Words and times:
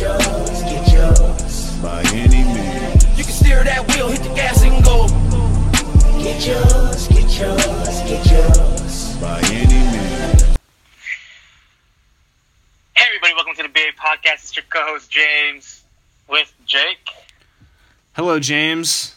yours, 0.00 0.62
get 0.62 0.92
yours, 0.92 1.76
by 1.82 2.02
any 2.14 2.42
means. 2.42 3.18
You 3.18 3.24
can 3.24 3.32
steer 3.34 3.62
that 3.64 3.86
wheel, 3.88 4.08
hit 4.08 4.22
the 4.22 4.34
gas 4.34 4.62
and 4.62 4.82
go. 4.82 5.06
Get 6.22 6.46
yours, 6.46 7.06
get 7.08 7.38
yours, 7.38 8.00
get 8.08 8.30
yours. 8.32 9.16
By 9.20 9.40
any 9.52 9.66
means. 9.66 10.42
Hey 12.96 13.04
everybody, 13.08 13.34
welcome 13.34 13.54
to 13.56 13.62
the 13.62 13.68
BA 13.68 13.92
Podcast. 13.98 14.44
It's 14.44 14.56
your 14.56 14.64
co-host 14.70 15.10
James 15.10 15.82
with 16.30 16.50
Jake. 16.64 17.10
Hello, 18.14 18.40
James. 18.40 19.16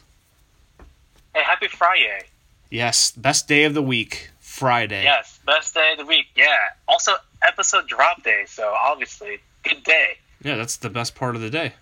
Hey, 1.33 1.43
happy 1.43 1.69
Friday. 1.69 2.23
Yes, 2.69 3.11
best 3.11 3.47
day 3.47 3.63
of 3.63 3.73
the 3.73 3.81
week, 3.81 4.31
Friday. 4.41 5.03
Yes, 5.03 5.39
best 5.45 5.73
day 5.73 5.93
of 5.93 5.99
the 5.99 6.05
week. 6.05 6.25
Yeah. 6.35 6.57
Also, 6.89 7.13
episode 7.41 7.87
drop 7.87 8.21
day, 8.23 8.43
so 8.47 8.73
obviously, 8.77 9.39
good 9.63 9.81
day. 9.83 10.17
Yeah, 10.43 10.55
that's 10.55 10.77
the 10.77 10.89
best 10.89 11.15
part 11.15 11.35
of 11.35 11.41
the 11.41 11.49
day. 11.49 11.73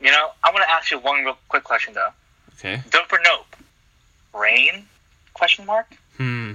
You 0.00 0.10
know, 0.10 0.30
I 0.42 0.50
want 0.50 0.64
to 0.64 0.70
ask 0.70 0.90
you 0.90 0.98
one 0.98 1.24
real 1.24 1.38
quick 1.48 1.64
question 1.64 1.94
though. 1.94 2.10
Okay. 2.58 2.82
Dope 2.90 3.12
or 3.12 3.20
nope? 3.24 3.56
Rain? 4.32 4.86
Question 5.32 5.66
mark? 5.66 5.96
Hmm. 6.16 6.52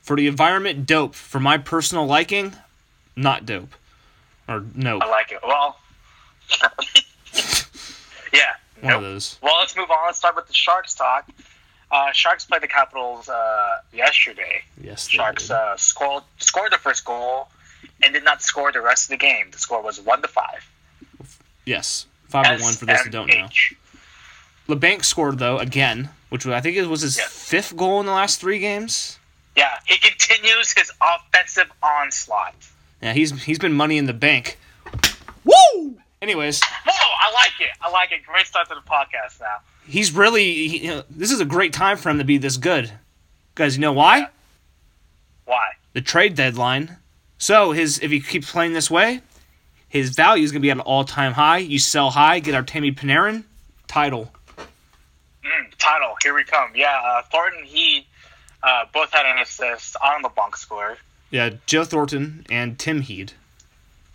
For 0.00 0.16
the 0.16 0.26
environment, 0.26 0.86
dope. 0.86 1.14
For 1.14 1.40
my 1.40 1.58
personal 1.58 2.06
liking, 2.06 2.54
not 3.16 3.46
dope. 3.46 3.74
Or 4.48 4.64
nope. 4.74 5.02
I 5.02 5.10
like 5.10 5.32
it. 5.32 5.40
Well, 5.46 5.78
yeah. 8.32 8.40
One 8.80 8.92
nope. 8.92 8.96
of 8.96 9.02
those. 9.02 9.38
Well, 9.42 9.54
let's 9.60 9.76
move 9.76 9.90
on. 9.90 10.06
Let's 10.06 10.18
start 10.18 10.36
with 10.36 10.46
the 10.46 10.54
Sharks 10.54 10.94
talk. 10.94 11.28
Uh, 11.90 12.12
Sharks 12.12 12.44
played 12.44 12.62
the 12.62 12.68
Capitals 12.68 13.28
uh, 13.28 13.78
yesterday. 13.92 14.62
Yes. 14.80 15.08
Sharks 15.08 15.50
uh, 15.50 15.76
scored 15.76 16.24
scored 16.38 16.72
the 16.72 16.78
first 16.78 17.04
goal 17.04 17.48
and 18.06 18.14
did 18.14 18.24
not 18.24 18.40
score 18.40 18.72
the 18.72 18.80
rest 18.80 19.04
of 19.04 19.10
the 19.10 19.16
game. 19.18 19.50
The 19.50 19.58
score 19.58 19.82
was 19.82 20.00
one 20.00 20.22
to 20.22 20.28
five. 20.28 20.66
Yes. 21.66 22.06
Five 22.28 22.58
to 22.58 22.62
one 22.64 22.72
for 22.74 22.86
those 22.86 23.00
who 23.00 23.10
don't 23.10 23.28
know. 23.28 23.48
Labanc 24.68 25.04
scored 25.04 25.38
though 25.38 25.58
again, 25.58 26.08
which 26.28 26.46
I 26.46 26.60
think 26.60 26.76
it 26.76 26.86
was 26.86 27.02
his 27.02 27.16
Yes. 27.18 27.30
fifth 27.30 27.76
goal 27.76 28.00
in 28.00 28.06
the 28.06 28.12
last 28.12 28.40
three 28.40 28.58
games. 28.58 29.18
Yeah, 29.56 29.78
he 29.84 29.96
continues 29.98 30.72
his 30.72 30.90
offensive 31.00 31.70
onslaught. 31.82 32.54
Yeah, 33.02 33.12
he's 33.12 33.42
he's 33.44 33.58
been 33.58 33.72
money 33.74 33.96
in 33.98 34.06
the 34.06 34.12
bank. 34.14 34.58
Woo! 35.44 35.98
Anyways, 36.20 36.60
Whoa, 36.62 36.92
I 37.20 37.32
like 37.32 37.60
it. 37.60 37.68
I 37.80 37.90
like 37.90 38.10
it. 38.12 38.24
Great 38.26 38.46
start 38.46 38.68
to 38.68 38.74
the 38.74 38.80
podcast 38.80 39.40
now. 39.40 39.58
he's 39.86 40.12
really 40.12 40.68
he, 40.68 40.78
you 40.86 40.88
know, 40.90 41.02
this 41.10 41.30
is 41.30 41.40
a 41.40 41.44
great 41.44 41.72
time 41.72 41.96
for 41.96 42.10
him 42.10 42.18
to 42.18 42.24
be 42.24 42.38
this 42.38 42.56
good. 42.56 42.90
Guys, 43.54 43.76
you 43.76 43.80
know 43.80 43.92
why? 43.92 44.28
Why? 45.44 45.68
the 45.92 46.00
trade 46.02 46.34
deadline. 46.34 46.96
So 47.38 47.72
his 47.72 47.98
if 47.98 48.10
he 48.10 48.20
keeps 48.20 48.50
playing 48.50 48.72
this 48.72 48.90
way, 48.90 49.20
his 49.88 50.10
value 50.10 50.44
is 50.44 50.52
gonna 50.52 50.60
be 50.60 50.70
at 50.70 50.76
an 50.76 50.80
all 50.80 51.04
time 51.04 51.32
high. 51.32 51.58
You 51.58 51.78
sell 51.78 52.10
high, 52.10 52.38
get 52.40 52.54
Artemi 52.54 52.94
Panarin, 52.94 53.44
title. 53.86 54.32
Mm, 54.58 55.72
title. 55.78 56.16
Here 56.22 56.34
we 56.34 56.44
come. 56.44 56.70
Yeah, 56.74 57.00
uh, 57.04 57.22
Thornton, 57.30 57.64
he 57.64 58.06
uh, 58.62 58.84
both 58.92 59.12
had 59.12 59.26
an 59.26 59.38
assist 59.38 59.96
on 60.02 60.22
the 60.22 60.28
bunk 60.30 60.56
score. 60.56 60.96
Yeah, 61.30 61.50
Joe 61.66 61.84
Thornton 61.84 62.46
and 62.50 62.78
Tim 62.78 63.00
Heed. 63.02 63.32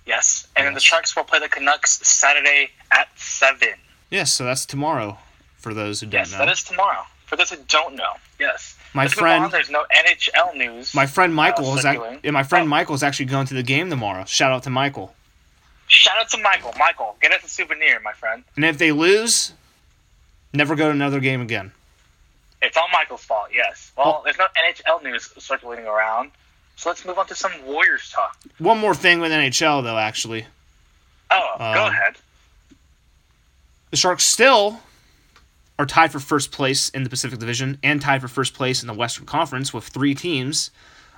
Yes. 0.06 0.48
And 0.56 0.66
then 0.66 0.74
the 0.74 0.78
Yes. 0.80 0.84
Sharks 0.84 1.16
will 1.16 1.24
play 1.24 1.40
the 1.40 1.48
Canucks 1.48 2.06
Saturday 2.08 2.72
at 2.92 3.08
7. 3.18 3.68
Yes, 4.10 4.34
so 4.34 4.44
that's 4.44 4.66
tomorrow 4.66 5.20
for 5.58 5.74
those 5.74 6.00
who 6.02 6.08
don't 6.08 6.20
Yes, 6.22 6.32
know. 6.32 6.40
that 6.40 6.50
is 6.50 6.64
tomorrow. 6.64 7.04
For 7.32 7.38
those 7.38 7.50
who 7.50 7.56
don't 7.70 7.96
know. 7.96 8.12
Yes. 8.42 8.76
My 8.94 9.04
Let's 9.04 9.16
move 9.16 9.20
friend- 9.22 9.44
on. 9.46 9.52
There's 9.52 9.70
no 9.70 9.86
NHL 9.90 10.54
news. 10.58 10.94
my 10.94 11.06
friend 11.06 11.34
Michael 11.34 11.72
Uh, 11.72 11.78
is 11.78 11.86
ac- 11.86 12.20
yeah, 12.26 12.32
my 12.32 12.44
friend 12.44 12.66
Oh. 12.66 12.68
Michael 12.68 12.94
is 12.94 13.04
actually 13.04 13.28
going 13.28 13.48
to 13.48 13.54
the 13.54 13.64
game 13.64 13.90
tomorrow. 13.90 14.26
Shout 14.26 14.52
out 14.52 14.64
to 14.64 14.70
Michael. 14.70 15.16
Shout 15.88 16.18
out 16.18 16.30
to 16.32 16.38
Michael. 16.40 16.74
Michael, 16.78 17.16
get 17.22 17.32
us 17.32 17.42
a 17.46 17.48
souvenir, 17.48 18.02
my 18.02 18.12
friend. 18.12 18.44
And 18.58 18.66
if 18.66 18.78
they 18.78 18.92
lose, 18.92 19.54
never 20.52 20.76
go 20.76 20.88
to 20.88 20.92
another 20.92 21.22
game 21.22 21.40
again. 21.42 21.72
It's 22.62 22.76
all 22.76 22.90
Michael's 22.92 23.24
fault, 23.24 23.48
yes. 23.54 23.94
Well, 23.96 24.18
Oh. 24.20 24.24
there's 24.26 24.38
no 24.38 24.48
NHL 24.58 25.00
news 25.02 25.32
circulating 25.40 25.88
around. 25.88 26.32
So 26.76 26.90
let's 26.90 27.06
move 27.06 27.18
on 27.18 27.28
to 27.28 27.36
some 27.36 27.54
Warriors 27.64 28.10
talk. 28.12 28.36
One 28.58 28.78
more 28.78 28.94
thing 28.94 29.22
with 29.22 29.32
NHL 29.32 29.82
though, 29.84 29.98
actually. 29.98 30.48
Oh, 31.30 31.56
go 31.58 31.86
Um, 31.86 31.94
ahead. 31.94 32.18
The 33.92 33.98
Sharks 33.98 34.26
still 34.26 34.82
are 35.82 35.86
tied 35.88 36.12
for 36.12 36.20
first 36.20 36.52
place 36.52 36.90
in 36.90 37.04
the 37.04 37.10
Pacific 37.10 37.40
Division 37.40 37.80
and 37.82 38.00
tied 38.00 38.22
for 38.22 38.28
first 38.28 38.54
place 38.54 38.84
in 38.84 38.88
the 38.88 38.94
Western 38.94 39.26
Conference 39.26 39.74
with 39.74 39.84
three 39.88 40.14
teams. 40.14 40.70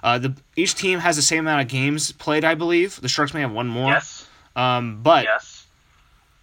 Uh, 0.01 0.17
the 0.17 0.33
each 0.55 0.73
team 0.75 0.99
has 0.99 1.17
the 1.17 1.21
same 1.21 1.39
amount 1.39 1.61
of 1.61 1.67
games 1.67 2.13
played, 2.13 2.45
I 2.45 2.55
believe. 2.55 2.99
The 3.01 3.09
Sharks 3.09 3.33
may 3.33 3.41
have 3.41 3.51
one 3.51 3.67
more, 3.67 3.91
Yes. 3.91 4.25
um, 4.55 5.01
but 5.03 5.25
Yes. 5.25 5.65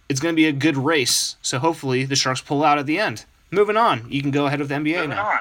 it's 0.07 0.19
going 0.19 0.35
to 0.35 0.37
be 0.39 0.45
a 0.45 0.51
good 0.51 0.77
race. 0.77 1.35
So 1.41 1.57
hopefully 1.57 2.05
the 2.05 2.15
Sharks 2.15 2.41
pull 2.41 2.63
out 2.63 2.77
at 2.77 2.85
the 2.85 2.99
end. 2.99 3.25
Moving 3.49 3.75
on, 3.75 4.05
you 4.07 4.21
can 4.21 4.29
go 4.29 4.45
ahead 4.45 4.59
with 4.59 4.69
the 4.69 4.75
NBA 4.75 4.95
Moving 4.97 5.09
now. 5.09 5.25
on. 5.25 5.39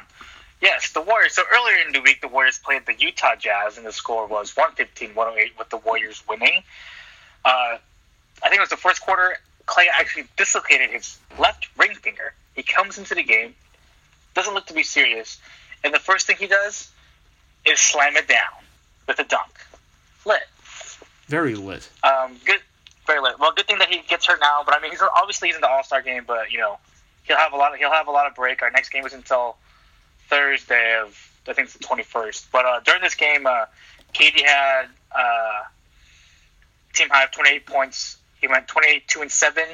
Yes, 0.63 0.91
the 0.93 1.03
Warriors. 1.03 1.35
So 1.35 1.43
earlier 1.53 1.77
in 1.87 1.93
the 1.93 2.01
week, 2.01 2.23
the 2.23 2.29
Warriors 2.29 2.59
played 2.59 2.87
the 2.87 2.95
Utah 2.99 3.35
Jazz, 3.37 3.77
and 3.77 3.87
the 3.87 3.93
score 3.93 4.27
was 4.27 4.57
115 4.57 5.15
108 5.15 5.53
with 5.59 5.69
the 5.69 5.77
Warriors 5.79 6.23
winning. 6.29 6.63
Uh, 7.45 7.77
I 8.43 8.49
think 8.49 8.55
it 8.57 8.61
was 8.61 8.71
the 8.71 8.77
first 8.79 9.01
quarter. 9.03 9.37
Clay 9.71 9.87
actually 9.93 10.25
dislocated 10.37 10.91
his 10.91 11.17
left 11.39 11.69
ring 11.79 11.95
finger. 11.95 12.35
He 12.57 12.65
comes 12.65 12.99
into 12.99 13.15
the 13.15 13.23
game, 13.23 13.55
doesn't 14.35 14.53
look 14.53 14.67
to 14.67 14.75
be 14.75 14.83
serious, 14.83 15.39
and 15.85 15.95
the 15.95 16.01
first 16.01 16.27
thing 16.27 16.37
he 16.39 16.49
does 16.49 16.91
is 17.65 17.79
slam 17.79 18.17
it 18.17 18.27
down 18.27 18.65
with 19.07 19.21
a 19.21 19.25
dunk. 19.25 19.53
Lit. 20.27 20.43
Very 21.29 21.55
lit. 21.55 21.89
Um, 22.03 22.37
good, 22.45 22.61
very 23.07 23.21
lit. 23.21 23.39
Well, 23.39 23.53
good 23.53 23.69
thing 23.69 23.79
that 23.79 23.89
he 23.89 24.01
gets 24.09 24.27
hurt 24.27 24.41
now. 24.41 24.63
But 24.67 24.75
I 24.77 24.81
mean, 24.81 24.91
he's 24.91 25.01
obviously 25.17 25.49
he's 25.49 25.55
in 25.55 25.61
the 25.61 25.69
All 25.69 25.85
Star 25.85 26.03
game, 26.03 26.25
but 26.27 26.51
you 26.51 26.59
know, 26.59 26.79
he'll 27.23 27.37
have 27.37 27.53
a 27.53 27.57
lot. 27.57 27.73
Of, 27.73 27.79
he'll 27.79 27.93
have 27.93 28.09
a 28.09 28.11
lot 28.11 28.27
of 28.27 28.35
break. 28.35 28.63
Our 28.63 28.73
next 28.73 28.89
game 28.89 29.07
is 29.07 29.13
until 29.13 29.57
Thursday 30.29 30.99
of 31.01 31.17
I 31.47 31.53
think 31.53 31.67
it's 31.67 31.75
the 31.75 31.85
twenty 31.85 32.03
first. 32.03 32.51
But 32.51 32.67
uh, 32.67 32.81
during 32.81 33.03
this 33.03 33.15
game, 33.15 33.47
uh, 33.47 33.67
Katie 34.13 34.43
had 34.43 34.87
uh, 35.17 35.63
team 36.93 37.09
high 37.09 37.23
of 37.23 37.31
twenty 37.31 37.51
eight 37.51 37.67
points. 37.67 38.17
He 38.41 38.49
went 38.49 38.69
28 38.69 39.07
2 39.09 39.23
and 39.23 39.33
7 39.33 39.65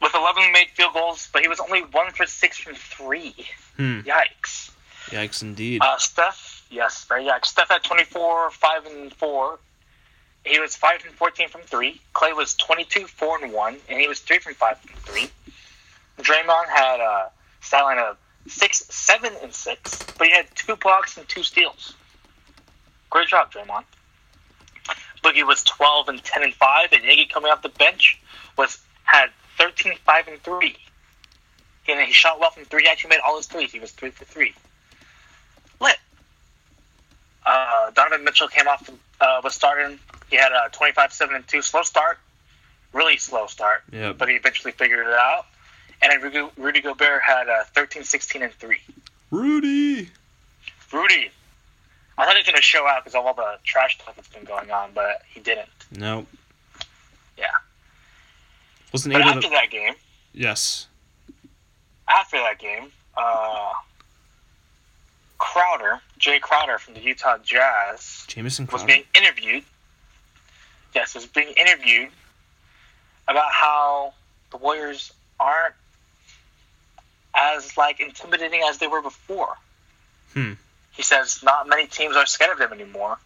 with 0.00 0.14
11 0.14 0.52
made 0.52 0.68
field 0.74 0.94
goals, 0.94 1.28
but 1.32 1.42
he 1.42 1.48
was 1.48 1.60
only 1.60 1.82
1 1.82 2.12
for 2.12 2.26
6 2.26 2.58
from 2.58 2.74
3. 2.74 3.34
Hmm. 3.76 4.00
Yikes. 4.00 4.70
Yikes, 5.06 5.42
indeed. 5.42 5.80
Uh, 5.82 5.96
Steph, 5.98 6.64
yes, 6.70 7.04
very 7.04 7.24
yikes. 7.24 7.46
Steph 7.46 7.68
had 7.68 7.82
24, 7.82 8.50
5 8.50 8.86
and 8.86 9.12
4. 9.14 9.58
He 10.44 10.60
was 10.60 10.76
5 10.76 11.04
and 11.06 11.14
14 11.14 11.48
from 11.48 11.62
3. 11.62 12.00
Clay 12.12 12.32
was 12.32 12.54
22, 12.54 13.06
4 13.06 13.44
and 13.44 13.52
1, 13.52 13.76
and 13.88 14.00
he 14.00 14.08
was 14.08 14.20
3 14.20 14.38
from 14.38 14.54
5 14.54 14.78
from 14.78 14.96
3. 15.00 15.30
Draymond 16.18 16.68
had 16.68 17.00
a 17.00 17.30
stat 17.60 17.84
line 17.84 17.98
of 17.98 18.16
6, 18.46 18.84
7 18.88 19.32
and 19.42 19.52
6, 19.52 20.06
but 20.18 20.26
he 20.26 20.32
had 20.32 20.46
2 20.54 20.76
blocks 20.76 21.16
and 21.16 21.28
2 21.28 21.42
steals. 21.42 21.94
Great 23.10 23.28
job, 23.28 23.52
Draymond. 23.52 23.84
Boogie 25.26 25.46
was 25.46 25.62
12 25.64 26.08
and 26.08 26.22
10 26.22 26.42
and 26.44 26.54
5, 26.54 26.92
and 26.92 27.02
Iggy 27.02 27.28
coming 27.28 27.50
off 27.50 27.62
the 27.62 27.68
bench 27.68 28.20
was 28.56 28.78
had 29.04 29.30
13, 29.58 29.94
5 30.04 30.28
and 30.28 30.40
3. 30.42 30.76
And 31.88 32.00
he 32.06 32.12
shot 32.12 32.38
well 32.38 32.50
from 32.50 32.64
3. 32.64 32.82
He 32.82 32.88
actually 32.88 33.10
made 33.10 33.20
all 33.26 33.36
his 33.36 33.46
threes. 33.46 33.72
He 33.72 33.80
was 33.80 33.90
3 33.92 34.10
for 34.10 34.24
3 34.24 34.54
lit. 35.80 35.96
Uh, 37.44 37.90
Donovan 37.92 38.24
Mitchell 38.24 38.48
came 38.48 38.68
off, 38.68 38.88
uh, 39.20 39.40
was 39.42 39.54
starting. 39.54 39.98
He 40.30 40.36
had 40.36 40.52
a 40.52 40.68
25 40.72 41.12
7 41.12 41.34
and 41.34 41.46
2 41.46 41.62
slow 41.62 41.82
start, 41.82 42.18
really 42.92 43.16
slow 43.16 43.46
start, 43.46 43.82
Yep. 43.92 44.18
but 44.18 44.28
he 44.28 44.34
eventually 44.34 44.72
figured 44.72 45.06
it 45.06 45.12
out. 45.12 45.46
And 46.02 46.12
then 46.12 46.20
Rudy, 46.20 46.50
Rudy 46.56 46.80
Gobert 46.82 47.22
had 47.22 47.48
a 47.48 47.64
13 47.74 48.04
16 48.04 48.42
and 48.42 48.52
3. 48.52 48.78
Rudy. 49.30 50.10
Rudy, 50.92 51.30
I 52.18 52.24
thought 52.24 52.34
he 52.34 52.38
was 52.40 52.46
going 52.46 52.56
to 52.56 52.62
show 52.62 52.86
out 52.86 53.04
because 53.04 53.14
of 53.14 53.26
all 53.26 53.34
the 53.34 53.58
trash 53.64 53.98
talk 53.98 54.16
that's 54.16 54.28
been 54.28 54.44
going 54.44 54.70
on, 54.70 54.90
but 54.94 55.22
he 55.28 55.40
didn't. 55.40 55.68
Nope. 55.92 56.26
Yeah. 57.36 57.46
Wasn't 58.92 59.12
But 59.12 59.22
after 59.22 59.42
to. 59.42 59.48
that 59.50 59.70
game, 59.70 59.94
Yes. 60.32 60.86
after 62.08 62.38
that 62.38 62.58
game, 62.58 62.90
uh, 63.16 63.72
Crowder, 65.38 66.00
Jae 66.18 66.40
Crowder 66.40 66.78
from 66.78 66.94
the 66.94 67.00
Utah 67.02 67.36
Jazz, 67.38 68.24
Jameson 68.26 68.66
was 68.72 68.84
being 68.84 69.04
interviewed. 69.14 69.64
Yes, 70.94 71.14
was 71.14 71.26
being 71.26 71.48
interviewed 71.58 72.08
about 73.28 73.52
how 73.52 74.14
the 74.50 74.56
Warriors 74.56 75.12
aren't 75.38 75.74
as 77.34 77.76
like 77.76 78.00
intimidating 78.00 78.62
as 78.66 78.78
they 78.78 78.86
were 78.86 79.02
before. 79.02 79.56
Hmm. 80.32 80.52
He 80.96 81.02
says 81.02 81.42
not 81.42 81.68
many 81.68 81.86
teams 81.86 82.16
are 82.16 82.26
scared 82.26 82.52
of 82.52 82.58
them 82.58 82.72
anymore. 82.72 83.18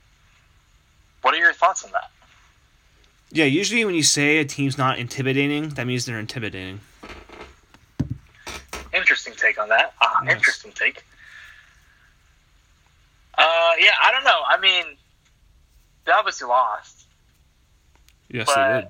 What 1.22 1.34
are 1.34 1.38
your 1.38 1.52
thoughts 1.52 1.84
on 1.84 1.92
that? 1.92 2.10
Yeah, 3.30 3.44
usually 3.44 3.84
when 3.84 3.94
you 3.94 4.02
say 4.02 4.38
a 4.38 4.44
team's 4.44 4.76
not 4.76 4.98
intimidating, 4.98 5.68
that 5.70 5.86
means 5.86 6.04
they're 6.04 6.18
intimidating. 6.18 6.80
Interesting 8.92 9.34
take 9.36 9.60
on 9.60 9.68
that. 9.68 9.94
Uh, 10.00 10.08
Yes. 10.24 10.34
Interesting 10.36 10.72
take. 10.72 11.04
Uh, 13.38 13.72
yeah, 13.78 13.92
I 14.02 14.10
don't 14.10 14.24
know. 14.24 14.40
I 14.46 14.58
mean, 14.60 14.96
they 16.04 16.12
obviously 16.12 16.48
lost. 16.48 17.06
Yes, 18.28 18.48
they 18.48 18.54
did. 18.80 18.88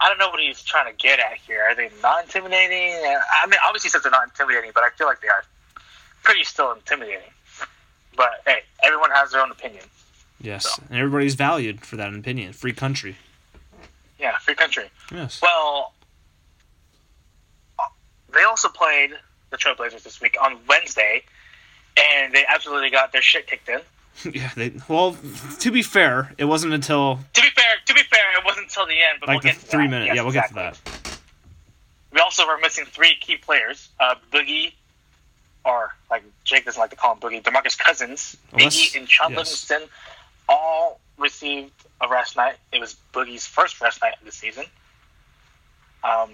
I 0.00 0.08
don't 0.08 0.18
know 0.18 0.30
what 0.30 0.40
he's 0.40 0.62
trying 0.62 0.90
to 0.90 0.96
get 0.96 1.18
at 1.18 1.36
here. 1.46 1.62
Are 1.62 1.74
they 1.74 1.90
not 2.02 2.24
intimidating? 2.24 2.94
I 2.94 3.46
mean, 3.46 3.58
obviously 3.66 3.88
he 3.88 3.90
says 3.90 4.02
they're 4.02 4.10
not 4.12 4.28
intimidating, 4.28 4.70
but 4.72 4.82
I 4.84 4.90
feel 4.90 5.06
like 5.06 5.20
they 5.20 5.28
are 5.28 5.44
pretty 6.28 6.44
still 6.44 6.72
intimidating. 6.72 7.32
But 8.14 8.42
hey, 8.46 8.58
everyone 8.84 9.10
has 9.12 9.30
their 9.30 9.40
own 9.40 9.50
opinion. 9.50 9.84
Yes, 10.42 10.74
so. 10.74 10.82
and 10.90 10.98
everybody's 10.98 11.34
valued 11.34 11.80
for 11.80 11.96
that 11.96 12.12
opinion. 12.12 12.52
Free 12.52 12.74
country. 12.74 13.16
Yeah, 14.20 14.36
free 14.36 14.54
country. 14.54 14.90
Yes. 15.10 15.40
Well, 15.40 15.94
they 18.34 18.42
also 18.42 18.68
played 18.68 19.12
the 19.48 19.56
Trailblazers 19.56 20.02
this 20.02 20.20
week 20.20 20.36
on 20.38 20.58
Wednesday, 20.68 21.22
and 21.96 22.34
they 22.34 22.44
absolutely 22.46 22.90
got 22.90 23.10
their 23.10 23.22
shit 23.22 23.46
kicked 23.46 23.70
in. 23.70 23.80
yeah. 24.34 24.50
They. 24.54 24.72
Well, 24.86 25.16
to 25.60 25.70
be 25.70 25.80
fair, 25.80 26.34
it 26.36 26.44
wasn't 26.44 26.74
until 26.74 27.20
To 27.32 27.40
be 27.40 27.48
fair, 27.48 27.76
to 27.86 27.94
be 27.94 28.02
fair, 28.02 28.38
it 28.38 28.44
wasn't 28.44 28.64
until 28.64 28.86
the 28.86 29.00
end, 29.00 29.20
but 29.20 29.30
like 29.30 29.42
we'll 29.42 29.54
the 29.54 29.58
get 29.58 29.66
three 29.66 29.88
minutes. 29.88 30.08
Yes, 30.08 30.16
yeah, 30.16 30.22
we'll 30.22 30.28
exactly. 30.28 30.62
get 30.62 30.74
to 30.74 30.84
that. 30.84 31.18
We 32.12 32.20
also 32.20 32.46
were 32.46 32.58
missing 32.58 32.84
three 32.84 33.14
key 33.18 33.36
players: 33.36 33.88
uh, 33.98 34.16
Boogie, 34.30 34.72
or 35.64 35.94
like 36.10 36.22
Jake 36.44 36.64
doesn't 36.64 36.80
like 36.80 36.90
to 36.90 36.96
call 36.96 37.14
him 37.14 37.20
Boogie, 37.20 37.42
Demarcus 37.42 37.78
Cousins, 37.78 38.36
Unless- 38.52 38.76
Biggie, 38.76 38.96
and 38.98 39.08
Sean 39.08 39.30
yes. 39.32 39.38
Livingston, 39.38 39.82
all 40.48 41.00
received 41.18 41.72
a 42.00 42.08
rest 42.08 42.36
night. 42.36 42.56
It 42.72 42.80
was 42.80 42.96
Boogie's 43.12 43.46
first 43.46 43.80
rest 43.80 44.00
night 44.02 44.14
of 44.18 44.24
the 44.24 44.32
season. 44.32 44.64
Um, 46.04 46.30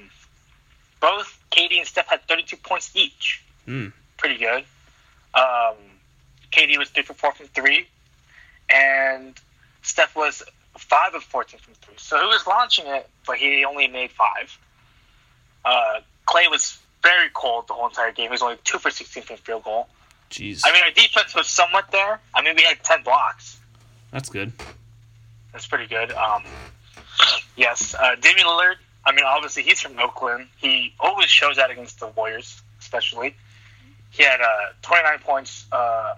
both 1.01 1.39
Katie 1.51 1.79
and 1.79 1.87
Steph 1.87 2.07
had 2.09 2.27
32 2.29 2.57
points 2.59 2.91
each. 2.95 3.43
Hmm. 3.65 3.89
Pretty 4.19 4.39
good. 4.39 4.65
Um, 5.35 5.75
Katie 6.51 6.79
was 6.79 6.91
three 6.91 7.03
for 7.03 7.15
four 7.15 7.33
from 7.33 7.47
three, 7.49 7.89
and 8.71 9.35
Steph 9.83 10.15
was 10.15 10.43
five 10.79 11.15
of 11.15 11.23
14 11.25 11.59
from 11.61 11.75
three. 11.75 11.95
So 11.97 12.21
he 12.21 12.27
was 12.27 12.47
launching 12.47 12.87
it, 12.87 13.09
but 13.27 13.37
he 13.39 13.65
only 13.65 13.89
made 13.89 14.11
five. 14.13 14.57
Uh, 15.65 16.01
Clay 16.27 16.47
was 16.49 16.79
very 17.05 17.29
cold 17.35 17.69
the 17.69 17.75
whole 17.75 17.87
entire 17.87 18.11
game. 18.11 18.27
He 18.27 18.31
was 18.31 18.43
only 18.43 18.57
two 18.65 18.79
for 18.79 18.91
16 18.91 19.23
from 19.23 19.37
field 19.37 19.63
goal. 19.65 19.89
Jeez, 20.31 20.63
I 20.65 20.73
mean, 20.73 20.83
our 20.83 20.91
defense 20.91 21.35
was 21.35 21.47
somewhat 21.47 21.93
there. 21.93 22.19
I 22.35 22.43
mean, 22.43 22.57
we 22.57 22.63
had 22.63 22.83
10 22.83 23.05
blocks. 23.05 23.61
that's 24.11 24.29
good. 24.29 24.53
That's 25.53 25.67
pretty 25.67 25.87
good. 25.87 26.11
Um, 26.13 26.43
yes, 27.57 27.95
uh, 27.95 28.17
Damian 28.21 28.47
Lillard. 28.47 28.77
I 29.07 29.13
mean, 29.13 29.25
obviously 29.25 29.63
he's 29.63 29.81
from 29.81 29.99
Oakland. 29.99 30.49
He 30.57 30.95
always 30.99 31.29
shows 31.29 31.57
that 31.57 31.71
against 31.71 32.01
the 32.01 32.09
Warriors, 32.09 32.61
especially. 32.81 33.37
He 34.11 34.23
had 34.25 34.41
uh, 34.41 34.73
29 34.83 35.19
points, 35.21 35.67
uh, 35.71 36.15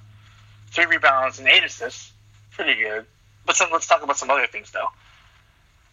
three 0.68 0.86
rebounds, 0.86 1.38
and 1.38 1.48
eight 1.48 1.64
assists. 1.64 2.12
Pretty 2.52 2.80
good. 2.80 3.04
But 3.44 3.56
some, 3.56 3.70
let's 3.72 3.86
talk 3.86 4.02
about 4.02 4.16
some 4.16 4.30
other 4.30 4.46
things, 4.46 4.70
though. 4.70 4.88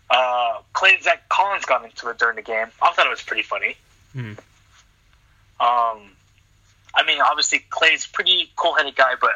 Uh, 0.10 0.60
Clay 0.74 0.94
and 0.96 1.04
Zach 1.04 1.28
Collins 1.30 1.66
got 1.66 1.84
into 1.84 2.10
it 2.10 2.20
during 2.20 2.36
the 2.36 2.42
game. 2.42 2.68
I 2.82 2.94
thought 2.94 3.06
it 3.06 3.10
was 3.10 3.22
pretty 3.22 3.44
funny. 3.44 3.76
Hmm. 4.14 4.34
Um, 5.60 6.12
I 6.96 7.04
mean, 7.06 7.20
obviously 7.22 7.66
Clay's 7.70 8.06
pretty 8.06 8.52
cool-headed 8.56 8.96
guy, 8.96 9.14
but 9.20 9.32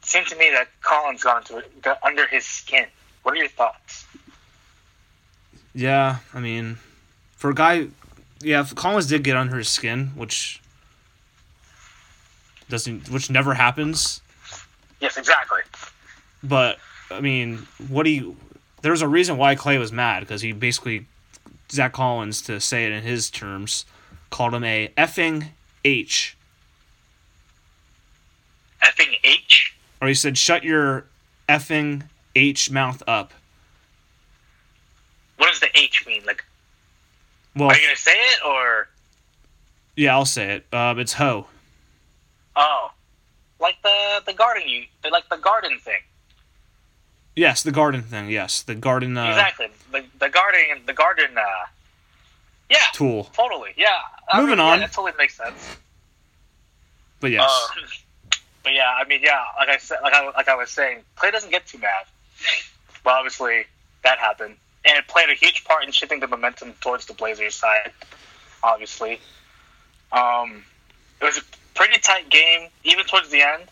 it 0.00 0.06
seemed 0.06 0.26
to 0.28 0.36
me 0.36 0.50
that 0.50 0.68
Collins 0.80 1.22
got 1.22 1.42
into 1.42 1.58
it, 1.58 1.82
got 1.82 1.98
under 2.02 2.26
his 2.26 2.44
skin. 2.44 2.86
What 3.22 3.32
are 3.34 3.38
your 3.38 3.48
thoughts? 3.48 4.06
Yeah, 5.74 6.18
I 6.32 6.40
mean, 6.40 6.78
for 7.36 7.50
a 7.50 7.54
guy, 7.54 7.88
yeah, 8.40 8.60
if 8.60 8.74
Collins 8.74 9.06
did 9.06 9.24
get 9.24 9.36
under 9.36 9.56
his 9.56 9.68
skin, 9.68 10.08
which 10.14 10.60
doesn't, 12.68 13.08
which 13.10 13.30
never 13.30 13.54
happens. 13.54 14.20
Yes, 15.00 15.16
exactly. 15.16 15.60
But 16.42 16.78
I 17.10 17.20
mean, 17.20 17.66
what 17.88 18.06
he, 18.06 18.34
there's 18.82 19.02
a 19.02 19.08
reason 19.08 19.36
why 19.36 19.54
Clay 19.54 19.78
was 19.78 19.92
mad 19.92 20.20
because 20.20 20.42
he 20.42 20.52
basically, 20.52 21.06
Zach 21.70 21.92
Collins, 21.92 22.42
to 22.42 22.60
say 22.60 22.84
it 22.84 22.92
in 22.92 23.02
his 23.02 23.30
terms, 23.30 23.84
called 24.34 24.52
him 24.52 24.64
a 24.64 24.88
effing 24.98 25.50
H, 25.84 26.36
Effing 28.82 29.14
H. 29.22 29.76
or 30.02 30.08
he 30.08 30.14
said, 30.14 30.36
"Shut 30.36 30.64
your 30.64 31.06
effing 31.48 32.08
H 32.34 32.68
mouth 32.68 33.00
up." 33.06 33.32
What 35.36 35.50
does 35.50 35.60
the 35.60 35.68
H 35.78 36.04
mean? 36.04 36.24
Like, 36.26 36.44
Well, 37.54 37.68
are 37.68 37.76
you 37.76 37.86
gonna 37.86 37.94
say 37.96 38.10
it 38.10 38.40
or 38.44 38.88
yeah, 39.94 40.14
I'll 40.16 40.24
say 40.24 40.54
it. 40.56 40.74
Um, 40.74 40.98
it's 40.98 41.12
ho. 41.12 41.46
oh, 42.56 42.90
like 43.60 43.80
the 43.82 44.20
the 44.26 44.32
garden 44.32 44.64
you 44.66 44.86
like 45.12 45.28
the 45.28 45.36
garden 45.36 45.78
thing? 45.78 46.00
Yes, 47.36 47.62
the 47.62 47.70
garden 47.70 48.02
thing. 48.02 48.30
Yes, 48.30 48.62
the 48.62 48.74
garden 48.74 49.16
uh, 49.16 49.28
exactly. 49.28 49.68
The 49.92 50.04
the 50.18 50.28
garden 50.28 50.82
the 50.86 50.92
garden. 50.92 51.38
Uh, 51.38 51.66
yeah, 52.70 52.78
tool. 52.92 53.24
totally. 53.34 53.72
Yeah. 53.76 53.88
I 54.32 54.40
Moving 54.40 54.56
mean, 54.58 54.60
on. 54.66 54.80
Yeah, 54.80 54.86
that 54.86 54.92
totally 54.94 55.12
makes 55.18 55.36
sense. 55.36 55.76
But 57.20 57.30
yes, 57.30 57.68
Um, 57.76 57.84
but 58.62 58.72
yeah, 58.72 58.90
I 58.90 59.04
mean, 59.06 59.20
yeah, 59.22 59.42
like 59.58 59.68
I 59.68 59.76
said, 59.78 59.98
like 60.02 60.12
I, 60.12 60.26
like 60.30 60.48
I 60.48 60.54
was 60.56 60.70
saying, 60.70 61.00
Clay 61.16 61.30
doesn't 61.30 61.50
get 61.50 61.66
too 61.66 61.78
mad. 61.78 62.04
Well, 63.04 63.14
obviously 63.16 63.64
that 64.02 64.18
happened, 64.18 64.56
and 64.84 64.98
it 64.98 65.06
played 65.08 65.28
a 65.30 65.34
huge 65.34 65.64
part 65.64 65.84
in 65.84 65.92
shifting 65.92 66.20
the 66.20 66.26
momentum 66.26 66.74
towards 66.80 67.06
the 67.06 67.14
Blazers' 67.14 67.54
side. 67.54 67.92
Obviously, 68.62 69.20
um, 70.12 70.64
it 71.20 71.24
was 71.24 71.38
a 71.38 71.42
pretty 71.74 71.98
tight 72.00 72.28
game, 72.30 72.68
even 72.82 73.04
towards 73.04 73.30
the 73.30 73.42
end, 73.42 73.64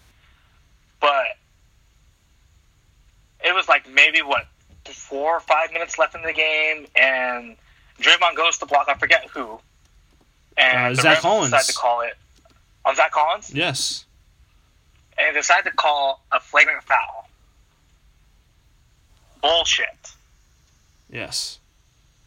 but 1.00 1.24
it 3.44 3.54
was 3.54 3.68
like 3.68 3.88
maybe 3.88 4.20
what 4.22 4.46
four 4.84 5.36
or 5.36 5.40
five 5.40 5.72
minutes 5.72 5.98
left 5.98 6.14
in 6.14 6.22
the 6.22 6.32
game, 6.32 6.86
and 6.96 7.56
Draymond 8.00 8.36
goes 8.36 8.58
to 8.58 8.66
block. 8.66 8.88
I 8.88 8.94
forget 8.94 9.26
who. 9.30 9.60
And 10.56 10.98
Uh, 10.98 11.02
Zach 11.02 11.20
Collins. 11.20 11.50
decide 11.52 11.66
to 11.72 11.78
call 11.78 12.00
it 12.02 12.14
on 12.84 12.94
Zach 12.96 13.10
Collins 13.12 13.52
yes, 13.54 14.04
and 15.16 15.34
they 15.34 15.40
decided 15.40 15.70
to 15.70 15.76
call 15.76 16.22
a 16.32 16.40
flagrant 16.40 16.82
foul. 16.84 17.28
Bullshit. 19.40 20.12
yes, 21.10 21.58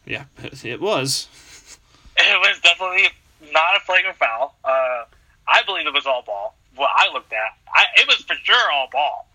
yeah, 0.04 0.24
it 0.64 0.80
was. 0.80 1.28
It 2.18 2.40
was 2.40 2.58
definitely 2.60 3.08
not 3.52 3.76
a 3.76 3.80
flagrant 3.80 4.16
foul. 4.16 4.54
Uh, 4.64 5.04
I 5.46 5.62
believe 5.66 5.86
it 5.86 5.92
was 5.92 6.06
all 6.06 6.22
ball. 6.22 6.54
What 6.74 6.88
I 6.96 7.12
looked 7.12 7.30
at, 7.30 7.58
I, 7.70 7.84
it 8.00 8.06
was 8.06 8.16
for 8.24 8.34
sure 8.42 8.72
all 8.72 8.88
ball. 8.90 9.28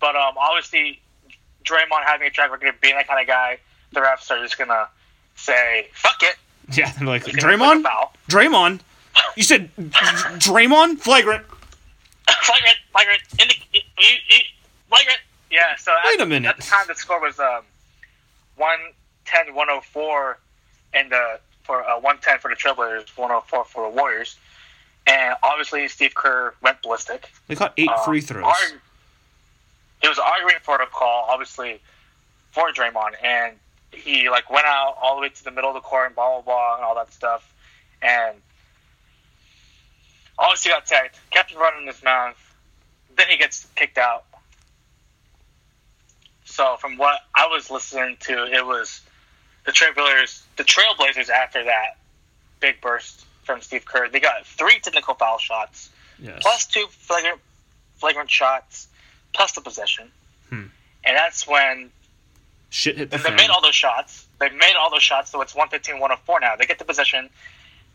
But 0.00 0.16
um, 0.16 0.34
obviously, 0.36 1.00
Draymond 1.64 2.02
having 2.04 2.26
a 2.26 2.30
track 2.30 2.50
record 2.50 2.70
of 2.74 2.80
being 2.80 2.96
that 2.96 3.06
kind 3.06 3.20
of 3.20 3.28
guy, 3.28 3.58
the 3.92 4.00
refs 4.00 4.28
are 4.32 4.42
just 4.42 4.58
gonna 4.58 4.88
say 5.40 5.88
"fuck 5.94 6.22
it." 6.22 6.36
Yeah, 6.76 6.92
they're 6.98 7.06
like 7.14 7.26
It's 7.26 7.36
gonna 7.42 7.56
be 7.56 7.62
a 7.62 7.66
flagrant 7.66 7.84
Draymond. 8.28 8.80
Draymond. 8.80 8.80
You 9.36 9.42
said 9.42 9.74
Draymond 9.76 10.98
flagrant. 11.00 11.44
flagrant, 12.42 12.76
flagrant, 12.92 13.22
flagrant. 14.88 15.20
Yeah. 15.50 15.76
So 15.78 15.92
at, 15.92 15.98
Wait 16.06 16.20
a 16.20 16.26
minute. 16.26 16.48
At 16.48 16.56
the 16.56 16.62
time, 16.62 16.84
the 16.86 16.94
score 16.94 17.20
was 17.20 17.38
um, 17.40 17.62
110 18.56 19.54
104, 19.54 20.38
and 20.94 21.12
uh, 21.12 21.36
for 21.64 21.82
uh, 21.82 21.94
110 21.98 22.38
for 22.38 22.48
the 22.50 22.54
Trailblazers, 22.56 23.08
104 23.16 23.64
for 23.64 23.90
the 23.90 23.96
Warriors. 23.96 24.36
And 25.06 25.34
obviously, 25.42 25.88
Steve 25.88 26.14
Kerr 26.14 26.54
went 26.62 26.80
ballistic. 26.82 27.30
They 27.48 27.56
caught 27.56 27.72
eight 27.76 27.88
Um, 27.88 27.98
free 28.04 28.20
throws. 28.20 28.44
arg- 28.44 28.80
he 30.02 30.08
was 30.08 30.18
arguing 30.18 30.56
for 30.62 30.78
the 30.78 30.86
call, 30.86 31.26
obviously, 31.28 31.80
for 32.52 32.70
Draymond, 32.72 33.12
and 33.24 33.56
he 33.92 34.28
like 34.28 34.50
went 34.50 34.66
out 34.66 34.96
all 35.00 35.16
the 35.16 35.22
way 35.22 35.28
to 35.28 35.44
the 35.44 35.50
middle 35.50 35.70
of 35.70 35.74
the 35.74 35.80
court 35.80 36.06
and 36.06 36.14
blah 36.14 36.40
blah 36.40 36.42
blah 36.42 36.76
and 36.76 36.84
all 36.84 36.94
that 36.94 37.12
stuff, 37.12 37.52
and 38.02 38.36
obviously 40.38 40.70
got 40.70 40.86
tagged, 40.86 41.16
kept 41.30 41.54
running 41.54 41.86
his 41.86 42.02
mouth. 42.02 42.36
Then 43.16 43.28
he 43.28 43.36
gets 43.36 43.66
kicked 43.74 43.98
out. 43.98 44.24
So 46.44 46.76
from 46.78 46.96
what 46.96 47.20
I 47.34 47.46
was 47.46 47.70
listening 47.70 48.16
to, 48.20 48.46
it 48.46 48.66
was 48.66 49.00
the 49.66 49.72
Trailblazers. 49.72 50.42
The 50.56 50.64
Trailblazers 50.64 51.28
after 51.28 51.64
that 51.64 51.98
big 52.60 52.80
burst 52.80 53.24
from 53.44 53.60
Steve 53.60 53.84
Kerr, 53.84 54.08
they 54.08 54.20
got 54.20 54.46
three 54.46 54.78
technical 54.80 55.14
foul 55.14 55.38
shots 55.38 55.90
yes. 56.18 56.38
plus 56.40 56.66
two 56.66 56.86
flagrant, 56.90 57.40
flagrant 57.96 58.30
shots, 58.30 58.88
plus 59.32 59.52
the 59.52 59.60
possession. 59.60 60.10
Hmm. 60.48 60.66
And 61.04 61.16
that's 61.16 61.46
when 61.46 61.90
Shit 62.70 62.96
hit 62.96 63.10
the 63.10 63.16
and 63.16 63.24
they 63.24 63.34
made 63.34 63.50
all 63.50 63.60
those 63.60 63.74
shots. 63.74 64.26
They 64.38 64.48
made 64.50 64.74
all 64.78 64.90
those 64.90 65.02
shots, 65.02 65.30
so 65.30 65.40
it's 65.42 65.54
115 65.54 66.00
104 66.00 66.40
now. 66.40 66.56
They 66.56 66.66
get 66.66 66.78
the 66.78 66.84
possession, 66.84 67.28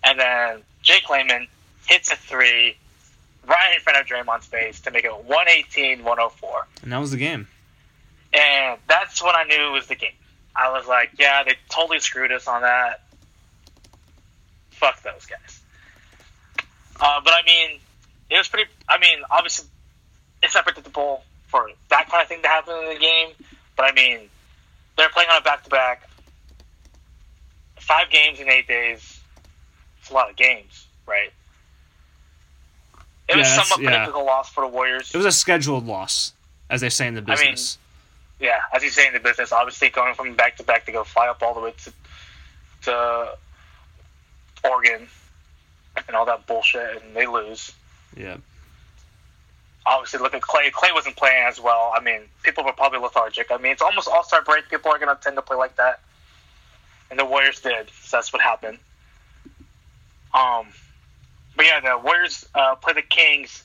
and 0.04 0.20
then 0.20 0.62
Jake 0.84 1.10
Layman 1.10 1.48
hits 1.88 2.12
a 2.12 2.16
three 2.16 2.78
right 3.48 3.74
in 3.76 3.82
front 3.82 4.00
of 4.00 4.06
Draymond's 4.06 4.46
face 4.48 4.82
to 4.82 4.92
make 4.92 5.06
it 5.06 5.12
118 5.16 6.04
104. 6.04 6.68
and 6.84 6.92
that 6.92 6.98
was 7.00 7.12
the 7.12 7.18
game. 7.18 7.48
And 8.34 8.78
that's 8.88 9.24
when 9.24 9.34
I 9.36 9.44
knew 9.44 9.70
it 9.70 9.72
was 9.72 9.88
the 9.88 9.96
game. 9.96 10.12
I 10.56 10.72
was 10.72 10.88
like, 10.88 11.12
yeah, 11.18 11.44
they 11.44 11.56
totally 11.70 12.00
screwed 12.00 12.32
us 12.32 12.48
on 12.48 12.62
that. 12.64 13.02
Fuck 14.72 15.02
those 15.04 15.26
guys. 15.26 15.62
Uh, 17.00 17.22
but 17.24 17.34
I 17.34 17.42
mean, 17.46 17.80
it 18.30 18.38
was 18.38 18.48
pretty. 18.48 18.70
I 18.90 18.98
mean, 18.98 19.20
obviously, 19.32 19.68
it's 20.44 20.54
not 20.56 20.66
predictable 20.66 21.24
for 21.48 21.70
that 21.90 22.10
kind 22.10 22.22
of 22.24 22.28
thing 22.28 22.42
to 22.42 22.48
happen 22.48 22.74
in 22.84 22.94
the 22.94 23.00
game. 23.00 23.30
But 23.76 23.86
I 23.86 23.92
mean, 23.94 24.30
they're 24.98 25.10
playing 25.10 25.30
on 25.30 25.38
a 25.38 25.42
back 25.44 25.64
to 25.64 25.70
back. 25.70 26.10
Five 27.80 28.10
games 28.10 28.40
in 28.40 28.50
eight 28.50 28.68
days. 28.68 29.20
It's 30.00 30.10
a 30.10 30.14
lot 30.14 30.30
of 30.30 30.36
games, 30.36 30.88
right? 31.06 31.32
It 33.28 33.36
was 33.36 33.48
Yeah, 33.48 33.56
that's- 33.56 33.70
somewhat 33.70 33.84
yeah. 33.84 33.90
predictable 33.98 34.26
loss 34.26 34.50
for 34.52 34.62
the 34.62 34.68
Warriors. 34.68 35.14
It 35.14 35.18
was 35.18 35.26
a 35.26 35.32
scheduled 35.32 35.86
loss, 35.86 36.34
as 36.70 36.82
they 36.82 36.90
say 36.90 37.08
in 37.08 37.16
the 37.16 37.22
business. 37.22 37.78
I 38.40 38.44
mean, 38.44 38.50
yeah, 38.52 38.60
as 38.74 38.84
you 38.84 38.90
say 38.90 39.08
in 39.08 39.14
the 39.14 39.20
business, 39.20 39.52
obviously 39.52 39.90
going 39.90 40.14
from 40.16 40.36
back 40.36 40.58
to 40.58 40.64
back 40.64 40.86
to 40.86 40.92
go 40.92 41.04
fly 41.04 41.28
up 41.28 41.42
all 41.42 41.54
the 41.54 41.60
way 41.62 41.74
to 41.84 41.94
to 42.84 43.38
Oregon 44.64 45.08
and 46.08 46.16
all 46.16 46.26
that 46.26 46.46
bullshit, 46.46 47.02
and 47.04 47.16
they 47.16 47.26
lose. 47.26 47.72
yeah. 48.16 48.38
Obviously, 49.88 50.20
look 50.20 50.34
at 50.34 50.42
Clay. 50.42 50.72
Clay 50.72 50.90
wasn't 50.94 51.16
playing 51.16 51.46
as 51.48 51.60
well. 51.60 51.94
I 51.96 52.02
mean, 52.02 52.22
people 52.44 52.64
were 52.64 52.74
probably 52.74 53.00
lethargic. 53.00 53.52
I 53.52 53.58
mean, 53.58 53.72
it's 53.72 53.82
almost 53.82 54.08
All 54.08 54.24
Star 54.24 54.42
break. 54.42 54.68
People 54.70 54.92
are 54.92 54.98
going 54.98 55.16
to 55.16 55.22
tend 55.22 55.36
to 55.36 55.42
play 55.42 55.58
like 55.58 55.76
that, 55.76 56.00
and 57.12 57.20
the 57.20 57.26
Warriors 57.26 57.60
did. 57.60 57.90
So 58.02 58.18
that's 58.18 58.34
what 58.34 58.42
happened. 58.42 58.80
Um, 60.34 60.68
but 61.56 61.66
yeah, 61.66 61.80
the 61.80 61.98
Warriors 62.04 62.48
uh, 62.56 62.76
play 62.76 62.94
the 62.94 63.04
Kings 63.04 63.64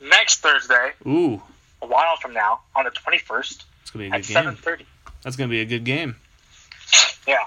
next 0.00 0.40
Thursday, 0.40 0.92
Ooh, 1.06 1.42
a 1.82 1.86
while 1.86 2.16
from 2.16 2.32
now, 2.32 2.60
on 2.76 2.84
the 2.84 2.90
twenty 2.90 3.18
first 3.18 3.64
it's 3.82 3.90
gonna 3.90 4.04
be 4.04 4.10
a 4.10 4.14
at 4.18 4.24
seven 4.24 4.56
game. 4.64 4.86
That's 5.22 5.36
gonna 5.36 5.48
be 5.48 5.60
a 5.60 5.64
good 5.64 5.84
game. 5.84 6.16
Yeah. 7.26 7.44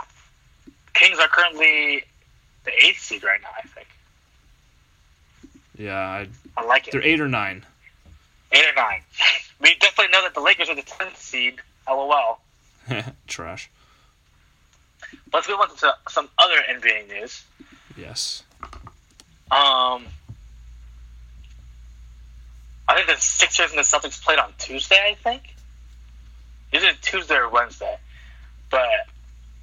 Kings 0.94 1.18
are 1.20 1.27
currently 1.27 2.03
the 2.65 2.72
eighth 2.84 3.00
seed 3.00 3.24
right 3.24 3.39
now, 3.41 3.50
I 3.58 3.68
think. 3.68 3.88
Yeah, 5.77 5.98
I, 5.98 6.27
I 6.58 6.65
like 6.65 6.88
it. 6.88 6.91
they're 6.91 7.03
eight 7.03 7.20
or 7.20 7.27
nine. 7.27 7.65
Eight 8.51 8.65
or 8.70 8.75
nine. 8.75 9.01
We 9.60 9.75
definitely 9.75 10.12
know 10.12 10.24
that 10.24 10.34
the 10.34 10.41
Lakers 10.41 10.70
are 10.70 10.75
the 10.75 10.81
tenth 10.81 11.17
seed. 11.17 11.55
LOL. 11.88 12.39
Trash. 13.27 13.70
Let's 15.34 15.48
move 15.48 15.60
on 15.60 15.75
to 15.77 15.96
some 16.10 16.29
other 16.38 16.55
NBA 16.70 17.08
news. 17.08 17.43
Yes. 17.98 18.43
Um, 19.51 20.05
I 22.88 22.96
think 22.96 23.08
the 23.08 23.17
Sixers 23.17 23.72
and 23.72 23.79
the 23.79 23.84
Celtics 23.84 24.22
played 24.24 24.39
on 24.39 24.53
Tuesday. 24.58 25.00
I 25.01 25.15
think 25.15 25.55
Is 26.72 26.84
it 26.84 27.01
Tuesday 27.01 27.36
or 27.36 27.50
Wednesday. 27.50 27.98
But 28.70 28.88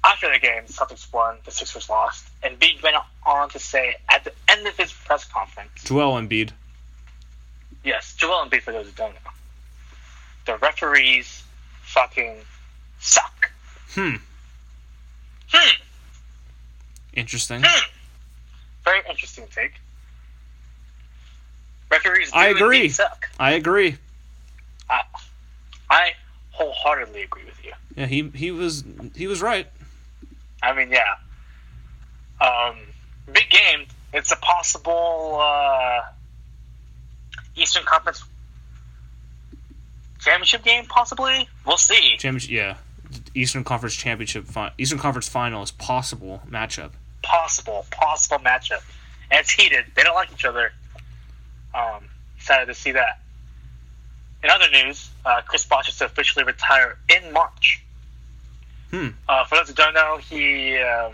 after 0.03 0.31
the 0.31 0.39
game, 0.39 0.63
the 0.67 0.73
Celtics 0.73 1.11
won, 1.11 1.37
the 1.45 1.51
Sixers 1.51 1.89
lost, 1.89 2.27
and 2.43 2.57
Big 2.59 2.81
went 2.83 2.95
on 3.25 3.49
to 3.49 3.59
say 3.59 3.95
at 4.09 4.23
the 4.23 4.31
end 4.47 4.67
of 4.67 4.77
his 4.77 4.93
press 4.93 5.25
conference, 5.25 5.83
Joel 5.83 6.19
Embiid. 6.19 6.51
Yes, 7.83 8.15
Joel 8.15 8.43
those 8.71 8.85
who 8.85 8.91
don't 8.91 9.13
know, 9.13 9.31
the 10.45 10.57
referees 10.57 11.43
fucking 11.83 12.37
suck. 12.99 13.51
Hmm. 13.91 14.15
Hmm. 15.51 15.81
Interesting. 17.13 17.63
Very 18.85 19.01
interesting 19.09 19.45
take. 19.53 19.73
Referees 21.91 22.31
do 22.31 22.37
I 22.37 22.47
agree. 22.47 22.89
suck. 22.89 23.29
I 23.39 23.51
agree. 23.51 23.97
I, 24.89 25.01
I 25.89 26.11
wholeheartedly 26.51 27.23
agree 27.23 27.45
with 27.45 27.63
you. 27.65 27.73
Yeah, 27.95 28.05
he 28.05 28.29
he 28.35 28.51
was 28.51 28.83
he 29.15 29.27
was 29.27 29.41
right. 29.41 29.67
I 30.61 30.73
mean, 30.73 30.91
yeah. 30.91 31.15
Um, 32.41 32.77
big 33.31 33.49
game. 33.49 33.85
It's 34.13 34.31
a 34.31 34.35
possible 34.37 35.39
uh, 35.41 36.01
Eastern 37.59 37.83
Conference 37.83 38.23
championship 40.19 40.63
game, 40.63 40.85
possibly. 40.85 41.47
We'll 41.65 41.77
see. 41.77 42.17
Championship. 42.17 42.51
Yeah. 42.51 42.75
Eastern 43.33 43.63
Conference 43.63 43.95
Championship. 43.95 44.45
Fi- 44.45 44.71
Eastern 44.77 44.99
Conference 44.99 45.27
Final 45.27 45.63
is 45.63 45.71
possible 45.71 46.41
matchup. 46.49 46.91
Possible, 47.23 47.85
possible 47.91 48.37
matchup. 48.43 48.83
And 49.31 49.39
it's 49.39 49.51
heated. 49.51 49.85
They 49.95 50.03
don't 50.03 50.15
like 50.15 50.31
each 50.31 50.45
other. 50.45 50.71
Um, 51.73 52.05
excited 52.37 52.65
to 52.67 52.73
see 52.73 52.91
that. 52.91 53.19
In 54.43 54.49
other 54.49 54.69
news, 54.71 55.09
uh, 55.25 55.41
Chris 55.45 55.65
Bosh 55.65 55.89
is 55.89 55.97
to 55.97 56.05
officially 56.05 56.45
retire 56.45 56.97
in 57.09 57.33
March. 57.33 57.83
Hmm. 58.91 59.09
Uh, 59.27 59.45
for 59.45 59.55
those 59.55 59.67
who 59.67 59.75
don't 59.75 59.93
know, 59.93 60.17
he 60.17 60.77
um, 60.77 61.13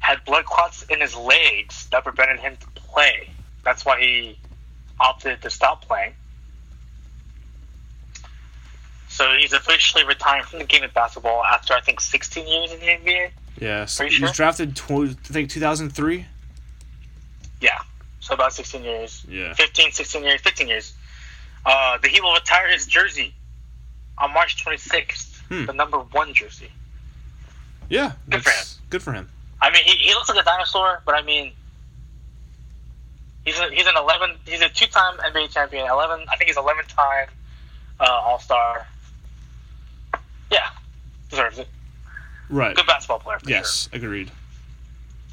had 0.00 0.24
blood 0.24 0.44
clots 0.44 0.84
in 0.90 1.00
his 1.00 1.16
legs 1.16 1.86
that 1.90 2.04
prevented 2.04 2.40
him 2.40 2.56
to 2.56 2.66
play. 2.80 3.30
That's 3.64 3.84
why 3.84 4.00
he 4.00 4.38
opted 5.00 5.42
to 5.42 5.50
stop 5.50 5.84
playing. 5.86 6.12
So 9.08 9.32
he's 9.38 9.52
officially 9.52 10.04
retiring 10.04 10.44
from 10.44 10.60
the 10.60 10.64
game 10.64 10.82
of 10.84 10.94
basketball 10.94 11.44
after 11.44 11.74
I 11.74 11.80
think 11.80 12.00
16 12.00 12.46
years 12.46 12.72
in 12.72 12.80
the 12.80 12.86
NBA. 12.86 13.30
Yeah. 13.60 13.84
So 13.86 14.04
he 14.04 14.20
was 14.22 14.30
sure? 14.30 14.34
drafted. 14.34 14.76
Tw- 14.76 14.90
I 14.90 15.32
think 15.32 15.50
2003. 15.50 16.26
Yeah, 17.60 17.70
so 18.20 18.32
about 18.34 18.52
16 18.54 18.82
years. 18.82 19.26
Yeah. 19.28 19.52
15, 19.54 19.92
16 19.92 20.22
years, 20.22 20.40
15 20.40 20.68
years. 20.68 20.94
Uh, 21.66 21.98
the 21.98 22.08
Heat 22.08 22.22
will 22.22 22.32
retire 22.32 22.70
his 22.70 22.86
jersey 22.86 23.34
on 24.16 24.32
March 24.32 24.64
26th, 24.64 25.36
Hmm. 25.48 25.66
the 25.66 25.72
number 25.74 25.98
one 25.98 26.32
jersey. 26.32 26.70
Yeah. 27.90 28.12
Good 28.30 28.42
for 28.44 28.48
that's 28.50 28.78
Good 28.88 29.02
for 29.02 29.12
him. 29.12 29.28
I 29.60 29.70
mean, 29.70 29.82
he, 29.84 29.92
he 29.96 30.14
looks 30.14 30.28
like 30.30 30.40
a 30.40 30.44
dinosaur, 30.44 31.02
but 31.04 31.14
I 31.14 31.22
mean, 31.22 31.52
he's 33.50 33.60
a, 33.60 33.70
he's 33.70 33.86
an 33.86 33.94
11. 33.96 34.36
He's 34.46 34.60
a 34.60 34.68
two-time 34.68 35.16
NBA 35.18 35.50
champion. 35.50 35.86
11. 35.88 36.26
I 36.32 36.36
think 36.36 36.48
he's 36.48 36.56
11-time 36.56 37.28
uh, 37.98 38.04
All-Star. 38.04 38.86
Yeah, 40.50 40.68
deserves 41.30 41.58
it. 41.58 41.68
Right. 42.48 42.74
Good 42.74 42.86
basketball 42.86 43.20
player. 43.20 43.38
For 43.38 43.48
Yes. 43.48 43.88
Agreed. 43.92 44.30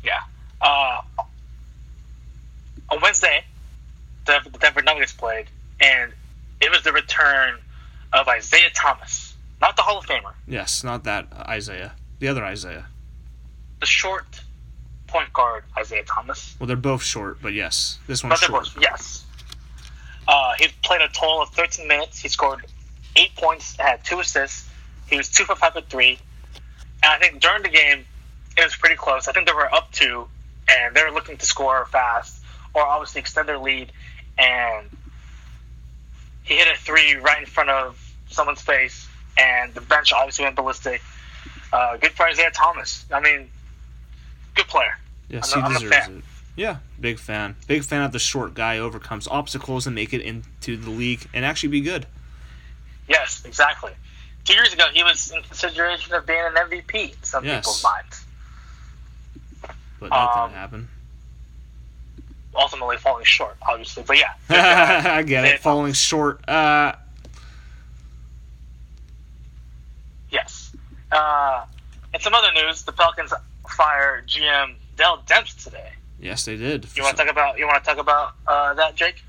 Yeah. 0.03 0.19
Uh, 0.61 1.01
on 2.89 3.01
Wednesday, 3.01 3.43
the 4.25 4.39
Denver 4.59 4.81
Nuggets 4.81 5.13
played, 5.13 5.47
and 5.79 6.11
it 6.61 6.69
was 6.71 6.83
the 6.83 6.91
return 6.91 7.57
of 8.13 8.27
Isaiah 8.27 8.69
Thomas, 8.73 9.35
not 9.61 9.75
the 9.75 9.81
Hall 9.81 9.97
of 9.97 10.05
Famer, 10.05 10.33
Yes. 10.47 10.83
Not 10.83 11.03
that 11.05 11.27
Isaiah. 11.33 11.93
The 12.19 12.27
other 12.27 12.43
Isaiah. 12.45 12.85
the 13.79 13.85
short 13.85 14.41
point 15.07 15.31
guard 15.33 15.63
Isaiah 15.77 16.03
Thomas. 16.03 16.55
Well, 16.59 16.67
they're 16.67 16.75
both 16.75 17.03
short, 17.03 17.41
but 17.41 17.53
yes, 17.53 17.99
this 18.07 18.21
But 18.21 18.29
one's 18.29 18.39
short. 18.41 18.63
both, 18.65 18.77
yes. 18.81 19.25
Uh, 20.27 20.53
he 20.59 20.67
played 20.83 21.01
a 21.01 21.07
total 21.09 21.41
of 21.41 21.49
13 21.49 21.87
minutes. 21.87 22.19
He 22.19 22.27
scored 22.27 22.65
eight 23.15 23.33
points, 23.35 23.75
had 23.77 24.03
two 24.03 24.19
assists. 24.19 24.69
He 25.07 25.15
was 25.17 25.29
two 25.29 25.45
for 25.45 25.55
five 25.55 25.73
for 25.73 25.81
three. 25.81 26.19
And 27.03 27.11
I 27.13 27.17
think 27.19 27.41
during 27.41 27.63
the 27.63 27.69
game, 27.69 28.05
it 28.57 28.63
was 28.63 28.75
pretty 28.75 28.95
close. 28.95 29.27
I 29.27 29.31
think 29.31 29.47
they 29.47 29.53
were 29.53 29.73
up 29.73 29.91
two, 29.91 30.27
and 30.67 30.95
they 30.95 31.03
were 31.03 31.11
looking 31.11 31.37
to 31.37 31.45
score 31.45 31.85
fast 31.85 32.41
or 32.73 32.81
obviously 32.81 33.21
extend 33.21 33.47
their 33.47 33.57
lead. 33.59 33.91
And 34.37 34.89
he 36.43 36.55
hit 36.57 36.67
a 36.67 36.77
three 36.77 37.15
right 37.15 37.39
in 37.39 37.45
front 37.45 37.69
of 37.69 37.97
someone's 38.29 38.61
face, 38.61 39.07
and 39.37 39.73
the 39.73 39.81
bench 39.81 40.11
obviously 40.11 40.43
went 40.45 40.55
ballistic. 40.57 41.01
Uh, 41.71 41.97
good 41.97 42.11
for 42.11 42.25
Isaiah 42.27 42.51
Thomas. 42.51 43.05
I 43.13 43.19
mean, 43.21 43.49
good 44.57 44.67
player. 44.67 44.97
Yes, 45.29 45.53
I'm 45.53 45.61
he 45.61 45.65
I'm 45.65 45.73
deserves 45.73 46.07
it. 46.09 46.23
Yeah, 46.55 46.77
big 46.99 47.19
fan. 47.19 47.55
Big 47.67 47.83
fan 47.83 48.01
of 48.01 48.11
the 48.11 48.19
short 48.19 48.53
guy 48.55 48.79
overcomes 48.79 49.27
obstacles 49.27 49.85
and 49.85 49.93
make 49.95 50.13
it 50.13 50.21
into 50.21 50.75
the 50.75 50.89
league 50.89 51.27
and 51.33 51.45
actually 51.45 51.69
be 51.69 51.81
good. 51.81 52.07
Yes, 53.07 53.43
exactly. 53.45 53.91
Two 54.43 54.53
years 54.53 54.73
ago, 54.73 54.85
he 54.93 55.03
was 55.03 55.31
in 55.31 55.41
consideration 55.43 56.13
of 56.13 56.25
being 56.25 56.39
an 56.43 56.55
MVP 56.55 57.11
in 57.15 57.23
some 57.23 57.45
Yes. 57.45 57.59
people's 57.59 57.83
minds. 57.83 58.25
But 59.99 60.09
nothing 60.09 60.43
Um, 60.43 60.51
happened. 60.53 60.87
Ultimately, 62.55 62.97
falling 62.97 63.25
short, 63.25 63.55
obviously. 63.61 64.03
But 64.03 64.17
yeah. 64.17 64.33
I 64.49 65.21
get 65.21 65.43
Isaiah 65.43 65.55
it. 65.55 65.59
Falling 65.61 65.93
short. 65.93 66.47
Uh, 66.49 66.93
yes. 70.31 70.75
Uh, 71.11 71.65
and 72.13 72.21
some 72.23 72.33
other 72.33 72.51
news: 72.53 72.83
the 72.83 72.91
Pelicans 72.91 73.33
fire 73.69 74.23
GM 74.27 74.75
Dell 74.95 75.23
Demps 75.27 75.63
today. 75.63 75.91
yes, 76.19 76.45
they 76.45 76.57
did. 76.57 76.87
You 76.95 77.03
want 77.03 77.17
to 77.17 77.23
talk 77.23 77.31
about? 77.31 77.57
You 77.57 77.65
want 77.67 77.83
to 77.83 77.89
talk 77.89 77.99
about 77.99 78.33
uh, 78.47 78.73
that, 78.75 78.95
Jake? 78.95 79.23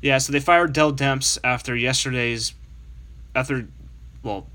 Yeah, 0.00 0.18
so 0.18 0.32
they 0.32 0.40
fired 0.40 0.72
Dell 0.72 0.92
Demps 0.92 1.38
after 1.42 1.74
yesterday's, 1.74 2.54
after, 3.34 3.66
well, 4.22 4.46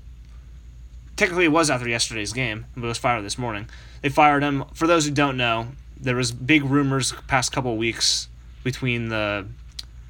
technically 1.16 1.44
it 1.44 1.52
was 1.52 1.68
after 1.68 1.86
yesterday's 1.86 2.32
game, 2.32 2.64
but 2.74 2.84
it 2.84 2.88
was 2.88 2.98
fired 2.98 3.22
this 3.24 3.36
morning. 3.36 3.68
They 4.00 4.08
fired 4.08 4.42
him. 4.42 4.64
For 4.72 4.86
those 4.86 5.04
who 5.04 5.10
don't 5.10 5.36
know, 5.36 5.68
there 6.00 6.16
was 6.16 6.32
big 6.32 6.64
rumors 6.64 7.12
past 7.26 7.52
couple 7.52 7.76
weeks 7.76 8.28
between 8.62 9.10
the 9.10 9.46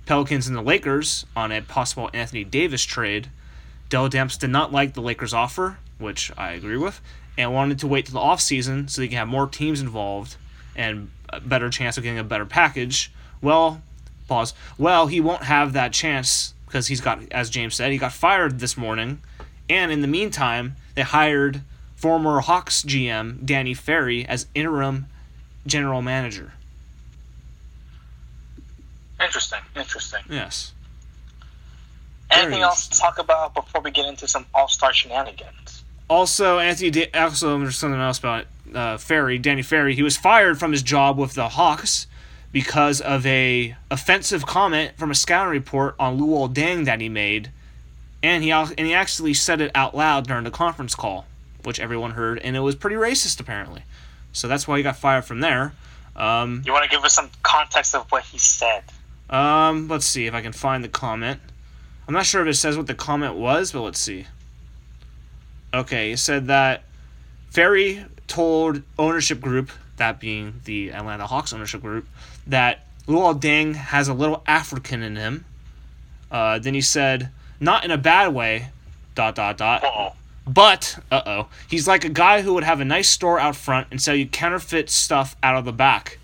Pelicans 0.06 0.46
and 0.46 0.56
the 0.56 0.62
Lakers 0.62 1.26
on 1.34 1.50
a 1.50 1.60
possible 1.62 2.10
Anthony 2.14 2.44
Davis 2.44 2.82
trade. 2.82 3.28
Dell 3.88 4.08
Demps 4.08 4.38
did 4.38 4.50
not 4.50 4.72
like 4.72 4.94
the 4.94 5.00
Lakers' 5.00 5.34
offer, 5.34 5.78
which 5.98 6.30
I 6.36 6.52
agree 6.52 6.76
with, 6.76 7.00
and 7.36 7.52
wanted 7.52 7.78
to 7.80 7.86
wait 7.86 8.06
till 8.06 8.14
the 8.14 8.20
offseason 8.20 8.88
so 8.88 9.00
they 9.00 9.08
can 9.08 9.18
have 9.18 9.28
more 9.28 9.46
teams 9.46 9.80
involved 9.80 10.36
and 10.76 11.10
a 11.28 11.40
better 11.40 11.70
chance 11.70 11.96
of 11.96 12.02
getting 12.02 12.18
a 12.18 12.24
better 12.24 12.46
package. 12.46 13.10
Well, 13.40 13.82
pause. 14.28 14.54
Well, 14.78 15.06
he 15.06 15.20
won't 15.20 15.44
have 15.44 15.72
that 15.72 15.92
chance 15.92 16.54
because 16.66 16.86
he's 16.86 17.00
got, 17.00 17.20
as 17.32 17.50
James 17.50 17.74
said, 17.74 17.92
he 17.92 17.98
got 17.98 18.12
fired 18.12 18.60
this 18.60 18.76
morning. 18.76 19.20
And 19.68 19.90
in 19.90 20.00
the 20.00 20.08
meantime, 20.08 20.76
they 20.94 21.02
hired 21.02 21.62
former 21.96 22.40
Hawks 22.40 22.82
GM 22.82 23.44
Danny 23.44 23.74
Ferry 23.74 24.26
as 24.26 24.46
interim 24.54 25.06
general 25.66 26.02
manager. 26.02 26.52
Interesting. 29.20 29.60
Interesting. 29.76 30.20
Yes. 30.28 30.72
Anything 32.30 32.62
else 32.62 32.88
to 32.88 32.98
talk 32.98 33.18
about 33.18 33.54
before 33.54 33.80
we 33.80 33.90
get 33.90 34.06
into 34.06 34.26
some 34.26 34.44
All 34.54 34.68
Star 34.68 34.92
shenanigans? 34.92 35.83
Also, 36.08 36.58
Anthony. 36.58 36.90
Da- 36.90 37.10
also, 37.14 37.58
there's 37.58 37.76
something 37.76 38.00
else 38.00 38.18
about 38.18 38.46
uh, 38.74 38.96
Ferry. 38.98 39.38
Danny 39.38 39.62
Ferry. 39.62 39.94
He 39.94 40.02
was 40.02 40.16
fired 40.16 40.58
from 40.58 40.72
his 40.72 40.82
job 40.82 41.16
with 41.18 41.34
the 41.34 41.48
Hawks 41.50 42.06
because 42.52 43.00
of 43.00 43.24
a 43.26 43.74
offensive 43.90 44.46
comment 44.46 44.92
from 44.96 45.10
a 45.10 45.14
scouting 45.14 45.50
report 45.52 45.94
on 45.98 46.18
Luol 46.18 46.52
Deng 46.52 46.84
that 46.84 47.00
he 47.00 47.08
made, 47.08 47.50
and 48.22 48.44
he 48.44 48.50
and 48.50 48.78
he 48.78 48.94
actually 48.94 49.34
said 49.34 49.60
it 49.60 49.70
out 49.74 49.96
loud 49.96 50.26
during 50.26 50.44
the 50.44 50.50
conference 50.50 50.94
call, 50.94 51.26
which 51.64 51.80
everyone 51.80 52.12
heard, 52.12 52.38
and 52.40 52.54
it 52.56 52.60
was 52.60 52.74
pretty 52.74 52.96
racist 52.96 53.40
apparently. 53.40 53.82
So 54.32 54.46
that's 54.46 54.68
why 54.68 54.76
he 54.76 54.82
got 54.82 54.96
fired 54.96 55.24
from 55.24 55.40
there. 55.40 55.72
Um, 56.16 56.62
You 56.66 56.72
want 56.72 56.84
to 56.84 56.90
give 56.90 57.04
us 57.04 57.14
some 57.14 57.30
context 57.42 57.94
of 57.94 58.10
what 58.12 58.24
he 58.24 58.38
said? 58.38 58.84
um, 59.30 59.88
let's 59.88 60.06
see 60.06 60.26
if 60.26 60.34
I 60.34 60.42
can 60.42 60.52
find 60.52 60.84
the 60.84 60.88
comment. 60.88 61.40
I'm 62.06 62.12
not 62.14 62.26
sure 62.26 62.42
if 62.42 62.46
it 62.48 62.54
says 62.54 62.76
what 62.76 62.86
the 62.86 62.94
comment 62.94 63.34
was, 63.34 63.72
but 63.72 63.80
let's 63.80 63.98
see. 63.98 64.26
Okay, 65.74 66.12
it 66.12 66.18
said 66.18 66.46
that 66.46 66.84
Ferry 67.50 68.04
told 68.28 68.82
ownership 68.96 69.40
group, 69.40 69.70
that 69.96 70.20
being 70.20 70.60
the 70.64 70.92
Atlanta 70.92 71.26
Hawks 71.26 71.52
ownership 71.52 71.82
group, 71.82 72.06
that 72.46 72.86
Luol 73.08 73.40
Deng 73.40 73.74
has 73.74 74.06
a 74.06 74.14
little 74.14 74.44
African 74.46 75.02
in 75.02 75.16
him. 75.16 75.44
Uh, 76.30 76.60
then 76.60 76.74
he 76.74 76.80
said, 76.80 77.30
not 77.58 77.84
in 77.84 77.90
a 77.90 77.98
bad 77.98 78.32
way, 78.32 78.68
dot 79.16 79.34
dot 79.34 79.56
dot. 79.56 79.82
Whoa. 79.82 80.12
But, 80.46 80.98
uh 81.10 81.22
oh, 81.26 81.48
he's 81.68 81.88
like 81.88 82.04
a 82.04 82.08
guy 82.08 82.42
who 82.42 82.54
would 82.54 82.64
have 82.64 82.80
a 82.80 82.84
nice 82.84 83.08
store 83.08 83.40
out 83.40 83.56
front 83.56 83.88
and 83.90 84.00
sell 84.00 84.14
you 84.14 84.26
counterfeit 84.26 84.90
stuff 84.90 85.34
out 85.42 85.56
of 85.56 85.64
the 85.64 85.72
back. 85.72 86.18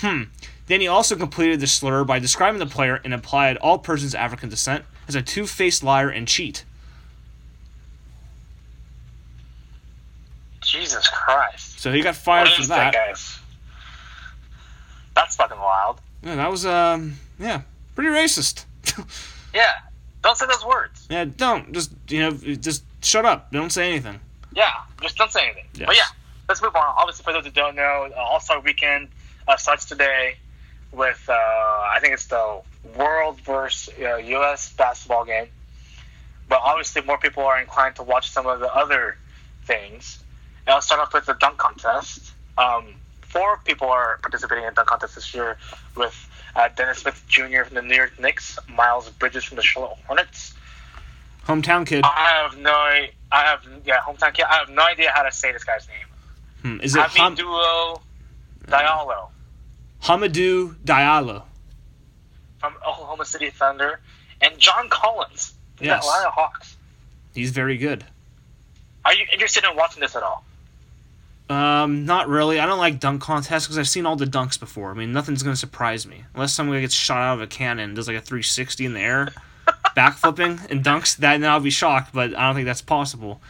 Hmm. 0.00 0.24
Then 0.66 0.80
he 0.80 0.88
also 0.88 1.14
completed 1.14 1.60
the 1.60 1.66
slur 1.66 2.04
by 2.04 2.18
describing 2.18 2.58
the 2.58 2.66
player 2.66 3.00
and 3.04 3.14
implied 3.14 3.56
all 3.58 3.78
persons 3.78 4.14
African 4.14 4.48
descent 4.48 4.84
as 5.06 5.14
a 5.14 5.22
two 5.22 5.46
faced 5.46 5.84
liar 5.84 6.08
and 6.08 6.26
cheat. 6.26 6.64
Jesus 10.70 11.08
Christ. 11.08 11.80
So 11.80 11.92
he 11.92 12.02
got 12.02 12.16
fired 12.16 12.48
What 12.48 12.56
for 12.60 12.66
that, 12.68 12.92
that. 12.92 13.38
That's 15.14 15.36
fucking 15.36 15.58
wild. 15.58 16.00
Yeah, 16.22 16.36
that 16.36 16.50
was, 16.50 16.64
um, 16.66 17.16
yeah, 17.38 17.62
pretty 17.94 18.10
racist. 18.10 18.64
Yeah. 19.52 19.72
Don't 20.22 20.36
say 20.36 20.46
those 20.46 20.64
words. 20.64 21.08
yeah, 21.10 21.24
don't. 21.24 21.72
Just, 21.72 21.90
you 22.08 22.20
know, 22.20 22.30
just 22.30 22.84
shut 23.02 23.24
up. 23.24 23.50
Don't 23.50 23.70
say 23.72 23.90
anything. 23.90 24.20
Yeah. 24.54 24.70
Just 25.02 25.16
don't 25.16 25.32
say 25.32 25.42
anything. 25.44 25.64
But 25.86 25.96
yeah, 25.96 26.04
let's 26.48 26.62
move 26.62 26.76
on. 26.76 26.94
Obviously, 26.96 27.24
for 27.24 27.32
those 27.32 27.44
who 27.44 27.50
don't 27.50 27.74
know, 27.74 28.08
uh, 28.14 28.20
All 28.20 28.38
Star 28.38 28.60
Weekend 28.60 29.08
uh, 29.48 29.56
starts 29.56 29.86
today 29.86 30.36
with 30.92 31.24
uh, 31.28 31.32
I 31.32 31.98
think 32.00 32.14
it's 32.14 32.26
the 32.26 32.60
World 32.96 33.40
versus 33.40 33.92
uh, 34.00 34.16
U.S. 34.16 34.72
basketball 34.74 35.24
game. 35.24 35.46
But 36.48 36.60
obviously, 36.62 37.02
more 37.02 37.18
people 37.18 37.44
are 37.44 37.60
inclined 37.60 37.96
to 37.96 38.02
watch 38.04 38.30
some 38.30 38.46
of 38.46 38.60
the 38.60 38.72
other 38.72 39.16
things. 39.64 40.19
And 40.66 40.74
I'll 40.74 40.82
start 40.82 41.00
off 41.00 41.12
with 41.12 41.26
the 41.26 41.34
dunk 41.34 41.58
contest. 41.58 42.32
Um, 42.58 42.94
four 43.22 43.58
people 43.64 43.88
are 43.88 44.18
participating 44.22 44.64
in 44.64 44.70
the 44.70 44.74
dunk 44.76 44.88
contest 44.88 45.14
this 45.14 45.34
year, 45.34 45.56
with 45.96 46.14
uh, 46.56 46.68
Dennis 46.76 46.98
Smith 46.98 47.22
Jr. 47.28 47.64
from 47.64 47.74
the 47.76 47.82
New 47.82 47.94
York 47.94 48.18
Knicks, 48.20 48.58
Miles 48.68 49.08
Bridges 49.10 49.44
from 49.44 49.56
the 49.56 49.62
Charlotte 49.62 49.96
Hornets. 50.06 50.54
Hometown 51.46 51.86
kid. 51.86 52.04
I 52.04 52.42
have 52.42 52.58
no, 52.58 52.70
I 52.72 53.08
have 53.32 53.66
yeah, 53.84 54.00
hometown 54.00 54.34
kid. 54.34 54.44
I 54.48 54.56
have 54.58 54.68
no 54.68 54.82
idea 54.82 55.10
how 55.14 55.22
to 55.22 55.32
say 55.32 55.52
this 55.52 55.64
guy's 55.64 55.88
name. 55.88 56.76
Hmm. 56.76 56.80
Is 56.84 56.94
it 56.94 57.00
Ham- 57.00 57.34
Hamidulo 57.36 58.00
Diallo 58.66 59.28
Hamadou 60.02 60.74
Diallo? 60.84 61.42
from 62.58 62.74
Oklahoma 62.86 63.24
City 63.24 63.48
Thunder, 63.48 64.00
and 64.42 64.58
John 64.58 64.90
Collins 64.90 65.54
from 65.76 65.86
Yes. 65.86 66.04
the 66.04 66.10
Atlanta 66.10 66.30
Hawks. 66.30 66.76
He's 67.34 67.52
very 67.52 67.78
good. 67.78 68.04
Are 69.06 69.14
you 69.14 69.24
interested 69.32 69.64
in 69.64 69.74
watching 69.76 70.00
this 70.02 70.14
at 70.14 70.22
all? 70.22 70.44
Um, 71.50 72.04
not 72.06 72.28
really. 72.28 72.60
I 72.60 72.66
don't 72.66 72.78
like 72.78 73.00
dunk 73.00 73.20
contests 73.20 73.66
because 73.66 73.76
I've 73.78 73.88
seen 73.88 74.06
all 74.06 74.14
the 74.16 74.24
dunks 74.24 74.58
before. 74.58 74.90
I 74.92 74.94
mean, 74.94 75.12
nothing's 75.12 75.42
gonna 75.42 75.56
surprise 75.56 76.06
me 76.06 76.24
unless 76.34 76.52
someone 76.54 76.80
gets 76.80 76.94
shot 76.94 77.18
out 77.18 77.34
of 77.34 77.40
a 77.42 77.46
cannon, 77.48 77.84
and 77.90 77.96
does 77.96 78.06
like 78.06 78.16
a 78.16 78.20
360 78.20 78.86
in 78.86 78.92
the 78.94 79.00
air, 79.00 79.28
backflipping 79.96 80.70
and 80.70 80.84
dunks. 80.84 81.16
That 81.16 81.38
then 81.40 81.50
I'll 81.50 81.58
be 81.60 81.70
shocked, 81.70 82.12
but 82.14 82.34
I 82.36 82.46
don't 82.46 82.54
think 82.54 82.66
that's 82.66 82.82
possible. 82.82 83.40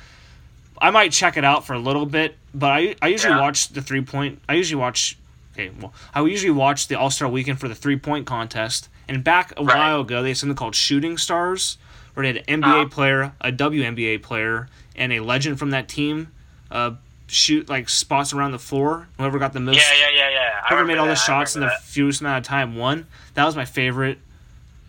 I 0.80 0.90
might 0.90 1.12
check 1.12 1.36
it 1.36 1.44
out 1.44 1.66
for 1.66 1.74
a 1.74 1.78
little 1.78 2.06
bit, 2.06 2.36
but 2.54 2.70
I 2.70 2.96
I 3.02 3.08
usually 3.08 3.34
Yeah. 3.34 3.40
watch 3.42 3.68
the 3.68 3.82
three 3.82 4.00
point. 4.00 4.40
I 4.48 4.54
usually 4.54 4.80
watch. 4.80 5.18
Okay, 5.54 5.70
well, 5.78 5.92
I 6.14 6.22
usually 6.22 6.52
watch 6.52 6.88
the 6.88 6.94
All 6.94 7.10
Star 7.10 7.28
Weekend 7.28 7.60
for 7.60 7.68
the 7.68 7.74
three 7.74 7.96
point 7.96 8.24
contest. 8.26 8.88
And 9.08 9.22
back 9.22 9.52
a 9.58 9.64
Right. 9.64 9.76
while 9.76 10.00
ago, 10.00 10.22
they 10.22 10.28
had 10.28 10.38
something 10.38 10.56
called 10.56 10.74
Shooting 10.76 11.18
Stars, 11.18 11.76
where 12.14 12.22
they 12.22 12.28
had 12.28 12.36
an 12.48 12.62
NBA 12.62 12.82
Uh-huh. 12.82 12.88
player, 12.88 13.32
a 13.42 13.50
WNBA 13.52 14.16
player, 14.22 14.68
and 14.96 15.12
a 15.12 15.20
legend 15.20 15.58
from 15.58 15.68
that 15.70 15.86
team 15.88 16.28
uh, 16.70 16.92
shoot 17.30 17.68
like 17.68 17.88
spots 17.88 18.32
around 18.32 18.52
the 18.52 18.58
floor. 18.58 19.08
Whoever 19.18 19.38
got 19.38 19.52
the 19.52 19.60
most, 19.60 19.76
Yeah, 19.76 19.82
yeah, 19.98 20.08
yeah, 20.16 20.30
yeah. 20.30 20.62
Whoever 20.68 20.84
made 20.84 20.98
all 20.98 21.06
the 21.06 21.12
that, 21.14 21.18
I 21.20 21.26
shots 21.26 21.54
in 21.54 21.60
the 21.60 21.68
that. 21.68 21.82
fewest 21.82 22.20
amount 22.20 22.38
of 22.44 22.48
time 22.48 22.76
won. 22.76 23.06
That 23.34 23.44
was 23.44 23.56
my 23.56 23.64
favorite 23.64 24.18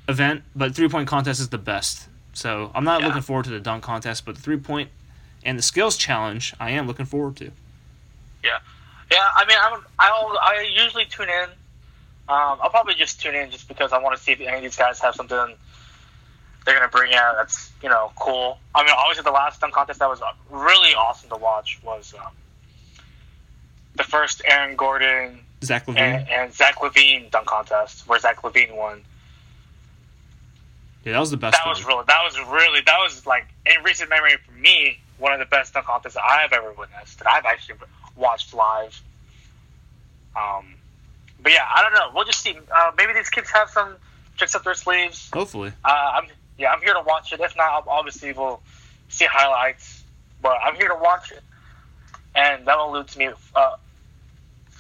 event. 0.08 0.44
But 0.56 0.76
three 0.76 0.90
point 0.90 1.08
contest 1.08 1.40
is 1.40 1.50
the 1.50 1.58
best. 1.58 2.08
So 2.34 2.72
I'm 2.74 2.84
not 2.84 3.02
Yeah. 3.02 3.08
looking 3.08 3.22
forward 3.22 3.46
to 3.46 3.52
the 3.52 3.60
dunk 3.60 3.84
contest, 3.84 4.26
but 4.26 4.36
the 4.36 4.42
three 4.42 4.58
point 4.58 4.90
and 5.44 5.58
the 5.58 5.64
skills 5.64 5.98
challenge, 5.98 6.54
I 6.60 6.72
am 6.72 6.88
looking 6.88 7.06
forward 7.06 7.36
to. 7.38 7.52
Yeah, 8.44 8.60
yeah. 9.12 9.28
I 9.36 9.46
mean, 9.46 9.58
I'm, 9.62 9.82
I'll 10.00 10.38
I 10.42 10.72
usually 10.76 11.06
tune 11.06 11.30
in. 11.30 11.50
Um, 12.30 12.60
I'll 12.62 12.70
probably 12.70 12.94
just 12.96 13.20
tune 13.22 13.36
in 13.36 13.52
just 13.52 13.68
because 13.68 13.92
I 13.92 13.98
want 13.98 14.16
to 14.16 14.22
see 14.24 14.32
if 14.32 14.40
any 14.42 14.58
of 14.58 14.64
these 14.64 14.76
guys 14.76 15.00
have 15.02 15.16
something 15.16 15.56
they're 16.66 16.76
gonna 16.76 16.88
bring 16.88 17.14
out 17.14 17.36
that's 17.38 17.71
you 17.82 17.90
know 17.90 18.12
cool. 18.20 18.60
I 18.76 18.84
mean, 18.84 18.94
obviously 18.98 19.24
the 19.24 19.32
last 19.32 19.62
dunk 19.62 19.74
contest 19.74 20.00
that 20.00 20.10
was 20.10 20.22
uh, 20.22 20.32
really 20.50 20.94
awesome 20.94 21.30
to 21.30 21.38
watch 21.38 21.80
was 21.84 22.14
um, 22.20 22.32
the 23.96 24.04
first 24.04 24.42
Aaron 24.46 24.76
Gordon 24.76 25.40
Zach 25.64 25.86
LaVine. 25.86 25.98
and, 25.98 26.30
and 26.30 26.54
Zach 26.54 26.76
LaVine 26.76 27.30
dunk 27.32 27.48
contest 27.48 28.08
where 28.08 28.20
Zach 28.20 28.42
LaVine 28.42 28.76
won. 28.76 29.02
yeah, 31.04 31.14
that 31.14 31.20
was 31.20 31.32
the 31.32 31.38
best. 31.38 31.58
That 31.58 31.68
was 31.68 31.86
really 31.86 32.04
that 32.08 32.22
was 32.24 32.38
really 32.50 32.82
that 32.86 32.98
was 33.04 33.26
like 33.26 33.48
in 33.66 33.84
recent 33.84 34.10
memory 34.10 34.38
for 34.46 34.54
me 34.54 35.00
one 35.18 35.34
of 35.34 35.40
the 35.40 35.46
best 35.46 35.74
dunk 35.74 35.86
contests 35.86 36.16
that 36.16 36.24
I've 36.24 36.52
ever 36.52 36.74
witnessed 36.74 37.20
that 37.20 37.28
I've 37.28 37.46
actually 37.46 37.76
watched 38.16 38.54
live. 38.54 39.00
Um, 40.36 40.76
but 41.42 41.52
yeah, 41.52 41.66
I 41.74 41.82
don't 41.82 41.94
know. 41.94 42.12
We'll 42.14 42.26
just 42.26 42.42
see. 42.42 42.58
Uh, 42.74 42.92
maybe 42.98 43.14
these 43.14 43.30
kids 43.30 43.50
have 43.52 43.70
some 43.70 43.96
tricks 44.38 44.56
up 44.56 44.64
their 44.64 44.74
sleeves. 44.74 45.30
Hopefully. 45.34 45.72
Uh, 45.84 46.22
I'm 46.22 46.28
yeah, 46.62 46.72
I'm 46.72 46.82
here 46.82 46.94
to 46.94 47.02
watch 47.02 47.34
it. 47.34 47.40
If 47.40 47.58
not, 47.58 47.86
obviously 47.88 48.32
we'll 48.34 48.62
see 49.10 49.26
highlights. 49.26 50.04
But 50.42 50.58
I'm 50.64 50.76
here 50.76 50.90
to 50.90 50.96
watch 50.96 51.32
it, 51.32 51.42
and 52.36 52.66
that 52.66 52.78
will 52.78 52.92
lead 52.92 53.08
to 53.10 53.20
me 53.20 53.30
uh, 53.56 53.76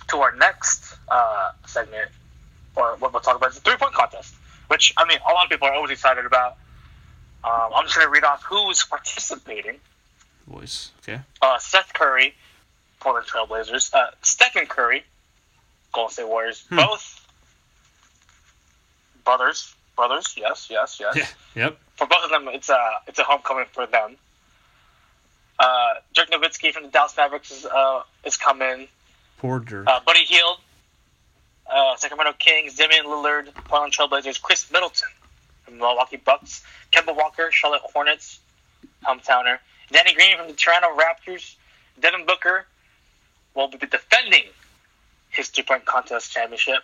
to 0.10 0.18
our 0.18 0.36
next 0.36 0.98
uh, 1.10 1.52
segment, 1.66 2.10
or 2.76 2.96
what 2.98 3.14
we'll 3.14 3.22
talk 3.22 3.36
about 3.36 3.50
is 3.52 3.56
the 3.56 3.62
three 3.62 3.76
point 3.76 3.94
contest, 3.94 4.34
which 4.68 4.94
I 4.98 5.06
mean 5.06 5.20
a 5.28 5.34
lot 5.34 5.46
of 5.46 5.50
people 5.50 5.68
are 5.68 5.74
always 5.74 5.92
excited 5.92 6.26
about. 6.26 6.58
Um, 7.44 7.72
I'm 7.76 7.86
just 7.86 7.96
going 7.96 8.08
to 8.08 8.12
read 8.12 8.24
off 8.24 8.44
who's 8.44 8.84
participating. 8.84 9.78
Voice. 10.48 10.92
Okay. 11.02 11.22
Uh, 11.42 11.58
Seth 11.58 11.94
Curry, 11.94 12.36
Portland 13.00 13.28
Trailblazers. 13.28 13.94
Uh, 13.94 14.12
Stephen 14.22 14.68
Curry, 14.68 15.04
Golden 15.92 16.14
State 16.14 16.28
Warriors. 16.28 16.66
Hmm. 16.70 16.78
Both 16.78 17.28
brothers. 19.24 19.76
Brothers. 20.02 20.34
Yes. 20.36 20.68
Yes. 20.72 21.00
Yes 21.00 21.16
Yeah. 21.54 21.64
Yep. 21.66 21.78
for 21.96 22.08
both 22.08 22.24
of 22.24 22.32
them, 22.32 22.48
it's 22.48 22.70
a 22.70 22.90
it's 23.06 23.20
a 23.20 23.24
homecoming 23.24 23.66
for 23.72 23.86
them. 23.86 24.16
Uh, 25.60 25.94
Dirk 26.16 26.32
Nowitzki 26.32 26.72
from 26.74 26.84
the 26.84 26.90
Dallas 26.90 27.14
Mavericks 27.16 27.52
is 27.52 27.66
uh, 27.68 28.02
is 28.26 28.36
coming. 28.36 28.88
Poor 29.38 29.60
Dirk. 29.60 29.86
Uh, 29.88 30.00
Buddy 30.04 30.24
Hield, 30.26 30.58
uh, 31.72 31.96
Sacramento 31.98 32.34
Kings, 32.40 32.76
Damian 32.78 33.06
Lillard, 33.06 33.54
Portland 33.66 33.94
Trailblazers, 33.94 34.42
Khris 34.42 34.72
Middleton 34.72 35.10
from 35.66 35.76
the 35.76 35.82
Milwaukee 35.82 36.18
Bucks, 36.18 36.64
Kemba 36.92 37.16
Walker, 37.16 37.52
Charlotte 37.52 37.82
Hornets, 37.84 38.40
hometowner, 39.06 39.60
Danny 39.92 40.16
Green 40.16 40.36
from 40.36 40.48
the 40.48 40.54
Toronto 40.54 40.98
Raptors, 40.98 41.56
Devin 42.00 42.26
Booker 42.26 42.66
will 43.54 43.68
be 43.68 43.78
defending 43.78 44.46
his 45.30 45.50
three 45.50 45.64
point 45.64 45.86
contest 45.86 46.32
championship. 46.32 46.82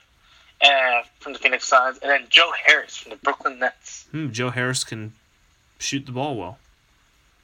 And 0.61 1.05
from 1.19 1.33
the 1.33 1.39
Phoenix 1.39 1.67
Suns, 1.67 1.99
and 2.01 2.09
then 2.09 2.25
Joe 2.29 2.51
Harris 2.65 2.97
from 2.97 3.11
the 3.11 3.17
Brooklyn 3.17 3.59
Nets. 3.59 4.07
Hmm, 4.11 4.31
Joe 4.31 4.49
Harris 4.49 4.83
can 4.83 5.13
shoot 5.77 6.05
the 6.05 6.11
ball 6.11 6.35
well. 6.35 6.57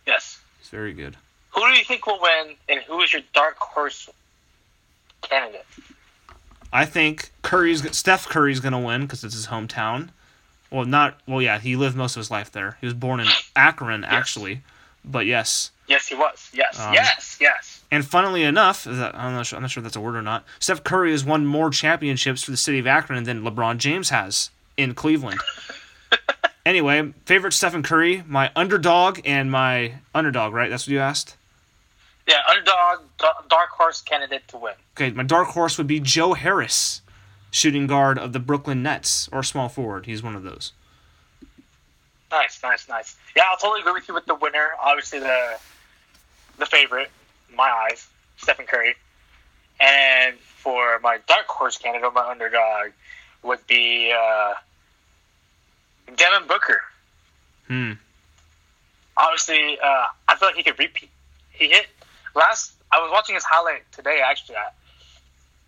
Yes. 0.07 0.41
He's 0.59 0.69
very 0.69 0.93
good. 0.93 1.15
Who 1.51 1.61
do 1.61 1.77
you 1.77 1.83
think 1.83 2.07
will 2.07 2.19
win, 2.19 2.55
and 2.67 2.79
who 2.81 2.99
is 3.01 3.13
your 3.13 3.21
dark 3.33 3.57
horse 3.59 4.09
candidate? 5.21 5.65
I 6.71 6.85
think 6.85 7.29
Curry's 7.43 7.95
Steph 7.95 8.27
Curry's 8.27 8.59
gonna 8.59 8.79
win 8.79 9.01
because 9.01 9.23
it's 9.23 9.35
his 9.35 9.47
hometown. 9.47 10.09
Well, 10.71 10.85
not 10.85 11.19
well. 11.27 11.39
Yeah, 11.41 11.59
he 11.59 11.75
lived 11.75 11.95
most 11.95 12.15
of 12.15 12.21
his 12.21 12.31
life 12.31 12.51
there. 12.51 12.77
He 12.81 12.87
was 12.87 12.95
born 12.95 13.19
in 13.19 13.27
Akron, 13.55 14.03
actually, 14.03 14.61
but 15.05 15.27
yes. 15.27 15.69
Yes, 15.87 16.07
he 16.07 16.15
was. 16.15 16.49
Yes, 16.51 16.79
Um, 16.79 16.93
yes, 16.95 17.37
yes. 17.39 17.72
And 17.93 18.03
funnily 18.03 18.41
enough, 18.41 18.87
I'm 18.87 18.97
not 19.35 19.45
sure. 19.45 19.57
I'm 19.57 19.61
not 19.61 19.69
sure 19.69 19.81
if 19.81 19.83
that's 19.83 19.95
a 19.95 20.01
word 20.01 20.15
or 20.15 20.23
not. 20.23 20.43
Steph 20.57 20.83
Curry 20.83 21.11
has 21.11 21.23
won 21.23 21.45
more 21.45 21.69
championships 21.69 22.41
for 22.41 22.49
the 22.49 22.57
city 22.57 22.79
of 22.79 22.87
Akron 22.87 23.23
than 23.23 23.43
LeBron 23.43 23.77
James 23.77 24.09
has 24.09 24.49
in 24.75 24.95
Cleveland. 24.95 25.39
anyway, 26.65 27.13
favorite 27.27 27.51
Stephen 27.51 27.83
Curry, 27.83 28.23
my 28.25 28.49
underdog 28.55 29.19
and 29.25 29.51
my 29.51 29.93
underdog. 30.15 30.55
Right? 30.55 30.71
That's 30.71 30.87
what 30.87 30.91
you 30.91 31.01
asked. 31.01 31.35
Yeah, 32.27 32.39
underdog, 32.49 33.01
dark 33.47 33.69
horse 33.69 34.01
candidate 34.01 34.47
to 34.47 34.57
win. 34.57 34.73
Okay, 34.97 35.11
my 35.11 35.21
dark 35.21 35.49
horse 35.49 35.77
would 35.77 35.85
be 35.85 35.99
Joe 35.99 36.33
Harris, 36.33 37.03
shooting 37.51 37.85
guard 37.85 38.17
of 38.17 38.33
the 38.33 38.39
Brooklyn 38.39 38.81
Nets, 38.81 39.29
or 39.31 39.43
small 39.43 39.69
forward. 39.69 40.07
He's 40.07 40.23
one 40.23 40.35
of 40.35 40.41
those. 40.41 40.73
Nice, 42.31 42.59
nice, 42.63 42.89
nice. 42.89 43.17
Yeah, 43.35 43.43
I'll 43.51 43.57
totally 43.57 43.81
agree 43.81 43.93
with 43.93 44.07
you 44.07 44.15
with 44.15 44.25
the 44.25 44.33
winner. 44.33 44.69
Obviously, 44.81 45.19
the 45.19 45.59
the 46.57 46.65
favorite, 46.65 47.11
my 47.55 47.69
eyes, 47.89 48.07
Stephen 48.37 48.65
Curry. 48.65 48.95
And 49.79 50.37
for 50.37 50.99
my 51.01 51.19
dark 51.27 51.47
horse 51.47 51.77
candidate, 51.77 52.13
my 52.13 52.29
underdog, 52.29 52.91
would 53.43 53.65
be 53.67 54.13
uh, 54.17 54.53
Devin 56.15 56.47
Booker. 56.47 56.81
Hmm. 57.67 57.91
Obviously, 59.17 59.77
uh, 59.83 60.05
I 60.27 60.35
feel 60.37 60.49
like 60.49 60.55
he 60.55 60.63
could 60.63 60.79
repeat. 60.79 61.09
He 61.51 61.67
hit 61.69 61.87
last. 62.35 62.73
I 62.91 63.01
was 63.01 63.11
watching 63.11 63.35
his 63.35 63.43
highlight 63.43 63.83
today. 63.91 64.21
Actually, 64.25 64.55
uh, 64.55 64.69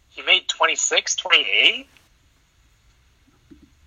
he 0.09 0.21
made 0.23 0.47
26, 0.47 1.15
28. 1.15 1.87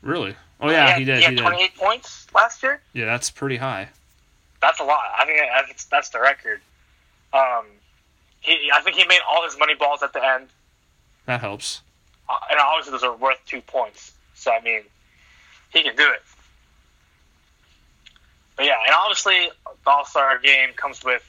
Really? 0.02 0.36
Oh 0.60 0.70
yeah, 0.70 0.86
he, 0.98 1.04
had, 1.04 1.06
did. 1.06 1.06
He 1.06 1.18
He, 1.20 1.24
had 1.24 1.36
did. 1.36 1.42
28 1.42 1.76
points 1.76 2.26
last 2.34 2.62
year. 2.62 2.80
Yeah, 2.92 3.06
that's 3.06 3.30
pretty 3.30 3.56
high. 3.56 3.88
That's 4.60 4.80
a 4.80 4.84
lot. 4.84 5.04
I 5.18 5.24
think 5.24 5.38
that's, 5.68 5.84
that's 5.84 6.08
the 6.10 6.20
record. 6.20 6.60
Um, 7.32 7.66
he, 8.48 8.70
I 8.74 8.80
think 8.80 8.96
he 8.96 9.04
made 9.06 9.20
all 9.30 9.44
his 9.44 9.58
money 9.58 9.74
balls 9.74 10.02
at 10.02 10.12
the 10.12 10.24
end, 10.24 10.48
That 11.26 11.40
helps. 11.40 11.82
uh, 12.28 12.34
and 12.50 12.58
obviously 12.60 12.92
those 12.92 13.04
are 13.04 13.14
worth 13.16 13.38
two 13.46 13.60
points. 13.62 14.12
So 14.34 14.52
I 14.52 14.60
mean, 14.60 14.82
he 15.70 15.82
can 15.82 15.94
do 15.96 16.02
it. 16.10 16.22
But 18.56 18.66
yeah, 18.66 18.76
and 18.86 18.94
obviously 18.94 19.50
the 19.84 19.90
All 19.90 20.04
Star 20.04 20.38
game 20.38 20.70
comes 20.74 21.04
with 21.04 21.22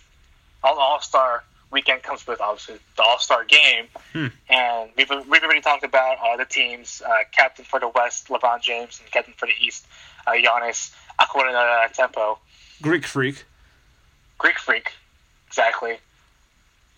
all 0.63 0.75
the 0.75 0.81
All 0.81 0.99
Star 1.01 1.43
weekend 1.71 2.01
comes 2.01 2.25
with 2.25 2.41
obviously 2.41 2.79
the 2.97 3.03
All 3.03 3.19
Star 3.19 3.43
game, 3.45 3.85
Hmm. 4.13 4.27
and 4.49 4.89
we've 4.97 5.09
we've 5.27 5.43
already 5.43 5.61
talked 5.61 5.83
about 5.83 6.17
uh, 6.23 6.37
the 6.37 6.45
teams. 6.45 7.01
Uh, 7.05 7.11
captain 7.31 7.65
for 7.65 7.79
the 7.79 7.87
West, 7.89 8.27
LeBron 8.29 8.61
James, 8.61 8.99
and 9.01 9.11
captain 9.11 9.33
for 9.37 9.45
the 9.45 9.53
East, 9.61 9.85
uh, 10.25 10.31
Giannis 10.31 10.91
Tempo. 11.93 12.39
Greek 12.81 13.05
freak. 13.05 13.43
Greek 14.37 14.57
Freak, 14.57 14.93
exactly. 15.47 15.97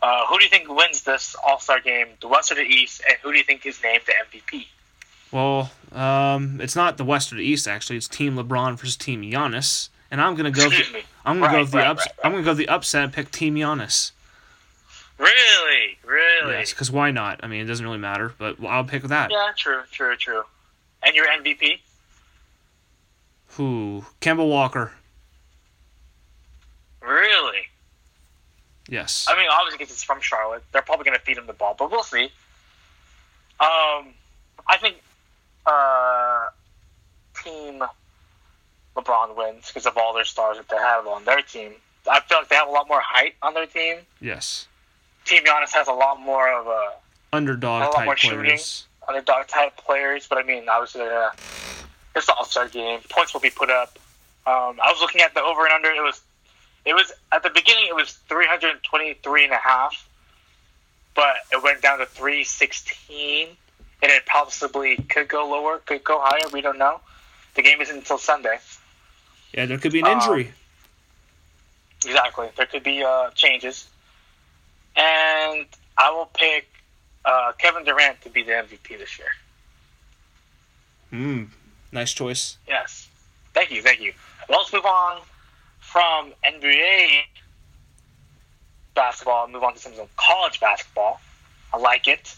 Uh, 0.02 0.26
who 0.28 0.38
do 0.40 0.44
you 0.44 0.50
think 0.50 0.68
wins 0.68 1.04
this 1.04 1.36
All 1.46 1.60
Star 1.60 1.80
game, 1.80 2.08
the 2.22 2.28
West 2.28 2.52
or 2.52 2.56
the 2.56 2.62
East, 2.62 3.02
and 3.08 3.18
who 3.22 3.32
do 3.32 3.38
you 3.38 3.44
think 3.44 3.66
is 3.66 3.82
named 3.84 4.02
the 4.06 4.14
MVP? 4.40 4.66
Well, 5.32 5.72
um, 5.94 6.60
it's 6.60 6.76
not 6.76 6.98
the 6.98 7.04
West 7.06 7.32
or 7.32 7.36
the 7.36 7.44
East 7.44 7.68
actually. 7.68 7.98
It's 7.98 8.08
Team 8.08 8.36
LeBron 8.36 8.78
versus 8.78 8.98
Team 8.98 9.22
Giannis, 9.22 9.90
and 10.10 10.20
I'm 10.20 10.36
gonna 10.36 10.52
go. 10.52 10.66
Excuse 10.66 10.88
the, 10.88 10.94
me. 10.96 11.04
I'm 11.26 11.40
gonna 11.40 11.52
go 11.52 11.56
Right, 11.58 11.62
with 11.62 11.72
the 11.72 11.78
right, 11.78 11.88
ups. 11.88 12.06
right. 12.08 12.16
I'm 12.26 12.32
gonna 12.32 12.44
go 12.44 12.54
the 12.54 12.68
upset 12.68 13.04
and 13.04 13.14
pick 13.14 13.32
Team 13.32 13.56
Giannis. 13.56 14.12
Really, 15.20 16.00
really? 16.04 16.54
Yes, 16.56 16.72
because 16.72 16.90
why 16.92 17.12
not? 17.12 17.40
I 17.44 17.48
mean, 17.48 17.62
it 17.62 17.66
doesn't 17.66 17.86
really 17.86 18.00
matter, 18.00 18.34
but 18.40 18.58
I'll 18.66 18.84
pick 18.84 19.04
that. 19.04 19.30
Yeah, 19.32 19.52
true, 19.56 19.82
true, 19.92 20.16
true. 20.16 20.42
And 21.04 21.16
your 21.16 21.28
MVP? 21.28 21.80
Who? 23.50 24.06
Kemba 24.20 24.48
Walker. 24.48 24.94
Really? 27.02 27.68
Yes. 28.92 29.26
I 29.30 29.36
mean, 29.38 29.48
obviously, 29.52 29.78
because 29.80 29.94
it's 29.94 30.04
from 30.04 30.20
Charlotte, 30.22 30.64
they're 30.72 30.82
probably 30.84 31.06
going 31.06 31.18
to 31.18 31.24
feed 31.24 31.38
him 31.38 31.48
the 31.48 31.54
ball, 31.54 31.76
but 31.80 31.90
we'll 31.90 32.04
see. 32.04 32.26
Um, 33.60 34.14
I 34.68 34.78
think 34.80 34.98
uh, 35.66 36.48
Team 37.44 37.84
LeBron 38.96 39.36
wins 39.38 39.68
because 39.68 39.86
of 39.86 39.98
all 39.98 40.14
their 40.14 40.26
stars 40.26 40.58
that 40.58 40.68
they 40.70 40.78
have 40.78 41.08
on 41.08 41.24
their 41.26 41.42
team. 41.42 41.72
I 42.10 42.20
feel 42.20 42.40
like 42.40 42.50
they 42.50 42.56
have 42.56 42.68
a 42.68 42.72
lot 42.72 42.88
more 42.88 43.00
height 43.02 43.36
on 43.42 43.54
their 43.54 43.66
team. 43.66 43.98
yes. 44.20 44.68
Team 45.24 45.44
Giannis 45.44 45.72
has 45.72 45.88
a 45.88 45.94
lot 45.94 46.20
more 46.20 46.52
of 46.52 46.66
a 46.68 46.90
Underdog 47.32 47.84
A 47.84 47.86
lot 47.86 47.94
type 47.96 48.06
more 48.06 48.18
shooting. 48.18 48.40
players. 48.44 48.88
underdog 49.08 49.48
type 49.48 49.78
players, 49.78 50.28
but 50.28 50.38
I 50.40 50.44
mean, 50.44 50.68
obviously, 50.68 51.04
uh, 51.04 51.30
it's 52.16 52.26
the 52.26 52.34
All 52.34 52.44
Star 52.44 52.68
game. 52.68 53.00
Points 53.10 53.32
will 53.34 53.40
be 53.40 53.52
put 53.52 53.70
up. 53.70 53.98
Um, 54.48 54.80
I 54.84 54.92
was 54.92 55.00
looking 55.00 55.22
at 55.22 55.34
the 55.36 55.42
over 55.44 55.64
and 55.64 55.72
under. 55.74 55.90
It 55.92 56.02
was, 56.02 56.20
it 56.86 56.94
was 56.94 57.12
at 57.32 57.44
the 57.44 57.50
beginning. 57.50 57.86
It 57.88 57.96
was 57.96 58.12
323 58.30 59.44
and 59.46 59.54
a 59.54 59.58
half, 59.58 60.08
but 61.16 61.36
it 61.52 61.62
went 61.64 61.82
down 61.82 62.00
to 62.00 62.06
316, 62.06 63.48
and 64.04 64.12
it 64.12 64.26
possibly 64.26 64.96
could 64.98 65.28
go 65.28 65.48
lower, 65.50 65.80
could 65.80 66.04
go 66.04 66.20
higher. 66.22 66.50
We 66.52 66.62
don't 66.62 66.78
know. 66.78 67.02
The 67.56 67.62
game 67.62 67.82
isn't 67.82 67.96
until 67.96 68.18
Sunday. 68.18 68.58
Yeah, 69.54 69.66
there 69.66 69.78
could 69.78 69.92
be 69.92 70.00
an 70.00 70.06
Um, 70.08 70.20
injury. 70.20 70.54
Exactly. 72.06 72.50
There 72.56 72.66
could 72.66 72.84
be 72.84 73.04
uh, 73.04 73.30
changes, 73.32 73.88
and 74.96 75.66
I 75.98 76.10
will 76.12 76.30
pick 76.34 76.68
uh, 77.26 77.52
Kevin 77.60 77.84
Durant 77.84 78.22
to 78.22 78.30
be 78.30 78.42
the 78.44 78.54
MVP 78.54 78.98
this 78.98 79.20
year. 79.20 79.28
Hmm. 81.12 81.44
Nice 81.92 82.14
choice. 82.14 82.58
Yes. 82.68 83.08
Thank 83.54 83.70
you, 83.70 83.82
thank 83.84 84.00
you. 84.00 84.14
Well, 84.48 84.60
let's 84.60 84.72
move 84.74 84.86
on 84.86 85.20
from 85.92 86.32
NBA 86.46 87.24
basketball 88.96 89.44
and 89.44 89.54
move 89.54 89.64
on 89.64 89.74
to 89.74 89.80
some 89.80 89.94
college 90.16 90.60
basketball. 90.60 91.20
I 91.74 91.78
like 91.78 92.08
it. 92.08 92.34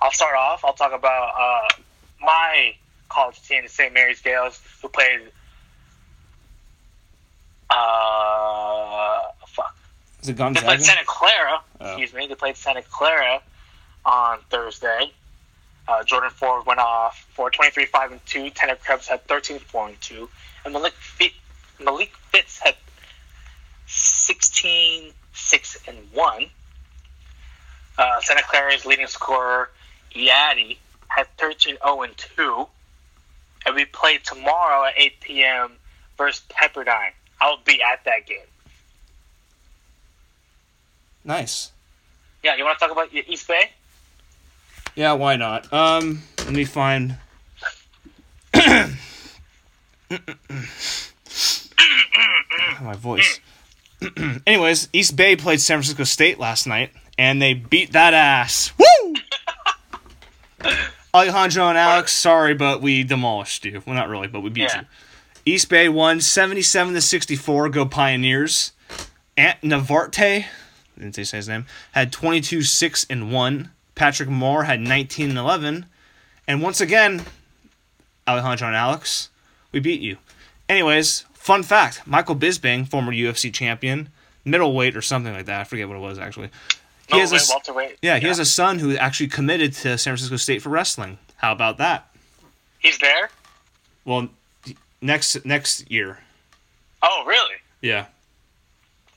I'll 0.00 0.12
start 0.12 0.34
off. 0.36 0.64
I'll 0.64 0.72
talk 0.72 0.92
about 0.92 1.34
uh, 1.38 1.82
my 2.20 2.74
college 3.08 3.40
team, 3.46 3.62
the 3.62 3.68
St. 3.68 3.92
Mary's 3.92 4.22
Gaels, 4.22 4.60
who 4.80 4.88
played. 4.88 5.20
Uh, 7.70 9.22
fuck. 9.48 9.76
Is 10.22 10.28
it 10.30 10.36
They 10.36 10.60
played 10.60 10.82
Santa 10.82 11.04
Clara. 11.04 11.60
Oh. 11.80 11.86
Excuse 11.86 12.14
me. 12.14 12.26
They 12.26 12.34
played 12.34 12.56
Santa 12.56 12.82
Clara 12.82 13.40
on 14.04 14.38
Thursday. 14.50 15.12
Uh, 15.86 16.02
Jordan 16.04 16.30
Ford 16.30 16.64
went 16.64 16.80
off 16.80 17.26
for 17.34 17.50
23 17.50 17.84
5 17.86 18.12
and 18.12 18.26
2. 18.26 18.50
Tanner 18.50 18.76
Krebs 18.76 19.06
had 19.06 19.26
13 19.26 19.58
4 19.58 19.88
and 19.88 20.00
2. 20.00 20.28
And 20.64 20.72
Malik, 20.72 20.94
Fit, 20.94 21.32
Malik 21.78 22.12
Fitts 22.30 22.58
had 22.58 22.74
16 24.24 25.12
6 25.34 25.78
and 25.88 25.98
1. 26.12 26.46
Uh, 27.98 28.20
Santa 28.20 28.42
Clara's 28.48 28.86
leading 28.86 29.06
scorer, 29.06 29.70
Yadi, 30.14 30.78
had 31.08 31.26
13 31.36 31.76
0 31.84 32.02
and 32.02 32.16
2. 32.16 32.66
And 33.66 33.74
we 33.74 33.84
play 33.84 34.18
tomorrow 34.18 34.86
at 34.86 34.94
8 34.96 35.20
p.m. 35.20 35.72
versus 36.16 36.42
Pepperdine. 36.48 37.12
I'll 37.40 37.58
be 37.64 37.80
at 37.82 38.04
that 38.04 38.26
game. 38.26 38.38
Nice. 41.24 41.72
Yeah, 42.42 42.56
you 42.56 42.64
want 42.64 42.78
to 42.78 42.86
talk 42.86 42.92
about 42.92 43.12
East 43.12 43.48
Bay? 43.48 43.70
Yeah, 44.94 45.12
why 45.14 45.36
not? 45.36 45.72
Um, 45.72 46.22
let 46.38 46.52
me 46.52 46.64
find. 46.64 47.16
My 52.82 52.94
voice. 52.96 53.40
Anyways, 54.46 54.88
East 54.92 55.16
Bay 55.16 55.36
played 55.36 55.60
San 55.60 55.76
Francisco 55.78 56.04
State 56.04 56.38
last 56.38 56.66
night, 56.66 56.92
and 57.18 57.40
they 57.40 57.54
beat 57.54 57.92
that 57.92 58.14
ass. 58.14 58.72
Woo! 58.78 59.14
Alejandro 61.14 61.68
and 61.68 61.78
Alex, 61.78 62.12
sorry, 62.12 62.54
but 62.54 62.80
we 62.82 63.04
demolished 63.04 63.64
you. 63.64 63.82
Well, 63.86 63.94
not 63.94 64.08
really, 64.08 64.26
but 64.26 64.40
we 64.40 64.50
beat 64.50 64.62
Yeah. 64.72 64.80
you. 64.80 64.86
East 65.46 65.68
Bay 65.68 65.88
won 65.88 66.20
77 66.20 66.94
to 66.94 67.00
64. 67.00 67.68
Go 67.68 67.84
Pioneers. 67.86 68.72
Ant 69.36 69.60
Navarte, 69.62 70.46
didn't 70.98 71.14
say 71.14 71.36
his 71.36 71.48
name, 71.48 71.66
had 71.92 72.12
22 72.12 72.62
6 72.62 73.06
and 73.10 73.30
1. 73.32 73.70
Patrick 73.94 74.28
Moore 74.28 74.64
had 74.64 74.80
19 74.80 75.30
and 75.30 75.38
11. 75.38 75.86
And 76.48 76.62
once 76.62 76.80
again, 76.80 77.24
Alejandro 78.26 78.68
and 78.68 78.76
Alex, 78.76 79.28
we 79.70 79.80
beat 79.80 80.00
you. 80.00 80.18
Anyways, 80.68 81.24
fun 81.44 81.62
fact 81.62 82.02
Michael 82.06 82.34
Bisping, 82.36 82.88
former 82.88 83.12
UFC 83.12 83.52
champion, 83.52 84.08
middleweight 84.44 84.96
or 84.96 85.02
something 85.02 85.32
like 85.32 85.46
that. 85.46 85.60
I 85.60 85.64
forget 85.64 85.86
what 85.88 85.96
it 85.96 86.00
was 86.00 86.18
actually. 86.18 86.48
He 87.08 87.16
No, 87.16 87.20
has 87.20 87.32
a, 87.32 87.34
wait, 87.34 87.40
s- 87.42 87.50
welterweight. 87.50 87.98
yeah, 88.02 88.18
he 88.18 88.26
has 88.26 88.38
a 88.38 88.44
son 88.46 88.78
who 88.78 88.96
actually 88.96 89.28
committed 89.28 89.74
to 89.74 89.98
San 89.98 90.12
Francisco 90.12 90.36
State 90.36 90.62
for 90.62 90.70
wrestling. 90.70 91.18
How 91.36 91.52
about 91.52 91.76
that? 91.78 92.08
He's 92.78 92.98
there. 92.98 93.28
Well, 94.06 94.28
next 95.02 95.44
next 95.44 95.90
year. 95.90 96.18
Oh, 97.02 97.24
really? 97.26 97.56
Yeah. 97.82 98.06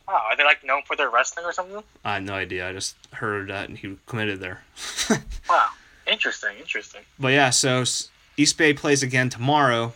Wow, 0.07 0.21
are 0.29 0.35
they 0.37 0.43
like 0.43 0.63
known 0.65 0.81
for 0.85 0.95
their 0.95 1.09
wrestling 1.09 1.45
or 1.45 1.51
something? 1.53 1.83
I 2.05 2.15
had 2.15 2.23
no 2.23 2.33
idea. 2.33 2.67
I 2.69 2.73
just 2.73 2.95
heard 3.13 3.47
that 3.49 3.67
and 3.69 3.77
he 3.77 3.97
committed 4.05 4.39
there. 4.39 4.61
Wow, 5.49 5.67
interesting, 6.05 6.57
interesting. 6.59 7.01
But 7.17 7.29
yeah, 7.29 7.51
so 7.51 7.85
East 8.35 8.57
Bay 8.57 8.73
plays 8.73 9.01
again 9.01 9.29
tomorrow. 9.29 9.93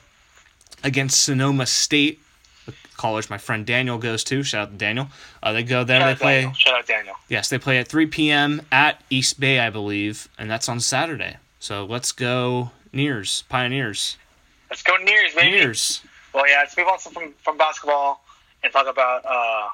Against 0.83 1.23
Sonoma 1.23 1.65
State, 1.67 2.19
the 2.65 2.73
college 2.97 3.29
my 3.29 3.37
friend 3.37 3.65
Daniel 3.65 3.97
goes 3.97 4.23
to. 4.25 4.43
Shout 4.43 4.67
out 4.67 4.71
to 4.71 4.77
Daniel. 4.77 5.07
Uh, 5.43 5.53
they 5.53 5.63
go 5.63 5.83
there. 5.83 5.99
Shout 6.01 6.17
they 6.17 6.21
play. 6.23 6.35
Daniel. 6.41 6.53
Shout 6.53 6.73
out 6.75 6.87
Daniel. 6.87 7.15
Yes, 7.29 7.49
they 7.49 7.57
play 7.59 7.77
at 7.77 7.87
3 7.87 8.07
p.m. 8.07 8.61
at 8.71 9.01
East 9.09 9.39
Bay, 9.39 9.59
I 9.59 9.69
believe, 9.69 10.27
and 10.37 10.49
that's 10.49 10.67
on 10.69 10.79
Saturday. 10.79 11.37
So 11.59 11.85
let's 11.85 12.11
go 12.11 12.71
Nears, 12.93 13.43
Pioneers, 13.49 14.17
Let's 14.69 14.83
go 14.83 14.95
Nears, 14.97 15.33
baby. 15.35 15.51
Nears. 15.51 16.01
Well, 16.33 16.47
yeah, 16.49 16.59
let's 16.59 16.77
move 16.77 16.87
on 16.87 16.97
from, 16.97 17.33
from 17.43 17.57
basketball 17.57 18.23
and 18.63 18.71
talk 18.71 18.87
about 18.87 19.25
uh, 19.25 19.67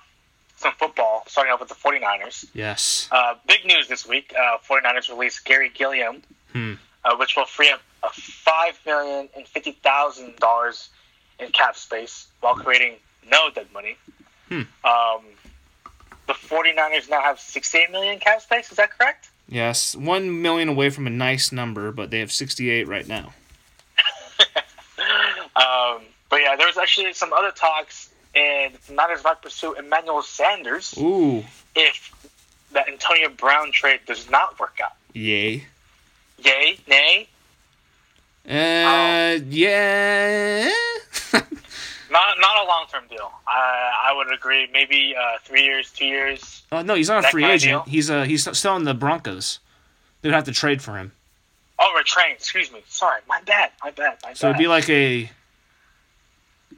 some 0.58 0.74
football, 0.80 1.24
starting 1.28 1.54
off 1.54 1.60
with 1.60 1.70
the 1.70 1.76
49ers. 1.76 2.46
Yes. 2.54 3.08
Uh, 3.12 3.36
big 3.48 3.64
news 3.66 3.88
this 3.88 4.08
week. 4.08 4.34
Uh, 4.36 4.58
49ers 4.68 5.10
released 5.10 5.46
Garry 5.46 5.70
Gilliam, 5.70 6.24
Hmm. 6.54 6.74
uh, 7.06 7.16
which 7.18 7.36
will 7.36 7.46
free 7.46 7.70
up 7.70 7.82
uh, 8.04 8.08
$5,050,000 8.10 10.90
in 11.40 11.50
cap 11.52 11.76
space 11.76 12.28
while 12.42 12.56
creating 12.56 12.96
no 13.30 13.50
dead 13.54 13.68
money. 13.74 13.98
Hmm. 14.50 14.62
Um, 14.84 15.22
the 16.28 16.34
49ers 16.34 17.10
now 17.10 17.22
have 17.22 17.40
68 17.40 17.92
million 17.92 18.20
cap 18.20 18.42
space. 18.42 18.70
Is 18.72 18.78
that 18.78 18.92
correct? 18.98 19.30
Yes, 19.50 19.96
one 19.96 20.42
million 20.42 20.68
away 20.70 20.90
from 20.90 21.08
a 21.08 21.10
nice 21.10 21.52
number, 21.52 21.92
but 21.92 22.12
they 22.12 22.20
have 22.20 22.32
68 22.32 22.88
right 22.88 23.08
now. 23.08 23.34
Um, 25.56 26.02
but 26.30 26.42
yeah, 26.42 26.56
there's 26.56 26.78
actually 26.78 27.14
some 27.14 27.34
other 27.34 27.50
talks, 27.52 28.10
and 28.36 28.74
the 28.88 28.94
Niners 28.94 29.24
might 29.24 29.42
pursue 29.42 29.74
Emmanuel 29.74 30.22
Sanders 30.22 30.94
Ooh, 31.00 31.44
if 31.76 32.14
that 32.74 32.88
Antonio 32.88 33.30
Brown 33.30 33.72
trade 33.72 34.02
does 34.06 34.30
not 34.30 34.60
work 34.60 34.78
out. 34.84 34.92
yay. 35.14 35.66
Yay, 36.44 36.78
nay, 36.88 37.28
Uh, 38.48 39.40
yeah. 39.50 40.70
not 42.12 42.40
not 42.40 42.64
a 42.64 42.68
long 42.68 42.86
term 42.92 43.04
deal. 43.10 43.32
I 43.48 44.10
I 44.10 44.14
would 44.16 44.32
agree. 44.34 44.68
Maybe 44.72 45.16
uh, 45.20 45.38
three 45.44 45.64
years, 45.64 45.92
two 45.92 46.06
years. 46.06 46.64
Oh 46.72 46.82
no, 46.82 46.96
he's 46.96 47.10
not 47.10 47.26
a 47.26 47.28
free 47.30 47.46
agent. 47.46 47.88
He's 47.88 48.10
uh 48.10 48.24
he's 48.24 48.48
still 48.58 48.76
in 48.76 48.84
the 48.84 48.94
Broncos. 48.94 49.60
They'd 50.22 50.34
have 50.34 50.46
to 50.46 50.52
trade 50.52 50.82
for 50.82 50.98
him. 50.98 51.12
Oh, 51.80 51.96
retrain. 52.02 52.34
Excuse 52.34 52.72
me. 52.72 52.82
Sorry, 52.88 53.22
my 53.28 53.40
bad. 53.46 53.72
My 53.84 53.92
bad. 53.92 54.18
My 54.24 54.34
So 54.34 54.50
it'd 54.50 54.58
be 54.58 54.68
like 54.68 54.90
a 54.90 55.30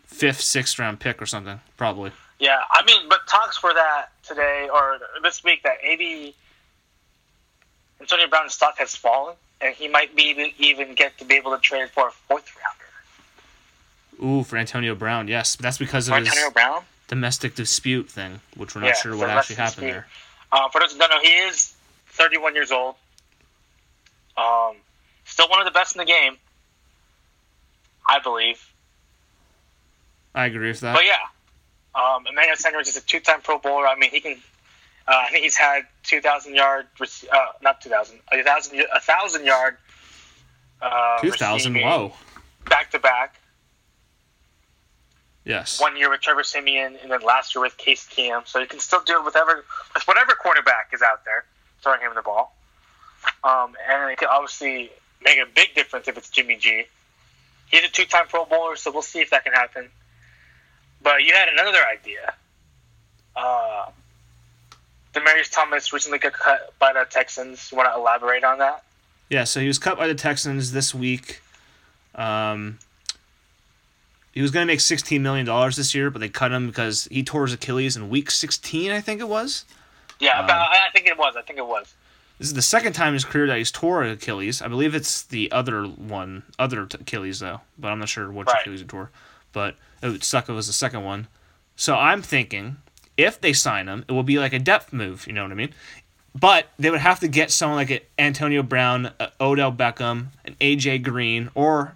fifth, 0.06 0.42
sixth 0.42 0.78
round 0.78 1.00
pick 1.00 1.22
or 1.22 1.26
something, 1.26 1.60
probably. 1.78 2.12
Yeah, 2.40 2.58
I 2.72 2.84
mean, 2.86 3.08
but 3.10 3.20
talks 3.28 3.58
for 3.58 3.74
that 3.74 4.08
today 4.24 4.70
or 4.74 5.00
this 5.24 5.44
week 5.44 5.64
that 5.64 5.78
maybe 5.84 6.36
Antonio 8.00 8.28
Brown's 8.28 8.54
stock 8.54 8.78
has 8.78 8.96
fallen, 8.96 9.36
and 9.62 9.76
he 9.76 9.88
might 9.88 10.16
be 10.16 10.24
even, 10.24 10.52
even 10.58 10.96
get 10.96 11.18
to 11.20 11.26
be 11.26 11.36
able 11.36 11.52
to 11.52 11.60
trade 11.60 11.90
for 11.90 12.08
a 12.08 12.12
fourth 12.12 12.54
rounder. 12.56 12.69
Ooh, 14.24 14.44
for 14.44 14.58
Antonio 14.58 14.96
Brown, 14.96 15.28
yes. 15.28 15.56
That's 15.56 15.78
because 15.78 16.08
of 16.08 16.14
For 16.16 16.20
his 16.20 16.30
Antonio 16.30 16.52
Brown. 16.52 16.84
domestic 17.08 17.56
dispute 17.56 18.10
thing, 18.10 18.42
which 18.56 18.76
we're 18.76 18.82
not 18.82 18.88
Yeah, 18.88 18.94
sure 18.96 19.16
what 19.18 19.30
actually 19.30 19.56
happened 19.56 19.88
dispute. 19.88 19.92
there. 19.92 20.08
Uh, 20.52 20.70
for 20.70 20.80
those 20.82 20.94
who 20.94 21.00
don't 21.00 21.10
know, 21.10 21.22
he 21.22 21.28
is 21.38 21.74
31 22.08 22.56
years 22.56 22.72
old. 22.72 22.96
Um, 24.38 24.76
still 25.26 25.48
one 25.50 25.60
of 25.60 25.66
the 25.66 25.72
best 25.72 25.96
in 25.96 26.00
the 26.00 26.06
game, 26.06 26.38
I 28.08 28.20
believe. 28.20 28.66
I 30.36 30.46
agree 30.46 30.68
with 30.70 30.80
that. 30.82 30.96
But 30.96 31.06
yeah, 31.06 31.18
um, 31.96 32.26
Emmanuel 32.28 32.56
Sanders 32.56 32.88
is 32.88 32.98
a 32.98 33.02
two-time 33.02 33.42
Pro 33.42 33.58
Bowler. 33.60 33.88
I 33.88 33.96
mean, 33.96 34.12
he 34.12 34.20
can. 34.20 34.38
Uh, 35.08 35.24
I 35.26 35.30
think 35.32 35.44
he's 35.44 35.58
had 35.58 35.84
2,000 36.04 36.54
yard, 36.56 36.86
uh, 37.02 37.06
not 37.64 37.82
2,000, 37.82 38.20
a 38.32 38.44
thousand, 38.44 38.80
a 38.94 39.00
thousand 39.00 39.46
yard. 39.46 39.78
Uh, 40.82 41.20
2000, 41.22 41.74
receiving 41.74 41.90
whoa. 41.90 42.14
Back 42.70 42.92
to 42.92 43.00
back. 43.00 43.36
Yes. 45.46 45.80
One 45.82 45.98
year 45.98 46.10
with 46.10 46.22
Trevor 46.22 46.44
Siemian, 46.44 46.98
and 47.02 47.12
then 47.12 47.22
last 47.22 47.56
year 47.56 47.64
with 47.64 47.78
Case 47.78 48.08
Keenum. 48.08 48.48
So 48.48 48.60
you 48.60 48.68
can 48.68 48.80
still 48.80 49.02
do 49.06 49.20
it 49.20 49.26
with 49.26 49.34
whatever, 49.34 49.64
with 49.94 50.04
whatever 50.04 50.34
quarterback 50.34 50.92
is 50.94 51.02
out 51.02 51.26
there 51.26 51.46
throwing 51.82 52.02
him 52.02 52.12
the 52.16 52.22
ball. 52.22 52.56
Um, 53.44 53.76
and 53.90 54.12
it 54.12 54.18
can 54.18 54.28
obviously 54.30 54.92
make 55.24 55.38
a 55.38 55.46
big 55.46 55.76
difference 55.76 56.08
if 56.08 56.18
it's 56.18 56.30
Jimmy 56.30 56.56
G. 56.56 56.84
He's 57.68 57.84
a 57.84 57.88
two-time 57.88 58.28
Pro 58.28 58.46
Bowler, 58.46 58.76
so 58.76 58.92
we'll 58.92 59.02
see 59.02 59.20
if 59.20 59.30
that 59.30 59.44
can 59.44 59.54
happen. 59.54 59.90
But 61.02 61.24
you 61.24 61.34
had 61.34 61.50
another 61.50 61.80
idea. 61.86 62.34
Uh, 63.36 63.86
Demaryius 65.14 65.52
Thomas 65.52 65.94
recently 65.94 66.20
got 66.20 66.34
cut 66.34 66.74
by 66.80 66.94
the 66.94 67.06
Texans. 67.10 67.72
You 67.72 67.78
want 67.78 67.94
to 67.94 68.00
elaborate 68.00 68.44
on 68.44 68.58
that? 68.60 68.84
Yeah, 69.30 69.44
so 69.44 69.60
he 69.60 69.68
was 69.68 69.78
cut 69.78 69.98
by 69.98 70.08
the 70.08 70.16
Texans 70.16 70.72
this 70.72 70.94
week. 70.94 71.42
Um, 72.16 72.80
he 74.32 74.42
was 74.42 74.52
going 74.52 74.66
to 74.66 74.72
make 74.72 74.80
$16 74.80 75.20
million 75.22 75.46
this 75.72 75.94
year, 75.96 76.10
but 76.10 76.20
they 76.20 76.30
cut 76.30 76.52
him 76.52 76.68
because 76.68 77.08
he 77.12 77.24
tore 77.24 77.44
his 77.44 77.54
Achilles 77.54 77.96
in 77.96 78.10
week 78.10 78.30
16, 78.32 78.92
I 78.92 79.02
think 79.02 79.20
it 79.22 79.28
was. 79.28 79.66
Yeah, 80.20 80.38
Um, 80.40 80.46
about, 80.46 80.70
I 80.70 80.88
I 80.88 80.92
think 80.94 81.08
it 81.08 81.18
was. 81.18 81.36
I 81.38 81.42
think 81.42 81.60
it 81.60 81.66
was. 81.68 81.94
This 82.38 82.48
is 82.48 82.54
the 82.54 82.62
second 82.62 82.94
time 82.94 83.10
in 83.10 83.14
his 83.16 83.26
career 83.26 83.48
that 83.48 83.58
he's 83.58 83.72
tore 83.72 84.04
Achilles. 84.04 84.62
I 84.62 84.68
believe 84.68 84.96
it's 84.96 85.24
the 85.24 85.52
other 85.52 85.84
one, 85.84 86.44
other 86.58 86.84
Achilles 86.84 87.40
though, 87.40 87.62
but 87.78 87.90
I'm 87.90 88.00
not 88.00 88.08
sure 88.10 88.32
which 88.32 88.48
Right. 88.48 88.62
Achilles 88.62 88.80
he 88.80 88.86
tore. 88.86 89.12
But 89.52 89.76
it 90.02 90.08
would 90.08 90.24
suck. 90.24 90.46
if 90.46 90.50
It 90.52 90.54
was 90.54 90.68
the 90.68 90.74
second 90.74 91.04
one. 91.04 91.28
So 91.76 91.96
I'm 91.96 92.22
thinking 92.22 92.78
if 93.18 93.42
they 93.42 93.52
sign 93.52 93.88
him, 93.88 94.06
it 94.08 94.14
will 94.14 94.24
be 94.24 94.40
like 94.40 94.54
a 94.54 94.60
depth 94.60 94.94
move. 94.94 95.28
You 95.28 95.34
know 95.34 95.44
what 95.44 95.52
I 95.52 95.56
mean? 95.56 95.74
But 96.34 96.68
they 96.78 96.90
would 96.90 97.02
have 97.02 97.20
to 97.22 97.28
get 97.28 97.52
someone 97.52 97.78
like 97.78 98.10
Antonio 98.18 98.64
Brown, 98.64 99.12
Odell 99.42 99.74
Beckham, 99.74 100.28
an 100.46 100.56
AJ 100.62 101.04
Green, 101.04 101.50
or 101.56 101.96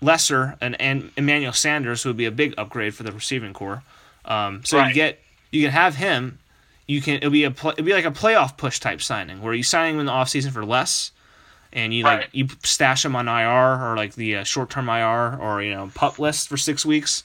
lesser 0.00 0.56
and, 0.60 0.80
an 0.80 1.10
Emmanuel 1.16 1.52
Sanders, 1.52 2.02
who 2.02 2.10
would 2.10 2.16
be 2.16 2.26
a 2.26 2.30
big 2.30 2.54
upgrade 2.58 2.94
for 2.94 3.02
the 3.02 3.12
receiving 3.12 3.52
core. 3.52 3.82
Um, 4.24 4.64
so 4.64 4.76
you 4.88 4.94
get 4.94 5.20
you 5.50 5.62
can 5.62 5.70
have 5.72 5.94
him. 5.96 6.38
You 6.86 7.00
can 7.02 7.14
it'll 7.16 7.30
be 7.30 7.44
a 7.44 7.50
it'll 7.50 7.84
be 7.84 7.92
like 7.92 8.04
a 8.04 8.10
playoff 8.10 8.56
push 8.56 8.78
type 8.80 9.00
signing 9.02 9.42
where 9.42 9.54
you 9.54 9.62
sign 9.62 9.94
him 9.94 10.00
in 10.00 10.06
the 10.06 10.12
offseason 10.12 10.52
for 10.52 10.64
less, 10.64 11.10
and 11.72 11.92
you 11.92 12.04
like 12.04 12.18
Right. 12.20 12.28
you 12.32 12.48
stash 12.62 13.04
him 13.04 13.14
on 13.16 13.28
IR 13.28 13.82
or 13.84 13.96
like 13.96 14.14
the 14.14 14.36
uh, 14.36 14.44
short 14.44 14.70
term 14.70 14.88
IR 14.88 15.38
or 15.40 15.62
you 15.62 15.70
know 15.72 15.90
pup 15.94 16.18
list 16.18 16.48
for 16.48 16.56
six 16.56 16.84
weeks. 16.86 17.24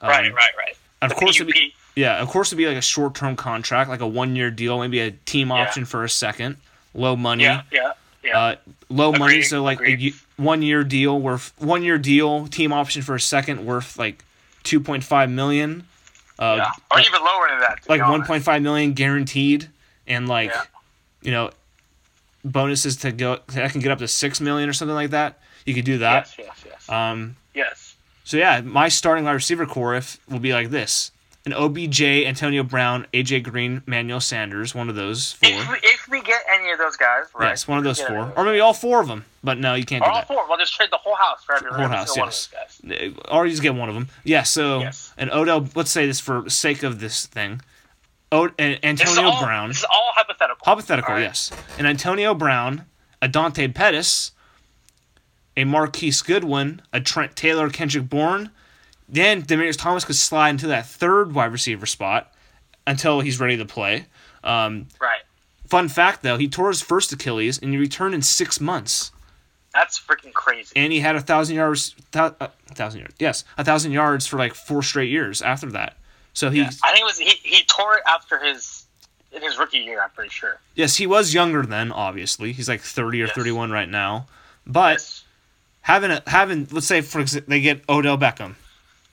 Um, 0.00 0.08
right, 0.10 0.32
right, 0.32 0.50
right. 0.56 0.76
Of 1.02 1.10
The 1.10 1.14
course, 1.16 1.36
it'd 1.40 1.52
be, 1.52 1.74
yeah, 1.96 2.20
of 2.20 2.28
course, 2.28 2.48
it'd 2.48 2.58
be 2.58 2.66
like 2.66 2.76
a 2.76 2.80
short 2.82 3.14
term 3.14 3.36
contract, 3.36 3.88
like 3.90 4.00
a 4.00 4.06
one 4.06 4.34
year 4.36 4.50
deal, 4.50 4.78
maybe 4.80 5.00
a 5.00 5.10
team 5.12 5.50
option 5.52 5.84
for 5.84 6.02
a 6.04 6.08
second, 6.10 6.56
low 6.94 7.14
money. 7.16 7.44
Yeah, 7.44 7.62
yeah, 7.72 7.92
yeah. 8.24 8.38
Uh, 8.38 8.56
low 8.88 9.12
money, 9.12 9.42
so 9.42 9.62
like 9.62 9.80
a 9.80 9.82
agreed. 9.92 10.14
y- 10.14 10.18
one 10.44 10.62
year 10.62 10.84
deal 10.84 11.20
worth 11.20 11.52
one 11.58 11.82
year 11.82 11.98
deal 11.98 12.46
team 12.46 12.72
option 12.72 13.02
for 13.02 13.14
a 13.14 13.20
second 13.20 13.64
worth 13.66 13.98
like 13.98 14.24
two 14.62 14.80
point 14.80 15.04
five 15.04 15.30
million. 15.30 15.86
Uh, 16.38 16.54
yeah. 16.58 16.70
Or 16.92 17.00
even 17.00 17.20
lower 17.20 17.48
than 17.50 17.60
that. 17.60 17.80
like 17.88 18.00
one 18.00 18.24
point 18.24 18.44
five 18.44 18.62
million 18.62 18.92
guaranteed, 18.92 19.68
and 20.06 20.28
like 20.28 20.50
Yeah. 20.50 20.62
you 21.22 21.30
know 21.32 21.50
bonuses 22.44 22.96
to 22.98 23.12
go 23.12 23.38
that 23.48 23.72
can 23.72 23.80
get 23.80 23.90
up 23.90 23.98
to 23.98 24.08
six 24.08 24.40
million 24.40 24.68
or 24.68 24.72
something 24.72 24.94
like 24.94 25.10
that. 25.10 25.38
You 25.64 25.74
could 25.74 25.84
do 25.84 25.98
that. 25.98 26.32
Yes, 26.38 26.46
yes, 26.46 26.64
yes. 26.66 26.88
Um, 26.88 27.36
yes. 27.54 27.96
so 28.24 28.36
yeah, 28.36 28.60
my 28.62 28.88
starting 28.88 29.24
wide 29.24 29.32
receiver 29.32 29.66
core 29.66 29.94
if 29.96 30.18
will 30.28 30.38
be 30.38 30.52
like 30.52 30.70
this: 30.70 31.10
an 31.52 31.54
OBJ, 31.54 32.02
Antonio 32.02 32.62
Brown, 32.62 33.06
AJ 33.14 33.42
Green, 33.44 33.82
Manuel 33.86 34.20
Sanders, 34.20 34.74
one 34.74 34.88
of 34.90 34.94
those 34.96 35.32
four. 35.32 35.48
If 35.50 35.68
we, 35.70 35.76
if 35.82 36.08
we 36.10 36.20
get 36.22 36.42
any 36.52 36.70
of 36.70 36.78
those 36.78 36.96
guys, 36.96 37.24
right? 37.34 37.48
Yes, 37.50 37.66
one 37.66 37.78
of 37.78 37.84
those 37.84 37.98
if 38.00 38.08
we 38.08 38.14
get 38.16 38.34
four, 38.34 38.42
or 38.42 38.44
maybe 38.44 38.60
all 38.60 38.74
four 38.74 39.00
of 39.00 39.08
them. 39.08 39.24
But 39.42 39.58
no, 39.58 39.74
you 39.74 39.84
can't 39.84 40.04
do 40.04 40.08
Or 40.08 40.12
all 40.12 40.18
that. 40.18 40.28
four. 40.28 40.46
We'll 40.48 40.58
just 40.58 40.74
trade 40.74 40.90
the 40.92 40.98
whole 40.98 41.14
house 41.14 41.42
for 41.44 41.54
every, 41.56 41.70
Whole 41.70 41.88
house, 41.88 42.14
yes. 42.16 42.18
one 42.18 42.28
of 42.28 42.90
those 42.90 43.14
guys. 43.16 43.24
Or 43.30 43.46
you 43.46 43.50
just 43.52 43.62
get 43.62 43.74
one 43.74 43.88
of 43.88 43.94
them. 43.94 44.08
Yeah. 44.24 44.42
So 44.42 44.80
Yes. 44.80 45.14
an 45.16 45.30
Odell. 45.30 45.66
Let's 45.74 45.90
say 45.90 46.06
this 46.06 46.20
for 46.20 46.48
sake 46.50 46.82
of 46.82 47.00
this 47.00 47.26
thing. 47.26 47.62
O- 48.30 48.50
and 48.58 48.78
Antonio 48.84 49.30
all, 49.30 49.42
Brown. 49.42 49.68
This 49.68 49.78
is 49.78 49.84
all 49.90 50.12
hypothetical. 50.14 50.62
Hypothetical, 50.66 51.10
All 51.12 51.16
right? 51.16 51.22
yes. 51.24 51.50
And 51.78 51.86
Antonio 51.86 52.34
Brown, 52.34 52.84
a 53.22 53.28
Dante 53.28 53.68
Pettis, 53.68 54.32
a 55.56 55.64
Marquise 55.64 56.20
Goodwin, 56.20 56.82
a 56.92 57.00
Trent 57.00 57.34
Taylor, 57.36 57.70
Kendrick 57.70 58.08
Bourne. 58.10 58.50
Then 59.08 59.42
Demaryius 59.42 59.78
Thomas 59.78 60.04
could 60.04 60.16
slide 60.16 60.50
into 60.50 60.66
that 60.68 60.86
third 60.86 61.34
wide 61.34 61.52
receiver 61.52 61.86
spot 61.86 62.32
until 62.86 63.20
he's 63.20 63.40
ready 63.40 63.56
to 63.56 63.64
play. 63.64 64.06
Um, 64.44 64.88
Right. 65.00 65.20
fun 65.66 65.88
fact, 65.88 66.22
though, 66.22 66.36
he 66.36 66.48
tore 66.48 66.68
his 66.68 66.82
first 66.82 67.12
Achilles 67.12 67.58
and 67.58 67.72
he 67.72 67.78
returned 67.78 68.14
in 68.14 68.22
six 68.22 68.60
months. 68.60 69.10
That's 69.72 69.98
freaking 69.98 70.32
crazy. 70.32 70.72
And 70.76 70.92
he 70.92 71.00
had 71.00 71.14
a 71.16 71.20
thousand 71.20 71.56
yards, 71.56 71.94
thou- 72.10 72.34
uh, 72.40 72.48
thousand 72.74 73.00
yards, 73.00 73.14
yes, 73.18 73.44
a 73.58 73.64
thousand 73.64 73.92
yards 73.92 74.26
for 74.26 74.38
like 74.38 74.54
four 74.54 74.82
straight 74.82 75.10
years 75.10 75.40
after 75.42 75.66
that. 75.72 75.96
So 76.32 76.50
he, 76.50 76.62
I 76.62 76.66
think 76.68 77.00
it 77.00 77.04
was 77.04 77.18
he, 77.18 77.30
he 77.42 77.64
tore 77.64 77.96
it 77.96 78.02
after 78.06 78.38
his 78.38 78.86
in 79.32 79.42
his 79.42 79.58
rookie 79.58 79.78
year. 79.78 80.02
I'm 80.02 80.10
pretty 80.10 80.30
sure. 80.30 80.58
yes, 80.74 80.96
he 80.96 81.06
was 81.06 81.34
younger 81.34 81.62
then. 81.64 81.92
Obviously, 81.92 82.52
he's 82.52 82.68
like 82.68 82.80
thirty 82.80 83.20
or 83.22 83.26
Yes. 83.26 83.34
thirty-one 83.34 83.70
right 83.70 83.88
now. 83.88 84.26
But 84.66 84.94
Yes. 84.98 85.24
having 85.82 86.10
a 86.12 86.22
having 86.26 86.66
let's 86.70 86.86
say 86.86 87.00
for 87.02 87.20
example 87.20 87.50
they 87.50 87.60
get 87.60 87.82
Odell 87.88 88.16
Beckham, 88.16 88.54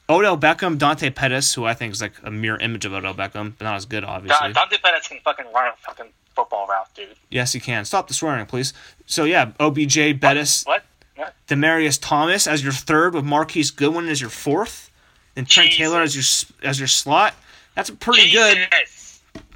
Odell 0.10 0.38
Beckham, 0.38 0.78
Dante 0.78 1.10
Pettis, 1.10 1.54
who 1.56 1.66
I 1.66 1.74
think 1.74 1.94
is 1.94 2.02
like 2.02 2.14
a 2.24 2.30
mirror 2.32 2.60
image 2.60 2.86
of 2.86 2.94
Odell 2.94 3.14
Beckham, 3.16 3.54
but 3.58 3.66
not 3.66 3.76
as 3.76 3.86
good, 3.86 4.04
obviously. 4.04 4.54
Dante 4.54 4.78
Pettis 4.78 5.08
can 5.08 5.20
fucking 5.24 5.46
run 5.54 5.68
a 5.74 5.76
fucking 5.78 6.08
football 6.36 6.68
route, 6.68 6.88
dude. 6.96 7.16
yes, 7.32 7.54
he 7.54 7.60
can. 7.60 7.86
Stop 7.86 8.08
the 8.08 8.14
swearing, 8.14 8.46
please. 8.46 8.74
So 9.06 9.24
yeah, 9.24 9.52
OBJ, 9.60 10.20
Pettis, 10.22 10.64
What? 10.66 10.84
Yeah. 11.18 11.30
Demaryius 11.48 11.98
Thomas 12.02 12.46
as 12.46 12.62
your 12.64 12.74
third, 12.74 13.14
with 13.16 13.24
Marquise 13.24 13.72
Goodwin 13.72 14.10
as 14.10 14.20
your 14.20 14.30
fourth, 14.30 14.92
and 15.38 15.48
Trent 15.48 15.70
Jesus. 15.72 15.78
Taylor 15.78 16.02
as 16.02 16.16
your 16.62 16.70
as 16.70 16.78
your 16.80 16.88
slot. 16.90 17.34
That's 17.74 17.90
a 17.90 17.96
pretty 17.96 18.32
good, 18.32 18.68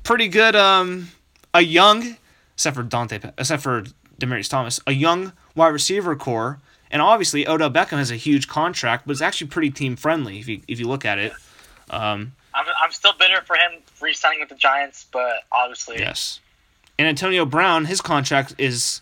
pretty 0.03 0.29
good. 0.29 0.55
Um, 0.55 1.09
a 1.53 1.61
young, 1.61 2.15
except 2.55 2.75
for 2.77 2.83
Dante, 2.83 3.19
except 3.37 3.61
for 3.61 3.83
Demaryius 4.21 4.49
Thomas, 4.49 4.79
a 4.87 4.93
young 4.93 5.33
wide 5.55 5.67
receiver 5.69 6.15
core, 6.15 6.59
and 6.91 7.01
obviously 7.01 7.47
Odell 7.47 7.71
Beckham 7.71 7.97
has 7.97 8.11
a 8.11 8.15
huge 8.15 8.47
contract, 8.47 9.05
but 9.05 9.11
it's 9.11 9.21
actually 9.21 9.47
pretty 9.47 9.71
team 9.71 9.95
friendly 9.95 10.39
if 10.39 10.47
you 10.47 10.61
if 10.67 10.79
you 10.79 10.87
look 10.87 11.05
at 11.05 11.17
it. 11.17 11.33
Um, 11.89 12.33
I'm, 12.53 12.65
I'm 12.83 12.91
still 12.91 13.13
bitter 13.17 13.41
for 13.45 13.55
him 13.55 13.81
re-signing 14.01 14.39
with 14.39 14.49
the 14.49 14.55
Giants, 14.55 15.05
but 15.11 15.43
obviously, 15.51 15.97
Yes. 15.99 16.39
And 16.97 17.07
Antonio 17.07 17.45
Brown, 17.45 17.85
his 17.85 18.01
contract 18.01 18.55
is 18.57 19.01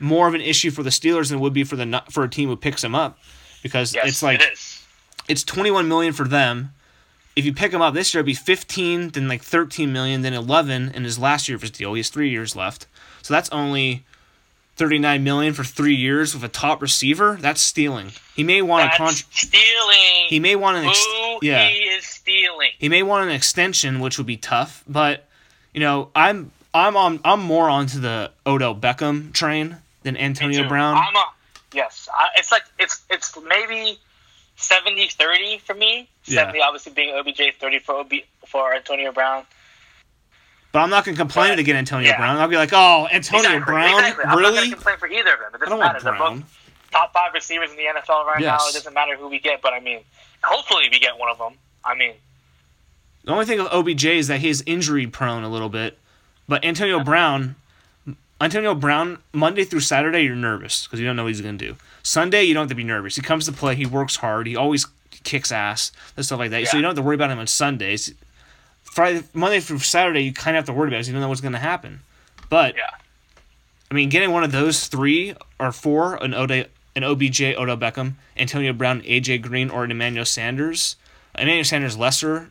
more 0.00 0.26
of 0.26 0.34
an 0.34 0.40
issue 0.40 0.70
for 0.70 0.82
the 0.82 0.90
Steelers 0.90 1.28
than 1.28 1.38
it 1.38 1.40
would 1.42 1.52
be 1.52 1.64
for 1.64 1.76
the 1.76 2.02
for 2.10 2.24
a 2.24 2.28
team 2.28 2.48
who 2.48 2.56
picks 2.56 2.82
him 2.82 2.94
up 2.94 3.18
because 3.62 3.94
yes, 3.94 4.08
it's 4.08 4.22
like 4.22 4.40
it 4.40 4.58
it's 5.28 5.42
21 5.42 5.88
million 5.88 6.12
for 6.12 6.26
them. 6.26 6.72
If 7.34 7.44
you 7.44 7.52
pick 7.52 7.72
him 7.72 7.82
up 7.82 7.92
this 7.92 8.14
year, 8.14 8.20
it'd 8.20 8.26
be 8.26 8.32
15, 8.34 9.10
then 9.10 9.28
like 9.28 9.42
13 9.42 9.92
million, 9.92 10.22
then 10.22 10.32
11 10.32 10.92
in 10.94 11.04
his 11.04 11.18
last 11.18 11.48
year 11.48 11.56
of 11.56 11.60
his 11.60 11.70
deal. 11.70 11.92
He 11.92 11.98
has 11.98 12.08
three 12.08 12.30
years 12.30 12.56
left, 12.56 12.86
so 13.20 13.34
that's 13.34 13.50
only 13.50 14.04
39 14.76 15.24
million 15.24 15.54
for 15.54 15.64
three 15.64 15.94
years 15.94 16.34
with 16.34 16.44
a 16.44 16.48
top 16.48 16.82
receiver. 16.82 17.36
That's 17.40 17.60
stealing. 17.60 18.12
He 18.34 18.44
may 18.44 18.60
want 18.62 18.84
That's 18.84 18.94
a 18.94 18.98
contract. 18.98 19.34
stealing. 19.34 20.26
He 20.28 20.38
may 20.38 20.54
want 20.54 20.76
an 20.76 20.84
ex- 20.84 21.04
Who 21.04 21.38
yeah. 21.42 21.66
he 21.66 21.78
is 21.84 22.04
stealing. 22.04 22.70
He 22.78 22.88
may 22.88 23.02
want 23.02 23.28
an 23.28 23.34
extension, 23.34 24.00
which 24.00 24.18
would 24.18 24.26
be 24.26 24.36
tough. 24.36 24.84
But 24.86 25.26
you 25.72 25.80
know, 25.80 26.10
I'm 26.14 26.52
I'm 26.74 26.96
on 26.96 27.20
I'm 27.24 27.40
more 27.40 27.70
onto 27.70 28.00
the 28.00 28.30
Odell 28.46 28.74
Beckham 28.74 29.32
train 29.32 29.78
than 30.02 30.16
Antonio. 30.16 30.68
Brown. 30.68 30.96
I'm 30.96 31.16
a, 31.16 31.24
yes, 31.72 32.08
I, 32.14 32.28
it's 32.36 32.52
like 32.52 32.64
it's 32.78 33.02
it's 33.10 33.36
maybe 33.48 33.98
70-30 34.58 35.60
for 35.60 35.74
me. 35.74 36.08
Yeah. 36.24 36.42
70 36.42 36.60
obviously 36.60 36.92
being 36.92 37.14
OBJ, 37.14 37.40
30 37.60 37.78
for 37.80 37.96
OB, 37.96 38.12
for 38.46 38.74
Antonio 38.74 39.12
Brown. 39.12 39.44
But 40.76 40.82
I'm 40.82 40.90
not 40.90 41.06
gonna 41.06 41.16
complain 41.16 41.52
But- 41.52 41.56
to 41.56 41.62
get 41.62 41.74
Antonio 41.74 42.10
yeah. 42.10 42.18
Brown. 42.18 42.36
I'll 42.36 42.48
be 42.48 42.56
like, 42.56 42.68
oh, 42.74 43.08
Antonio 43.10 43.44
Exactly, 43.46 43.64
Brown, 43.64 43.98
exactly. 43.98 44.24
I'm 44.24 44.28
not 44.30 44.38
really? 44.38 44.54
going 44.56 44.68
to 44.68 44.74
complain 44.76 44.98
for 44.98 45.08
either 45.08 45.32
of 45.32 45.38
them. 45.40 45.48
It 45.54 45.58
doesn't 45.60 45.70
don't 45.70 45.78
matter. 45.78 46.04
want 46.04 46.04
They're 46.04 46.18
both 46.42 46.90
top 46.92 47.12
five 47.14 47.32
receivers 47.32 47.70
in 47.70 47.76
the 47.78 47.84
NFL 47.84 48.26
right 48.26 48.42
now. 48.42 48.56
It 48.68 48.74
doesn't 48.74 48.92
matter 48.92 49.16
who 49.16 49.28
we 49.28 49.38
get, 49.38 49.62
but 49.62 49.72
I 49.72 49.80
mean, 49.80 50.00
hopefully 50.44 50.84
we 50.90 50.98
get 50.98 51.18
one 51.18 51.30
of 51.30 51.38
them. 51.38 51.54
I 51.82 51.94
mean, 51.94 52.12
The 53.24 53.32
only 53.32 53.46
thing 53.46 53.58
with 53.58 53.72
OBJ 53.72 54.04
is 54.04 54.28
that 54.28 54.40
he's 54.40 54.60
injury 54.66 55.06
prone 55.06 55.44
a 55.44 55.48
little 55.48 55.70
bit. 55.70 55.98
But 56.46 56.62
Antonio 56.62 57.02
Brown, 57.02 57.56
Antonio 58.38 58.74
Brown, 58.74 59.16
Monday 59.32 59.64
through 59.64 59.80
Saturday, 59.80 60.24
you're 60.24 60.36
nervous 60.36 60.86
because 60.86 61.00
you 61.00 61.06
don't 61.06 61.16
know 61.16 61.22
what 61.24 61.28
he's 61.32 61.40
going 61.40 61.56
to 61.56 61.66
do. 61.68 61.76
Sunday, 62.02 62.42
you 62.42 62.52
don't 62.52 62.64
have 62.64 62.68
to 62.68 62.74
be 62.74 62.84
nervous. 62.84 63.16
He 63.16 63.22
comes 63.22 63.46
to 63.46 63.52
play. 63.52 63.74
He 63.76 63.86
works 63.86 64.16
hard. 64.16 64.46
He 64.46 64.54
always 64.56 64.86
kicks 65.24 65.50
ass 65.50 65.90
and 66.18 66.24
stuff 66.26 66.38
like 66.38 66.50
that. 66.50 66.68
So 66.68 66.76
you 66.76 66.82
don't 66.82 66.90
have 66.90 66.96
to 66.96 67.02
worry 67.02 67.14
about 67.14 67.30
him 67.30 67.38
on 67.38 67.46
Sundays. 67.46 68.12
Friday, 68.96 69.24
Monday 69.34 69.60
through 69.60 69.80
Saturday, 69.80 70.22
you 70.22 70.32
kind 70.32 70.56
of 70.56 70.62
have 70.62 70.66
to 70.66 70.72
worry 70.72 70.88
about 70.88 71.00
it 71.00 71.06
you 71.06 71.12
don't 71.12 71.20
know 71.20 71.28
what's 71.28 71.42
going 71.42 71.52
to 71.52 71.58
happen. 71.58 72.00
But 72.48 72.76
yeah. 72.76 72.88
I 73.90 73.94
mean, 73.94 74.08
getting 74.08 74.30
one 74.32 74.42
of 74.42 74.52
those 74.52 74.86
three 74.86 75.34
or 75.60 75.70
four, 75.70 76.14
an 76.16 76.32
Ode, 76.32 76.70
an 76.96 77.04
OBJ, 77.04 77.42
Odell 77.42 77.76
Beckham, 77.76 78.14
Antonio 78.38 78.72
Brown, 78.72 79.02
AJ 79.02 79.42
Green, 79.42 79.68
or 79.68 79.84
an 79.84 79.90
Emmanuel 79.90 80.24
Sanders. 80.24 80.96
Uh, 81.34 81.42
Emmanuel 81.42 81.64
Sanders 81.64 81.98
lesser, 81.98 82.50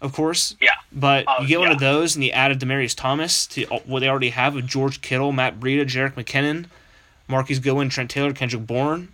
of 0.00 0.12
course. 0.12 0.54
Yeah. 0.60 0.70
But 0.92 1.24
Oh, 1.26 1.38
you 1.40 1.44
uh, 1.44 1.48
get 1.48 1.58
one 1.58 1.72
of 1.72 1.80
those, 1.80 2.14
and 2.14 2.24
you 2.24 2.30
added 2.30 2.60
Demaryius 2.60 2.94
Thomas 2.94 3.44
to 3.48 3.64
what 3.84 3.98
they 3.98 4.08
already 4.08 4.30
have 4.30 4.54
of 4.54 4.66
George 4.66 5.00
Kittle, 5.00 5.32
Matt 5.32 5.58
Breida, 5.58 5.84
Jerick 5.84 6.12
McKinnon, 6.12 6.66
Marquise 7.26 7.58
Goodwin, 7.58 7.88
Trent 7.88 8.10
Taylor, 8.10 8.32
Kendrick 8.32 8.64
Bourne. 8.64 9.08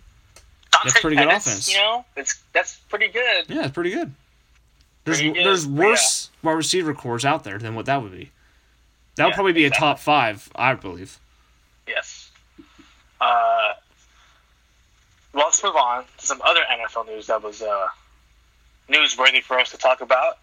Dante 0.71 1.01
pretty 1.01 1.15
good 1.15 1.27
Pettis, 1.27 1.47
offense. 1.47 1.73
You 1.73 1.79
know, 1.79 2.05
it's 2.15 2.39
that's 2.53 2.75
pretty 2.87 3.07
good. 3.07 3.45
Yeah, 3.47 3.63
it's 3.63 3.73
pretty 3.73 3.89
good. 3.89 4.13
There's 5.07 5.21
good, 5.21 5.35
there's 5.35 5.65
yeah. 5.65 5.79
worse 5.79 6.29
wide 6.43 6.53
receiver 6.53 6.93
cores 6.93 7.23
out 7.25 7.43
there 7.43 7.57
than 7.57 7.75
what 7.75 7.85
that 7.85 8.01
would 8.03 8.11
be. 8.11 8.31
That 9.15 9.25
would 9.25 9.29
Yeah, 9.31 9.35
probably 9.35 9.53
be 9.53 9.65
a 9.65 9.69
top 9.69 9.99
five, 9.99 10.49
I 10.55 10.73
believe. 10.73 11.19
Yes. 11.87 12.29
Uh, 13.19 13.73
well, 15.33 15.45
let's 15.45 15.63
move 15.63 15.75
on 15.75 16.03
to 16.17 16.25
some 16.25 16.41
other 16.43 16.59
NFL 16.69 17.07
news 17.07 17.27
that 17.27 17.41
was 17.41 17.61
uh, 17.61 17.87
newsworthy 18.89 19.41
for 19.41 19.57
us 19.59 19.71
to 19.71 19.77
talk 19.77 20.01
about. 20.01 20.39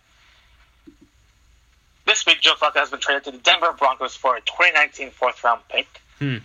This 2.06 2.26
week, 2.26 2.40
Joe 2.40 2.54
Flacco 2.58 2.76
has 2.76 2.90
been 2.90 3.00
traded 3.00 3.24
to 3.24 3.30
the 3.32 3.38
Denver 3.38 3.72
Broncos 3.78 4.16
for 4.16 4.36
a 4.36 4.40
2019 4.40 5.10
fourth 5.10 5.42
round 5.44 5.60
pick. 5.68 5.86
Hmm. 6.18 6.36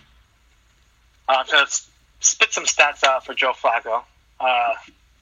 Uh, 1.28 1.44
going 1.44 1.66
to 1.66 1.80
spit 2.20 2.52
some 2.52 2.64
stats 2.64 3.02
out 3.04 3.24
for 3.24 3.34
Joe 3.34 3.52
Flacco. 3.52 4.02
Uh, 4.38 4.74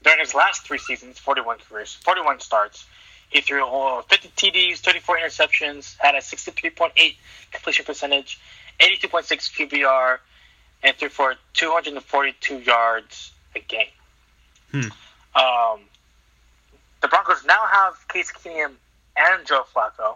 during 0.03 0.19
his 0.19 0.33
last 0.33 0.65
three 0.65 0.77
seasons, 0.77 1.19
41 1.19 1.57
careers, 1.67 1.93
41 2.03 2.39
starts, 2.39 2.85
he 3.29 3.41
threw 3.41 3.65
uh, 3.65 4.01
50 4.03 4.29
TDs, 4.29 4.77
34 4.79 5.19
interceptions, 5.19 5.95
had 5.99 6.15
a 6.15 6.19
63.8 6.19 7.15
completion 7.51 7.85
percentage, 7.85 8.39
82.6 8.79 9.69
QBR, 9.69 10.17
and 10.83 10.95
threw 10.95 11.09
for 11.09 11.35
242 11.53 12.59
yards 12.59 13.31
a 13.55 13.59
game. 13.59 13.87
Hmm. 14.71 14.81
Um, 15.35 15.79
the 17.01 17.07
Broncos 17.07 17.45
now 17.45 17.65
have 17.65 18.07
Case 18.07 18.31
Keenum 18.31 18.73
and 19.15 19.45
Joe 19.45 19.65
Flacco. 19.73 20.15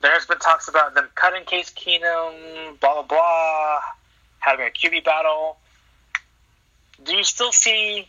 There's 0.00 0.26
been 0.26 0.38
talks 0.38 0.68
about 0.68 0.94
them 0.94 1.08
cutting 1.14 1.44
Case 1.44 1.70
Keenum, 1.70 2.78
blah 2.80 2.94
blah 2.94 3.02
blah, 3.02 3.80
having 4.38 4.66
a 4.66 4.70
QB 4.70 5.04
battle. 5.04 5.58
Do 7.02 7.14
you 7.14 7.24
still 7.24 7.52
see, 7.52 8.08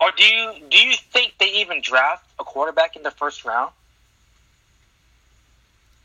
or 0.00 0.10
do 0.16 0.24
you 0.24 0.52
do 0.70 0.78
you 0.78 0.94
think 1.12 1.34
they 1.38 1.50
even 1.52 1.80
draft 1.82 2.24
a 2.38 2.44
quarterback 2.44 2.96
in 2.96 3.02
the 3.02 3.10
first 3.10 3.44
round? 3.44 3.72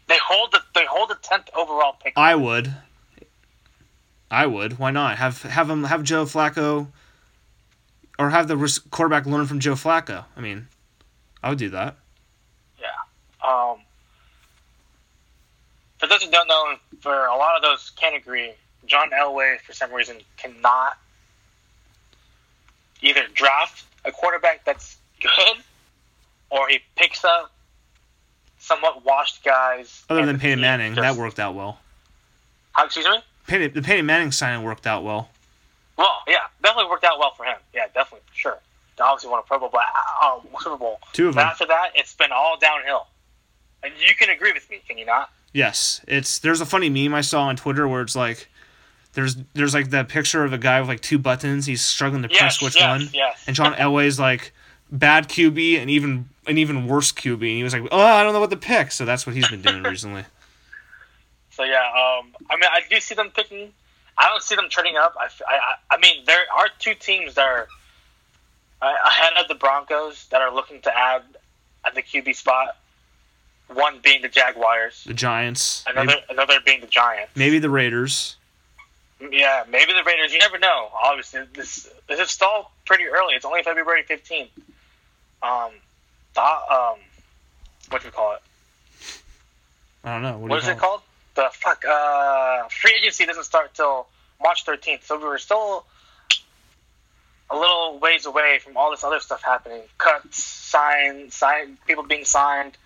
They 0.08 0.18
hold 0.24 0.52
the 0.52 0.60
they 0.74 0.86
hold 0.86 1.10
the 1.10 1.18
tenth 1.22 1.50
overall 1.56 1.96
pick. 2.04 2.14
I 2.16 2.36
would. 2.36 2.74
I 4.30 4.46
would. 4.48 4.78
Why 4.78 4.92
not? 4.92 5.18
Have 5.18 5.44
have 5.44 5.70
him 5.70 5.86
have 5.86 6.04
Joe 6.04 6.26
Flacco, 6.26 6.88
or 8.20 8.30
have 8.30 8.48
the 8.48 8.82
quarterback 8.92 9.26
learn 9.26 9.46
from 9.46 9.60
Joe 9.60 9.74
Flacco. 9.74 10.26
I 10.36 10.42
mean, 10.42 10.68
I 11.42 11.50
would 11.50 11.58
do 11.58 11.70
that. 11.70 11.96
Yeah. 12.80 12.88
Um, 13.48 13.78
for 16.00 16.08
those 16.08 16.24
who 16.24 16.32
don't 16.32 16.48
know, 16.48 16.76
for 17.00 17.26
a 17.26 17.38
lot 17.38 17.56
of 17.56 17.62
those 17.62 17.92
can't 17.96 18.16
agree, 18.16 18.52
John 18.86 19.12
Elway, 19.12 19.60
for 19.62 19.74
some 19.74 19.92
reason, 19.94 20.18
cannot 20.38 20.98
either 23.02 23.22
draft 23.34 23.84
a 24.04 24.12
quarterback 24.12 24.64
that's 24.66 24.98
good 25.22 25.58
or 26.50 26.68
he 26.70 26.80
picks 26.96 27.24
up 27.26 27.52
somewhat 28.60 29.04
washed 29.06 29.44
guys. 29.44 30.04
Other 30.10 30.26
than 30.26 30.40
Peyton 30.40 30.62
Manning, 30.62 30.96
that 30.96 31.16
worked 31.16 31.40
out 31.40 31.56
well. 31.56 31.80
How, 32.74 32.86
excuse 32.86 33.06
me? 33.06 33.18
Peyton, 33.48 33.74
the 33.74 33.82
Peyton 33.82 34.06
Manning 34.06 34.32
signing 34.32 34.64
worked 34.64 34.88
out 34.88 35.04
well. 35.04 35.30
Well, 35.98 36.22
yeah, 36.28 36.40
definitely 36.62 36.90
worked 36.90 37.04
out 37.06 37.20
well 37.20 37.32
for 37.38 37.46
him. 37.46 37.58
Yeah, 37.74 37.86
definitely, 37.94 38.22
for 38.28 38.36
sure. 38.36 38.58
They 38.98 39.04
obviously 39.04 39.30
won 39.30 39.40
a 39.40 39.44
Pro 39.44 39.60
Bowl, 39.60 39.70
but, 39.72 39.82
uh, 40.22 40.40
Super 40.62 40.78
Bowl. 40.78 41.00
Two 41.14 41.30
of 41.30 41.36
But 41.36 41.42
them. 41.42 41.50
after 41.50 41.66
that, 41.68 41.92
it's 41.96 42.14
been 42.14 42.32
all 42.32 42.58
downhill. 42.58 43.08
And 43.84 43.94
you 44.00 44.16
can 44.16 44.30
agree 44.30 44.52
with 44.52 44.70
me, 44.70 44.82
can 44.88 44.98
you 44.98 45.06
not? 45.06 45.30
Yes, 45.54 46.02
it's 46.08 46.40
there's 46.40 46.60
a 46.60 46.66
funny 46.66 46.90
meme 46.90 47.14
I 47.14 47.22
saw 47.22 47.44
on 47.44 47.56
Twitter 47.56 47.88
where 47.88 48.02
it's 48.02 48.16
like 48.16 48.50
there's 49.16 49.36
there's 49.54 49.74
like 49.74 49.90
that 49.90 50.08
picture 50.08 50.44
of 50.44 50.54
a 50.54 50.58
guy 50.58 50.80
with 50.80 50.88
like 50.90 51.02
two 51.02 51.18
buttons. 51.18 51.66
He's 51.66 51.84
struggling 51.84 52.22
to 52.22 52.28
press 52.30 52.40
Yes, 52.42 52.62
which 52.62 52.76
yes, 52.76 52.88
one. 53.02 53.10
yes. 53.14 53.44
And 53.48 53.56
John 53.56 53.74
Elway's 53.74 54.20
like 54.20 54.54
bad 54.92 55.28
QB 55.28 55.80
and 55.80 55.90
even 55.90 56.30
an 56.46 56.58
even 56.60 56.88
worse 56.88 57.12
QB. 57.12 57.34
And 57.42 57.58
he 57.58 57.64
was 57.64 57.74
like, 57.74 57.84
oh, 57.92 58.00
I 58.00 58.22
don't 58.24 58.34
know 58.34 58.40
what 58.40 58.52
to 58.52 58.58
pick. 58.58 58.92
So 58.92 59.04
that's 59.06 59.26
what 59.26 59.36
he's 59.36 59.50
been 59.50 59.62
doing 59.62 59.82
recently. 59.84 60.24
So 61.52 61.64
yeah, 61.64 61.78
um, 61.78 62.36
I 62.50 62.56
mean, 62.58 62.70
I 62.70 62.82
do 62.90 63.00
see 63.00 63.16
them 63.16 63.30
picking. 63.34 63.72
I 64.18 64.28
don't 64.28 64.44
see 64.44 64.56
them 64.56 64.68
turning 64.68 64.98
up. 64.98 65.16
I, 65.18 65.28
I, 65.48 65.96
I 65.96 65.98
mean, 66.00 66.24
there 66.26 66.42
are 66.54 66.68
two 66.80 66.94
teams 66.96 67.36
that 67.36 67.46
are 67.48 67.70
uh, 68.82 68.94
ahead 69.08 69.32
of 69.42 69.48
the 69.48 69.56
Broncos 69.56 70.26
that 70.32 70.42
are 70.42 70.54
looking 70.54 70.82
to 70.82 70.94
add 70.94 71.22
at 71.86 71.96
the 71.96 72.02
QB 72.02 72.36
spot. 72.36 72.76
One 73.74 74.00
being 74.04 74.22
the 74.22 74.28
Jaguars, 74.28 75.06
The 75.06 75.14
Giants, 75.14 75.86
another 75.88 76.08
maybe, 76.08 76.22
another 76.30 76.60
being 76.66 76.82
the 76.82 76.88
Giants. 76.88 77.32
maybe 77.38 77.58
the 77.58 77.70
Raiders. 77.70 78.36
Yeah, 79.20 79.64
maybe 79.70 79.94
the 79.94 80.04
Raiders. 80.06 80.34
You 80.34 80.40
never 80.40 80.60
know. 80.60 80.90
Obviously, 81.04 81.42
this 81.54 81.90
this 82.08 82.20
is 82.20 82.32
still 82.32 82.70
pretty 82.86 83.06
early. 83.06 83.36
It's 83.36 83.46
only 83.46 83.64
February 83.64 84.04
fifteenth. 84.04 84.50
Um, 85.42 85.72
the, 86.34 86.42
um, 86.42 86.98
what 87.90 88.02
do 88.02 88.08
we 88.08 88.12
call 88.12 88.34
it? 88.34 88.42
I 90.04 90.14
don't 90.14 90.22
know. 90.22 90.38
What, 90.38 90.50
what 90.50 90.64
you 90.64 90.70
is 90.70 90.76
it 90.76 90.78
called? 90.78 91.02
The 91.36 91.50
fuck. 91.52 91.84
Uh, 91.86 92.68
free 92.70 92.94
agency 93.00 93.26
doesn't 93.26 93.46
start 93.46 93.74
till 93.74 94.08
March 94.42 94.66
thirteenth, 94.66 95.06
so 95.06 95.18
we 95.18 95.24
were 95.24 95.38
still 95.38 95.86
a 97.50 97.56
little 97.56 98.00
ways 98.00 98.26
away 98.26 98.60
from 98.62 98.76
all 98.76 98.92
this 98.92 99.04
other 99.04 99.20
stuff 99.20 99.42
happening. 99.44 99.82
Cuts, 99.98 100.44
sign, 100.44 101.30
sign, 101.32 101.78
people 101.88 102.04
being 102.04 102.26
signed. 102.26 102.78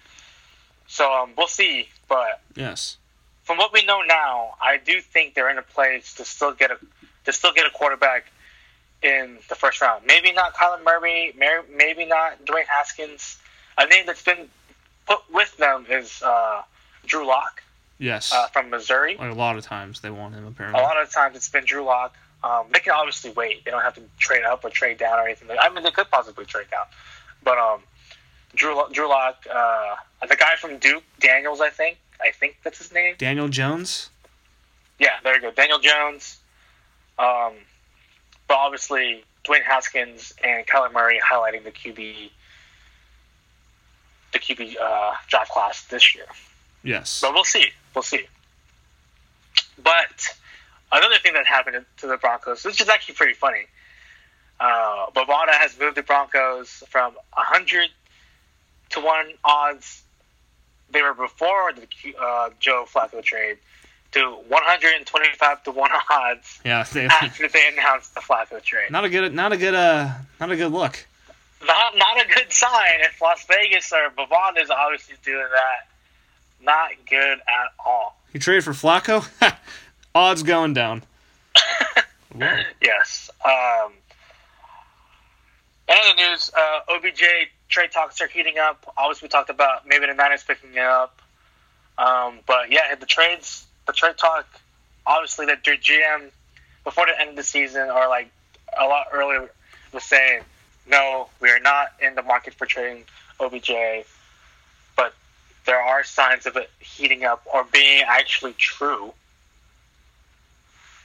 So 0.87 1.11
um, 1.11 1.31
we'll 1.37 1.47
see. 1.47 1.87
But 2.07 2.41
Yes. 2.55 2.97
From 3.49 3.57
what 3.57 3.73
we 3.73 3.83
know 3.83 4.01
now, 4.03 4.53
I 4.61 4.77
do 4.77 5.01
think 5.01 5.33
they're 5.33 5.49
in 5.49 5.57
a 5.57 5.63
place 5.63 6.13
to 6.13 6.23
still 6.23 6.53
get 6.53 6.69
a 6.69 6.77
to 7.25 7.33
still 7.33 7.51
get 7.51 7.65
a 7.65 7.71
quarterback 7.71 8.25
in 9.01 9.39
the 9.49 9.55
first 9.55 9.81
round. 9.81 10.05
Maybe 10.05 10.31
not 10.31 10.53
Kyler 10.53 10.83
Murray, 10.83 11.33
maybe 11.75 12.05
not 12.05 12.45
Dwayne 12.45 12.65
Haskins. 12.67 13.39
I 13.75 13.87
think 13.87 14.05
that's 14.05 14.21
been 14.23 14.49
put 15.07 15.21
with 15.33 15.57
them 15.57 15.87
is 15.89 16.21
uh, 16.21 16.61
Drew 17.07 17.25
Lock 17.25 17.63
Yes. 17.97 18.31
uh, 18.31 18.45
from 18.49 18.69
Missouri. 18.69 19.17
like 19.17 19.31
a 19.31 19.33
lot 19.33 19.57
of 19.57 19.63
times 19.65 20.01
they 20.01 20.11
want 20.11 20.35
him 20.35 20.45
apparently. 20.45 20.79
A 20.79 20.83
lot 20.83 21.01
of 21.01 21.09
times 21.11 21.35
it's 21.35 21.49
been 21.49 21.65
Drew 21.65 21.83
Lock. 21.83 22.13
Um, 22.43 22.67
they 22.71 22.79
can 22.81 22.93
obviously 22.93 23.31
wait. 23.31 23.65
They 23.65 23.71
don't 23.71 23.81
have 23.81 23.95
to 23.95 24.03
trade 24.19 24.43
up 24.43 24.63
or 24.63 24.69
trade 24.69 24.99
down 24.99 25.17
or 25.17 25.23
anything. 25.23 25.49
I 25.59 25.69
mean, 25.69 25.83
they 25.83 25.89
could 25.89 26.11
possibly 26.11 26.45
trade 26.45 26.67
down, 26.69 26.85
but 27.43 27.57
um, 27.57 27.79
Drew 28.53 28.79
Drew 28.91 29.09
Lock, 29.09 29.43
uh, 29.51 29.95
the 30.27 30.35
guy 30.35 30.55
from 30.61 30.77
Duke, 30.77 31.03
Daniels, 31.19 31.61
I 31.61 31.71
think. 31.71 31.97
I 32.21 32.31
think 32.31 32.57
that's 32.63 32.77
his 32.77 32.91
name. 32.91 33.15
Daniel 33.17 33.47
Jones. 33.47 34.09
Yeah, 34.99 35.11
there 35.23 35.35
you 35.35 35.41
go. 35.41 35.51
Daniel 35.51 35.79
Jones. 35.79 36.37
Um, 37.17 37.53
but 38.47 38.55
obviously 38.55 39.23
Dwayne 39.45 39.63
Haskins 39.63 40.33
and 40.43 40.65
Kyler 40.67 40.91
Murray 40.91 41.19
highlighting 41.19 41.63
the 41.63 41.71
QB, 41.71 42.29
the 44.33 44.39
QB 44.39 44.75
uh, 44.79 45.13
draft 45.27 45.51
class 45.51 45.85
this 45.85 46.15
year. 46.15 46.25
Yes. 46.83 47.21
But 47.21 47.33
we'll 47.33 47.43
see. 47.43 47.67
We'll 47.95 48.03
see. 48.03 48.25
But 49.81 50.27
another 50.91 51.15
thing 51.21 51.33
that 51.33 51.45
happened 51.45 51.85
to 51.97 52.07
the 52.07 52.17
Broncos, 52.17 52.65
which 52.65 52.81
is 52.81 52.89
actually 52.89 53.15
pretty 53.15 53.33
funny. 53.33 53.65
Uh, 54.59 55.09
Bovada 55.15 55.53
has 55.53 55.79
moved 55.79 55.95
the 55.95 56.03
Broncos 56.03 56.83
from 56.89 57.13
100 57.33 57.89
to 58.89 58.99
1 58.99 59.25
odds 59.45 60.03
they 60.91 61.01
were 61.01 61.13
before 61.13 61.71
the 61.73 61.87
uh, 62.19 62.49
Joe 62.59 62.85
Flacco 62.91 63.23
trade 63.23 63.57
to 64.11 64.21
125 64.47 65.63
to 65.63 65.71
1 65.71 65.91
odds 66.11 66.59
Yeah. 66.65 66.83
They, 66.93 67.05
after 67.05 67.47
they 67.47 67.67
announced 67.73 68.15
the 68.15 68.21
Flacco 68.21 68.61
trade. 68.61 68.89
not 68.91 69.05
a 69.05 69.09
good. 69.09 69.33
Not 69.33 69.51
a 69.53 69.57
good. 69.57 69.75
Uh. 69.75 70.09
Not 70.39 70.51
a 70.51 70.55
good 70.55 70.71
look. 70.71 71.05
Not, 71.65 71.97
not 71.97 72.25
a 72.25 72.27
good 72.33 72.51
sign 72.51 73.01
if 73.01 73.21
Las 73.21 73.45
Vegas 73.45 73.91
or 73.91 74.09
Bovada 74.17 74.61
is 74.63 74.69
obviously 74.69 75.15
doing 75.23 75.45
that. 75.51 75.87
Not 76.63 76.91
good 77.09 77.37
at 77.39 77.73
all. 77.85 78.17
You 78.33 78.39
traded 78.39 78.63
for 78.63 78.71
Flacco. 78.71 79.27
Odds 80.15 80.43
going 80.43 80.73
down. 80.73 81.03
Yes. 82.81 83.29
Um, 83.43 83.91
and 85.87 85.99
the 86.17 86.21
news, 86.29 86.51
uh, 86.55 86.93
OBJ 86.95 87.23
trade 87.69 87.91
talks 87.91 88.19
are 88.19 88.27
heating 88.27 88.57
up. 88.57 88.91
Obviously, 88.97 89.27
we 89.27 89.29
talked 89.29 89.49
about 89.49 89.87
maybe 89.87 90.07
the 90.07 90.13
Niners 90.13 90.43
picking 90.43 90.73
it 90.73 90.79
up. 90.79 91.21
Um, 91.97 92.39
but 92.45 92.71
yeah, 92.71 92.95
the 92.99 93.05
trades, 93.05 93.65
the 93.85 93.93
trade 93.93 94.17
talk, 94.17 94.47
obviously, 95.05 95.45
that 95.45 95.63
their 95.63 95.77
GM 95.77 96.31
before 96.83 97.05
the 97.05 97.19
end 97.19 97.31
of 97.31 97.35
the 97.35 97.43
season 97.43 97.89
or 97.89 98.07
like 98.07 98.31
a 98.77 98.85
lot 98.85 99.07
earlier 99.13 99.49
was 99.93 100.03
saying, 100.03 100.41
no, 100.89 101.29
we 101.39 101.49
are 101.49 101.59
not 101.59 101.87
in 102.01 102.15
the 102.15 102.23
market 102.23 102.53
for 102.55 102.65
trading 102.65 103.03
OBJ. 103.39 103.71
But 104.95 105.13
there 105.65 105.79
are 105.79 106.03
signs 106.03 106.45
of 106.45 106.57
it 106.57 106.69
heating 106.79 107.23
up 107.23 107.43
or 107.53 107.63
being 107.63 108.03
actually 108.07 108.53
true. 108.53 109.13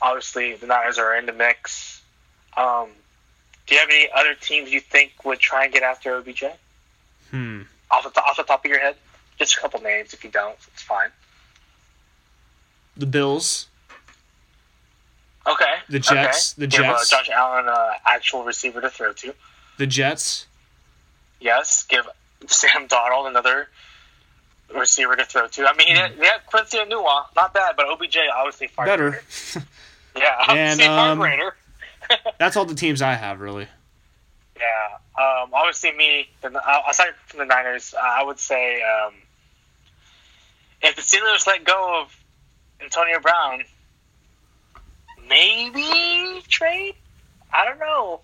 Obviously, 0.00 0.54
the 0.56 0.66
Niners 0.66 0.98
are 0.98 1.16
in 1.16 1.26
the 1.26 1.32
mix. 1.32 2.02
Um, 2.56 2.88
do 3.66 3.74
you 3.74 3.80
have 3.80 3.88
any 3.90 4.08
other 4.14 4.34
teams 4.34 4.70
you 4.70 4.80
think 4.80 5.12
would 5.24 5.38
try 5.38 5.64
and 5.64 5.72
get 5.72 5.82
after 5.82 6.16
OBJ 6.16 6.44
Hmm. 7.30 7.62
off 7.90 8.12
the, 8.12 8.20
off 8.22 8.36
the 8.36 8.42
top 8.42 8.64
of 8.64 8.70
your 8.70 8.80
head? 8.80 8.96
Just 9.38 9.56
a 9.56 9.60
couple 9.60 9.80
names. 9.80 10.12
If 10.14 10.22
you 10.24 10.30
don't, 10.30 10.56
it's 10.72 10.82
fine. 10.82 11.10
The 12.96 13.06
Bills. 13.06 13.66
Okay. 15.46 15.74
The 15.88 15.98
Jets- 15.98 16.54
Okay. 16.54 16.60
the 16.62 16.66
Give, 16.68 16.80
Jets. 16.80 17.12
Uh, 17.12 17.16
Josh 17.16 17.30
Allen 17.30 17.68
uh, 17.68 17.92
actual 18.06 18.44
receiver 18.44 18.80
to 18.80 18.88
throw 18.90 19.12
to. 19.12 19.34
The 19.78 19.86
Jets. 19.86 20.46
Yes. 21.40 21.82
Give 21.84 22.06
Sam 22.46 22.86
Darnold 22.88 23.28
another 23.28 23.68
receiver 24.74 25.16
to 25.16 25.24
throw 25.24 25.48
to. 25.48 25.66
I 25.68 25.74
mean, 25.74 25.94
they 26.18 26.26
have 26.26 26.46
Quincy 26.46 26.78
Enunwa, 26.78 27.24
not 27.36 27.52
bad, 27.52 27.74
but 27.76 27.86
OBJ 27.86 28.16
obviously 28.34 28.68
far 28.68 28.86
Better. 28.86 29.10
greater. 29.10 29.66
Yeah, 30.16 30.44
And, 30.48 30.80
far 30.80 31.08
um, 31.10 31.18
greater. 31.18 31.56
That's 32.38 32.56
all 32.56 32.64
the 32.64 32.74
teams 32.74 33.02
I 33.02 33.14
have 33.14 33.40
really. 33.40 33.68
Yeah. 34.56 34.98
Um, 35.16 35.50
obviously, 35.52 35.92
me, 35.92 36.28
uh, 36.42 36.48
aside 36.88 37.14
from 37.26 37.40
the 37.40 37.44
Niners, 37.44 37.94
uh, 37.94 38.00
I 38.02 38.24
would 38.24 38.38
say 38.38 38.82
um, 38.82 39.14
if 40.82 40.96
the 40.96 41.02
Steelers 41.02 41.46
let 41.46 41.64
go 41.64 42.02
of 42.02 42.16
Antonio 42.80 43.20
Brown, 43.20 43.62
maybe 45.28 46.42
trade? 46.48 46.94
I 47.52 47.64
don't 47.64 47.78
know. 47.78 48.20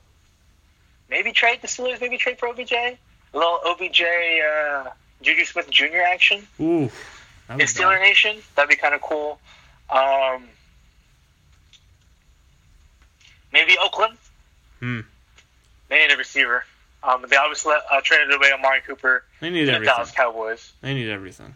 Maybe 1.08 1.32
trade 1.32 1.62
the 1.62 1.68
Steelers, 1.68 2.00
maybe 2.00 2.18
trade 2.18 2.38
for 2.38 2.48
OBJ? 2.48 2.72
A 2.72 2.98
little 3.32 3.60
OBJ 3.64 4.02
uh, 4.02 4.90
Juju 5.22 5.44
Smith 5.44 5.70
Jr. 5.70 6.02
action 6.06 6.46
Ooh. 6.60 6.90
In 7.48 7.58
Steeler 7.60 7.96
bad. 7.96 8.02
Nation. 8.02 8.36
That'd 8.54 8.68
be 8.68 8.76
kind 8.76 8.94
of 8.94 9.00
cool. 9.00 9.40
Um, 9.88 10.44
maybe 13.52 13.76
Oakland. 13.82 14.16
Hmm. 14.80 15.00
They 15.88 16.06
need 16.06 16.12
a 16.12 16.16
receiver. 16.16 16.64
Um, 17.02 17.24
they 17.28 17.36
obviously 17.36 17.74
uh, 17.90 18.00
traded 18.02 18.32
away 18.32 18.52
Amari 18.52 18.80
Cooper 18.86 19.24
They 19.40 19.50
need 19.50 19.64
the 19.66 19.72
everything. 19.72 19.94
Dallas 19.94 20.10
Cowboys. 20.10 20.72
They 20.82 20.94
need 20.94 21.08
everything. 21.10 21.54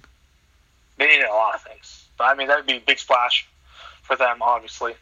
They 0.97 1.07
needed 1.07 1.26
a 1.26 1.32
lot 1.34 1.55
of 1.55 1.62
things. 1.62 2.07
But 2.16 2.24
I 2.24 2.34
mean, 2.34 2.49
that 2.49 2.57
would 2.57 2.66
be 2.66 2.76
a 2.76 2.80
big 2.80 2.99
splash 2.99 3.47
for 4.03 4.16
them, 4.16 4.38
obviously. 4.40 4.95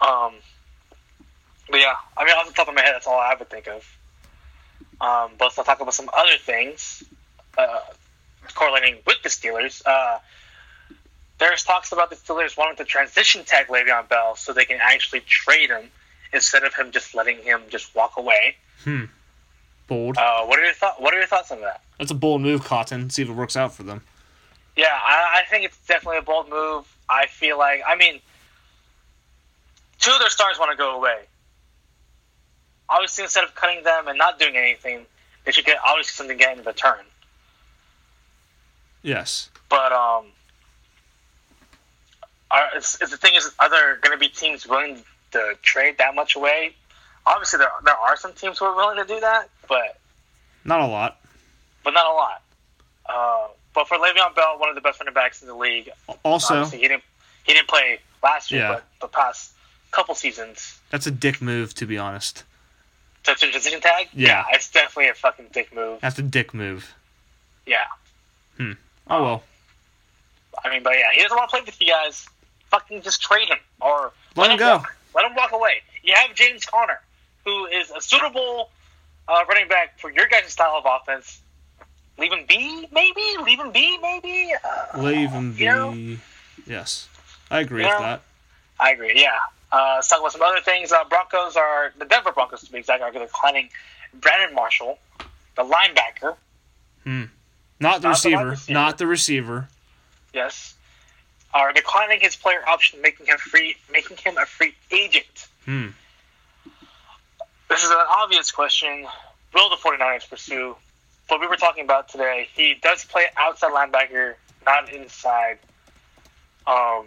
Um, 0.00 0.34
but 1.70 1.80
yeah, 1.80 1.94
I 2.16 2.24
mean, 2.24 2.34
off 2.36 2.46
the 2.46 2.52
top 2.54 2.68
of 2.68 2.74
my 2.74 2.82
head, 2.82 2.94
that's 2.94 3.06
all 3.06 3.18
I 3.18 3.34
would 3.38 3.50
think 3.50 3.66
of. 3.68 3.98
Um, 5.00 5.32
but 5.38 5.46
let's 5.46 5.56
talk 5.56 5.80
about 5.80 5.92
some 5.94 6.08
other 6.16 6.38
things 6.38 7.02
uh, 7.58 7.80
correlating 8.54 8.98
with 9.06 9.22
the 9.22 9.28
Steelers. 9.28 9.82
Uh, 9.84 10.18
there's 11.38 11.62
talks 11.62 11.92
about 11.92 12.10
the 12.10 12.16
Steelers 12.16 12.56
wanting 12.56 12.76
to 12.76 12.84
transition 12.84 13.44
tag 13.44 13.66
Le'Veon 13.66 14.08
Bell 14.08 14.36
so 14.36 14.52
they 14.52 14.64
can 14.64 14.78
actually 14.80 15.20
trade 15.20 15.70
him 15.70 15.90
instead 16.32 16.64
of 16.64 16.74
him 16.74 16.90
just 16.90 17.14
letting 17.14 17.38
him 17.38 17.62
just 17.68 17.94
walk 17.94 18.16
away. 18.16 18.56
Bold. 19.86 20.16
Uh, 20.18 20.44
what 20.44 20.58
are 20.58 20.64
your 20.64 20.74
thoughts? 20.74 21.00
What 21.00 21.14
are 21.14 21.18
your 21.18 21.26
thoughts 21.26 21.50
on 21.50 21.60
that? 21.60 21.82
That's 21.98 22.10
a 22.10 22.14
bold 22.14 22.40
move, 22.40 22.64
Cotton. 22.64 23.10
See 23.10 23.22
if 23.22 23.28
it 23.28 23.32
works 23.32 23.56
out 23.56 23.72
for 23.72 23.82
them. 23.82 24.02
Yeah, 24.76 24.86
I, 24.90 25.40
I 25.40 25.50
think 25.50 25.64
it's 25.64 25.78
definitely 25.86 26.18
a 26.18 26.22
bold 26.22 26.50
move. 26.50 26.84
I 27.08 27.26
feel 27.26 27.56
like, 27.56 27.82
I 27.86 27.96
mean, 27.96 28.20
two 29.98 30.10
of 30.10 30.18
their 30.18 30.28
stars 30.28 30.58
want 30.58 30.72
to 30.72 30.76
go 30.76 30.96
away. 30.96 31.20
Obviously, 32.88 33.24
instead 33.24 33.44
of 33.44 33.54
cutting 33.54 33.84
them 33.84 34.08
and 34.08 34.18
not 34.18 34.38
doing 34.38 34.56
anything, 34.56 35.06
they 35.44 35.52
should 35.52 35.64
get 35.64 35.78
obviously 35.86 36.12
something 36.12 36.36
getting 36.36 36.58
in 36.58 36.64
return. 36.64 37.04
Yes. 39.02 39.50
But 39.68 39.92
um, 39.92 40.26
are, 42.56 42.68
it's, 42.76 43.00
it's 43.00 43.10
the 43.10 43.16
thing 43.16 43.34
is, 43.34 43.52
are 43.58 43.70
there 43.70 43.96
going 43.98 44.12
to 44.16 44.18
be 44.20 44.28
teams 44.28 44.66
willing 44.66 45.02
to 45.32 45.54
trade 45.62 45.98
that 45.98 46.14
much 46.14 46.36
away? 46.36 46.74
Obviously, 47.26 47.58
there 47.58 47.70
there 47.84 47.96
are 47.96 48.16
some 48.16 48.32
teams 48.32 48.58
who 48.58 48.64
are 48.66 48.76
willing 48.76 48.96
to 48.96 49.04
do 49.04 49.18
that, 49.20 49.48
but 49.68 49.98
Not 50.64 50.80
a 50.80 50.86
lot. 50.86 51.20
but 51.84 51.92
not 51.92 52.06
a 52.06 52.14
lot. 52.14 52.42
Uh, 53.08 53.48
but 53.74 53.86
for 53.88 53.96
Le'Veon 53.98 54.34
Bell, 54.34 54.58
one 54.58 54.68
of 54.68 54.74
the 54.74 54.80
best 54.80 55.00
running 55.00 55.14
backs 55.14 55.42
in 55.42 55.48
the 55.48 55.54
league, 55.54 55.90
Also, 56.24 56.64
he 56.66 56.78
didn't 56.88 57.02
he 57.44 57.52
didn't 57.52 57.68
play 57.68 57.98
last 58.22 58.50
year, 58.50 58.62
Yeah. 58.62 58.72
but 58.74 58.84
the 59.00 59.08
past 59.08 59.52
couple 59.92 60.14
seasons. 60.14 60.80
that's 60.90 61.06
a 61.06 61.10
dick 61.10 61.40
move, 61.42 61.74
to 61.74 61.86
be 61.86 61.96
honest. 61.98 62.44
That's 63.24 63.42
a 63.42 63.50
transition 63.50 63.80
tag, 63.80 64.08
Yeah. 64.12 64.44
it's 64.50 64.70
definitely 64.70 65.08
a 65.10 65.14
fucking 65.14 65.48
dick 65.52 65.74
move. 65.74 66.00
That's 66.00 66.18
a 66.18 66.22
dick 66.22 66.54
move. 66.54 66.94
Yeah, 67.66 67.84
Hmm. 68.56 68.72
Oh 69.10 69.22
well. 69.24 69.42
I 70.64 70.70
mean, 70.70 70.82
but 70.82 70.94
yeah, 70.94 71.10
he 71.12 71.22
doesn't 71.22 71.36
want 71.36 71.50
to 71.50 71.56
play 71.56 71.64
with 71.66 71.80
you 71.80 71.88
guys. 71.88 72.28
Fucking 72.70 73.02
just 73.02 73.22
trade 73.22 73.48
him 73.48 73.58
or 73.80 74.12
Let 74.36 74.50
him 74.50 74.58
go. 74.58 74.76
Walk. 74.78 74.96
Let 75.14 75.24
him 75.26 75.34
walk 75.36 75.52
away. 75.52 75.82
You 76.02 76.14
have 76.14 76.34
James 76.34 76.64
Conner, 76.64 77.00
who 77.44 77.66
is 77.66 77.90
a 77.90 78.00
suitable 78.00 78.70
uh, 79.28 79.44
running 79.48 79.68
back 79.68 79.98
for 79.98 80.10
your 80.10 80.26
guys' 80.26 80.52
style 80.52 80.74
of 80.76 80.84
offense. 81.02 81.40
Leave 82.18 82.32
him 82.32 82.44
be, 82.48 82.88
maybe. 82.92 83.22
Leave 83.44 83.58
him 83.60 83.72
be, 83.72 83.98
maybe. 83.98 84.52
Uh, 84.64 85.00
Leave 85.02 85.30
him 85.30 85.52
be. 85.52 85.64
know? 85.66 86.16
Yes. 86.66 87.08
I 87.50 87.60
agree 87.60 87.82
You 87.82 87.88
with 87.88 87.96
know? 87.98 88.02
that. 88.02 88.22
I 88.80 88.90
agree. 88.92 89.12
Yeah. 89.16 89.30
Uh, 89.72 89.94
let's 89.96 90.08
talk 90.08 90.20
about 90.20 90.32
some 90.32 90.42
other 90.42 90.60
things. 90.60 90.92
Uh, 90.92 91.04
Broncos 91.04 91.56
are 91.56 91.92
the 91.98 92.04
Denver 92.04 92.32
Broncos 92.32 92.62
to 92.62 92.72
be 92.72 92.78
exact 92.78 93.02
are 93.02 93.10
declining 93.12 93.68
Brandon 94.14 94.54
Marshall, 94.54 94.98
the 95.56 95.62
linebacker. 95.62 96.36
Not 97.04 97.20
the 97.20 97.28
Not 97.80 98.02
the 98.02 98.08
receiver. 98.08 98.46
receiver. 98.50 98.72
Not 98.72 98.98
the 98.98 99.06
receiver. 99.06 99.68
Yes, 100.32 100.74
are 101.56 101.72
declining 101.72 102.20
his 102.20 102.36
player 102.36 102.60
option, 102.68 103.00
making 103.00 103.26
him 103.26 103.38
free, 103.38 103.76
making 103.90 104.16
him 104.18 104.36
a 104.36 104.44
free 104.46 104.74
agent. 104.90 105.48
Hmm. 105.64 105.88
This 107.68 107.82
is 107.82 107.90
an 107.90 107.96
obvious 108.08 108.50
question. 108.50 109.06
Will 109.54 109.70
the 109.70 109.76
49ers 109.76 110.28
pursue 110.28 110.76
what 111.28 111.40
we 111.40 111.46
were 111.46 111.56
talking 111.56 111.84
about 111.84 112.08
today? 112.08 112.48
He 112.54 112.74
does 112.82 113.04
play 113.04 113.24
outside 113.36 113.72
linebacker, 113.72 114.34
not 114.64 114.92
inside. 114.92 115.58
Um, 116.66 117.06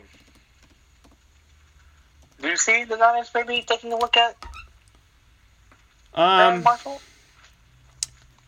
Do 2.41 2.47
you 2.47 2.57
see 2.57 2.85
the 2.85 2.97
Niners 2.97 3.29
maybe 3.35 3.63
taking 3.67 3.93
a 3.93 3.97
look 3.97 4.17
at 4.17 4.35
Um, 6.13 6.63
Marshall? 6.63 7.01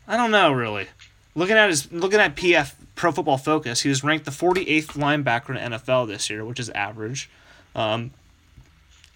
I 0.07 0.17
don't 0.17 0.31
know 0.31 0.51
really. 0.51 0.87
Looking 1.35 1.57
at 1.57 1.69
his 1.69 1.91
looking 1.91 2.19
at 2.19 2.35
PF 2.35 2.73
Pro 3.01 3.11
Football 3.11 3.39
Focus, 3.39 3.81
he 3.81 3.89
was 3.89 4.03
ranked 4.03 4.25
the 4.25 4.31
48th 4.31 4.89
linebacker 4.93 5.49
in 5.49 5.71
NFL 5.71 6.07
this 6.07 6.29
year, 6.29 6.45
which 6.45 6.59
is 6.59 6.69
average. 6.69 7.31
Um, 7.75 8.11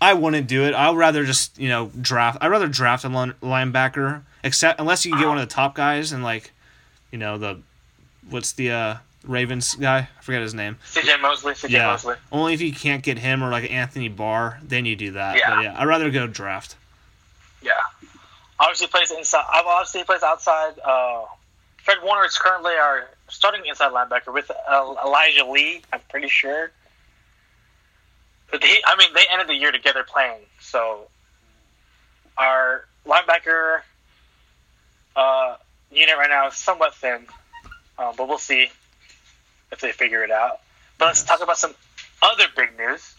I 0.01 0.13
wouldn't 0.15 0.47
do 0.47 0.63
it. 0.63 0.73
I'd 0.73 0.95
rather 0.97 1.23
just 1.23 1.57
you 1.59 1.69
know 1.69 1.91
draft. 2.01 2.39
I'd 2.41 2.47
rather 2.47 2.67
draft 2.67 3.03
a 3.05 3.09
lin- 3.09 3.35
linebacker, 3.43 4.23
except 4.43 4.79
unless 4.79 5.05
you 5.05 5.11
can 5.11 5.21
get 5.21 5.27
one 5.27 5.37
of 5.37 5.47
the 5.47 5.53
top 5.53 5.75
guys 5.75 6.11
and 6.11 6.23
like, 6.23 6.51
you 7.11 7.19
know 7.19 7.37
the, 7.37 7.59
what's 8.27 8.53
the 8.53 8.71
uh, 8.71 8.95
Ravens 9.23 9.75
guy? 9.75 10.09
I 10.17 10.21
forget 10.23 10.41
his 10.41 10.55
name. 10.55 10.77
CJ 10.91 11.21
Mosley, 11.21 11.53
CJ 11.53 11.69
Yeah. 11.69 11.85
Mosley. 11.85 12.15
Only 12.31 12.55
if 12.55 12.61
you 12.61 12.73
can't 12.73 13.03
get 13.03 13.19
him 13.19 13.43
or 13.43 13.51
like 13.51 13.71
Anthony 13.71 14.09
Barr, 14.09 14.59
then 14.63 14.85
you 14.85 14.95
do 14.95 15.11
that. 15.11 15.37
Yeah. 15.37 15.55
But 15.55 15.63
yeah, 15.63 15.79
I'd 15.79 15.85
rather 15.87 16.09
go 16.09 16.25
draft. 16.25 16.75
Yeah. 17.61 17.71
Obviously 18.59 18.87
plays 18.87 19.11
inside. 19.11 19.45
I've 19.51 19.65
obviously 19.67 20.03
plays 20.05 20.23
outside. 20.23 20.73
Uh, 20.83 21.25
Fred 21.83 21.99
Warner 22.03 22.25
is 22.25 22.35
currently 22.37 22.73
our 22.73 23.09
starting 23.27 23.65
inside 23.65 23.91
linebacker 23.91 24.33
with 24.33 24.51
uh, 24.51 24.95
Elijah 25.05 25.45
Lee. 25.45 25.81
I'm 25.91 26.01
pretty 26.09 26.29
sure. 26.29 26.71
But 28.51 28.63
he, 28.63 28.77
I 28.85 28.95
mean, 28.95 29.09
they 29.13 29.25
ended 29.31 29.47
the 29.47 29.55
year 29.55 29.71
together 29.71 30.03
playing. 30.03 30.39
So 30.59 31.07
our 32.37 32.85
linebacker 33.05 33.81
uh, 35.15 35.55
unit 35.91 36.15
right 36.17 36.29
now 36.29 36.47
is 36.47 36.55
somewhat 36.55 36.93
thin, 36.95 37.25
um, 37.97 38.13
but 38.17 38.27
we'll 38.27 38.37
see 38.37 38.69
if 39.71 39.79
they 39.79 39.91
figure 39.91 40.23
it 40.23 40.31
out. 40.31 40.59
But 40.97 41.05
let's 41.05 41.23
talk 41.23 41.41
about 41.41 41.57
some 41.57 41.73
other 42.21 42.45
big 42.55 42.77
news. 42.77 43.13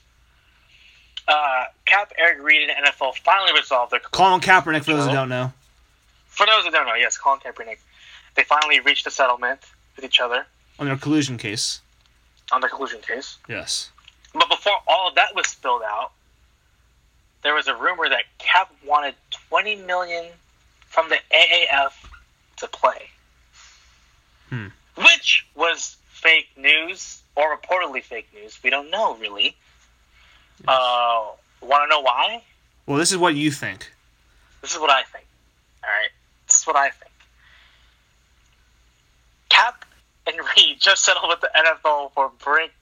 Uh, 1.29 1.65
Cap, 1.87 2.13
Eric 2.17 2.43
Reid, 2.43 2.71
and 2.71 2.87
NFL 2.87 3.17
finally 3.17 3.53
resolved 3.59 3.93
their 3.93 3.99
Colin 3.99 4.41
Kaepernick, 4.41 4.85
for 4.85 4.93
those 4.93 5.07
who 5.07 5.13
don't 5.13 5.29
know. 5.29 5.53
for 6.29 6.47
those 6.47 6.65
who 6.65 6.71
don't 6.71 6.87
know, 6.87 6.95
yes, 6.95 7.19
Colin 7.19 7.41
Kaepernick. 7.41 7.79
They 8.37 8.45
finally 8.45 8.79
reached 8.81 9.07
a 9.07 9.11
settlement 9.11 9.61
with 9.97 10.05
each 10.05 10.21
other 10.21 10.47
On 10.79 10.87
their 10.87 10.97
collusion 10.97 11.39
case. 11.39 11.81
on 12.53 12.61
the 12.61 12.69
collusion 12.69 13.01
case. 13.01 13.39
Yes. 13.49 13.91
But 14.35 14.49
before 14.49 14.75
all 14.87 15.09
of 15.09 15.15
that 15.17 15.35
was 15.35 15.47
spilled 15.49 15.83
out, 15.83 16.13
there 17.43 17.55
was 17.55 17.67
a 17.69 17.75
rumor 17.75 18.09
that 18.09 18.25
Cap 18.39 18.71
wanted 18.85 19.15
20 19.49 19.77
million 19.77 20.27
from 20.89 21.09
the 21.09 21.19
AAF 21.33 21.93
to 22.59 22.67
play, 22.69 23.09
Hmm. 24.51 24.69
which 24.97 25.47
was 25.55 25.97
fake 26.11 26.49
news 26.57 27.23
or 27.35 27.57
reportedly 27.57 28.03
fake 28.03 28.29
news. 28.35 28.59
We 28.63 28.71
don't 28.71 28.91
know 28.91 29.15
really. 29.17 29.57
Uh, 30.67 31.27
Want 31.63 31.85
to 31.85 31.89
know 31.89 32.01
why? 32.01 32.43
Well, 32.87 32.99
this 32.99 33.11
is 33.13 33.19
what 33.19 33.35
you 33.35 33.51
think. 33.51 33.91
This 34.61 34.73
is 34.75 34.79
what 34.79 34.91
I 34.91 35.03
think. 35.05 35.25
All 35.83 35.91
right, 35.91 36.11
this 36.47 36.61
is 36.61 36.67
what 36.67 36.77
I 36.77 36.91
think. 36.91 37.11
Cap 39.49 39.85
and 40.27 40.37
Reid 40.57 40.81
just 40.81 41.05
settled 41.05 41.29
with 41.29 41.41
the 41.41 41.51
NFL 41.57 42.13
for 42.13 42.31
Brink 42.43 42.73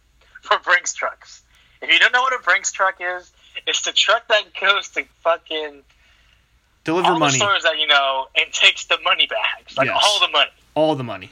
for 0.42 0.58
Brinks 0.58 0.92
trucks. 0.94 1.42
If 1.82 1.90
you 1.90 1.98
don't 1.98 2.12
know 2.12 2.22
what 2.22 2.32
a 2.38 2.42
Brinks 2.42 2.72
truck 2.72 2.96
is, 3.00 3.30
it's 3.66 3.82
the 3.82 3.92
truck 3.92 4.26
that 4.28 4.44
goes 4.60 4.88
to 4.90 5.04
fucking 5.22 5.82
Deliver 6.84 7.08
all 7.08 7.18
money. 7.18 7.32
the 7.32 7.38
stores 7.38 7.62
that 7.62 7.78
you 7.78 7.86
know 7.86 8.26
and 8.36 8.52
takes 8.52 8.84
the 8.86 8.98
money 9.04 9.26
bags, 9.26 9.76
like 9.76 9.86
Yes. 9.86 10.02
all 10.04 10.20
the 10.20 10.28
money, 10.32 10.50
All 10.74 10.94
the 10.94 11.04
money. 11.04 11.30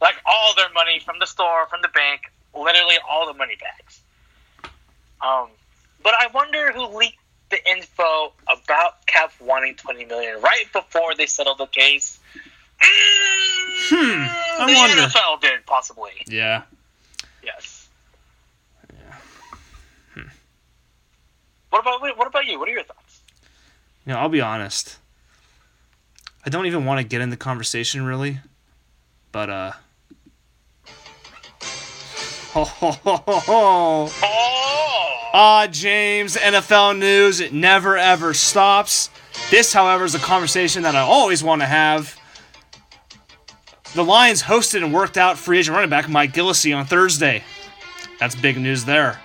like 0.00 0.16
all 0.26 0.54
their 0.56 0.70
money 0.72 1.00
from 1.04 1.16
the 1.20 1.26
store, 1.26 1.66
from 1.68 1.82
the 1.82 1.88
bank, 1.88 2.22
literally 2.54 2.96
all 3.08 3.26
the 3.26 3.34
money 3.34 3.56
bags. 3.60 4.00
Um, 5.20 5.48
but 6.02 6.14
I 6.18 6.28
wonder 6.32 6.72
who 6.72 6.86
leaked 6.96 7.18
the 7.50 7.58
info 7.70 8.32
about 8.46 9.06
Cap 9.06 9.32
wanting 9.40 9.74
twenty 9.76 10.04
million 10.04 10.40
right 10.40 10.64
before 10.72 11.14
they 11.16 11.26
settled 11.26 11.58
the 11.58 11.66
case. 11.66 12.18
Hmm, 12.80 14.26
I 14.62 14.66
the 14.66 14.74
wonder. 14.74 15.02
NFL 15.02 15.40
did 15.40 15.64
possibly. 15.66 16.10
Yeah. 16.26 16.62
Yes. 17.42 17.88
Yeah. 18.92 19.14
Hmm. 20.14 20.28
What 21.70 21.80
about 21.80 22.00
what 22.16 22.26
about 22.26 22.46
you? 22.46 22.58
What 22.58 22.68
are 22.68 22.72
your 22.72 22.82
thoughts? 22.84 23.20
You 24.06 24.12
know, 24.12 24.18
I'll 24.20 24.28
be 24.28 24.40
honest. 24.40 24.98
I 26.44 26.50
don't 26.50 26.66
even 26.66 26.84
want 26.84 27.00
to 27.00 27.04
get 27.04 27.20
in 27.20 27.30
the 27.30 27.36
conversation 27.36 28.04
really, 28.04 28.40
but 29.32 29.50
uh. 29.50 29.72
Ho 32.52 32.64
ho 32.64 32.90
ho 32.92 33.16
ho 33.16 33.38
ho! 33.40 34.08
Oh, 34.22 35.30
Ah, 35.34 35.66
James, 35.70 36.36
NFL 36.36 36.98
news, 36.98 37.40
it 37.40 37.52
never 37.52 37.98
ever 37.98 38.32
stops. 38.32 39.10
This, 39.50 39.72
however, 39.74 40.04
is 40.04 40.14
a 40.14 40.18
conversation 40.18 40.82
that 40.82 40.96
I 40.96 41.00
always 41.00 41.44
want 41.44 41.60
to 41.60 41.66
have. 41.66 42.17
The 43.94 44.04
Lions 44.04 44.42
hosted 44.42 44.82
and 44.82 44.92
worked 44.92 45.16
out 45.16 45.38
free 45.38 45.58
agent 45.58 45.74
running 45.74 45.90
back 45.90 46.08
Mike 46.08 46.32
Gillislee 46.32 46.76
on 46.76 46.86
Thursday. 46.86 47.42
That's 48.20 48.34
big 48.34 48.58
news 48.58 48.84
there. 48.84 49.18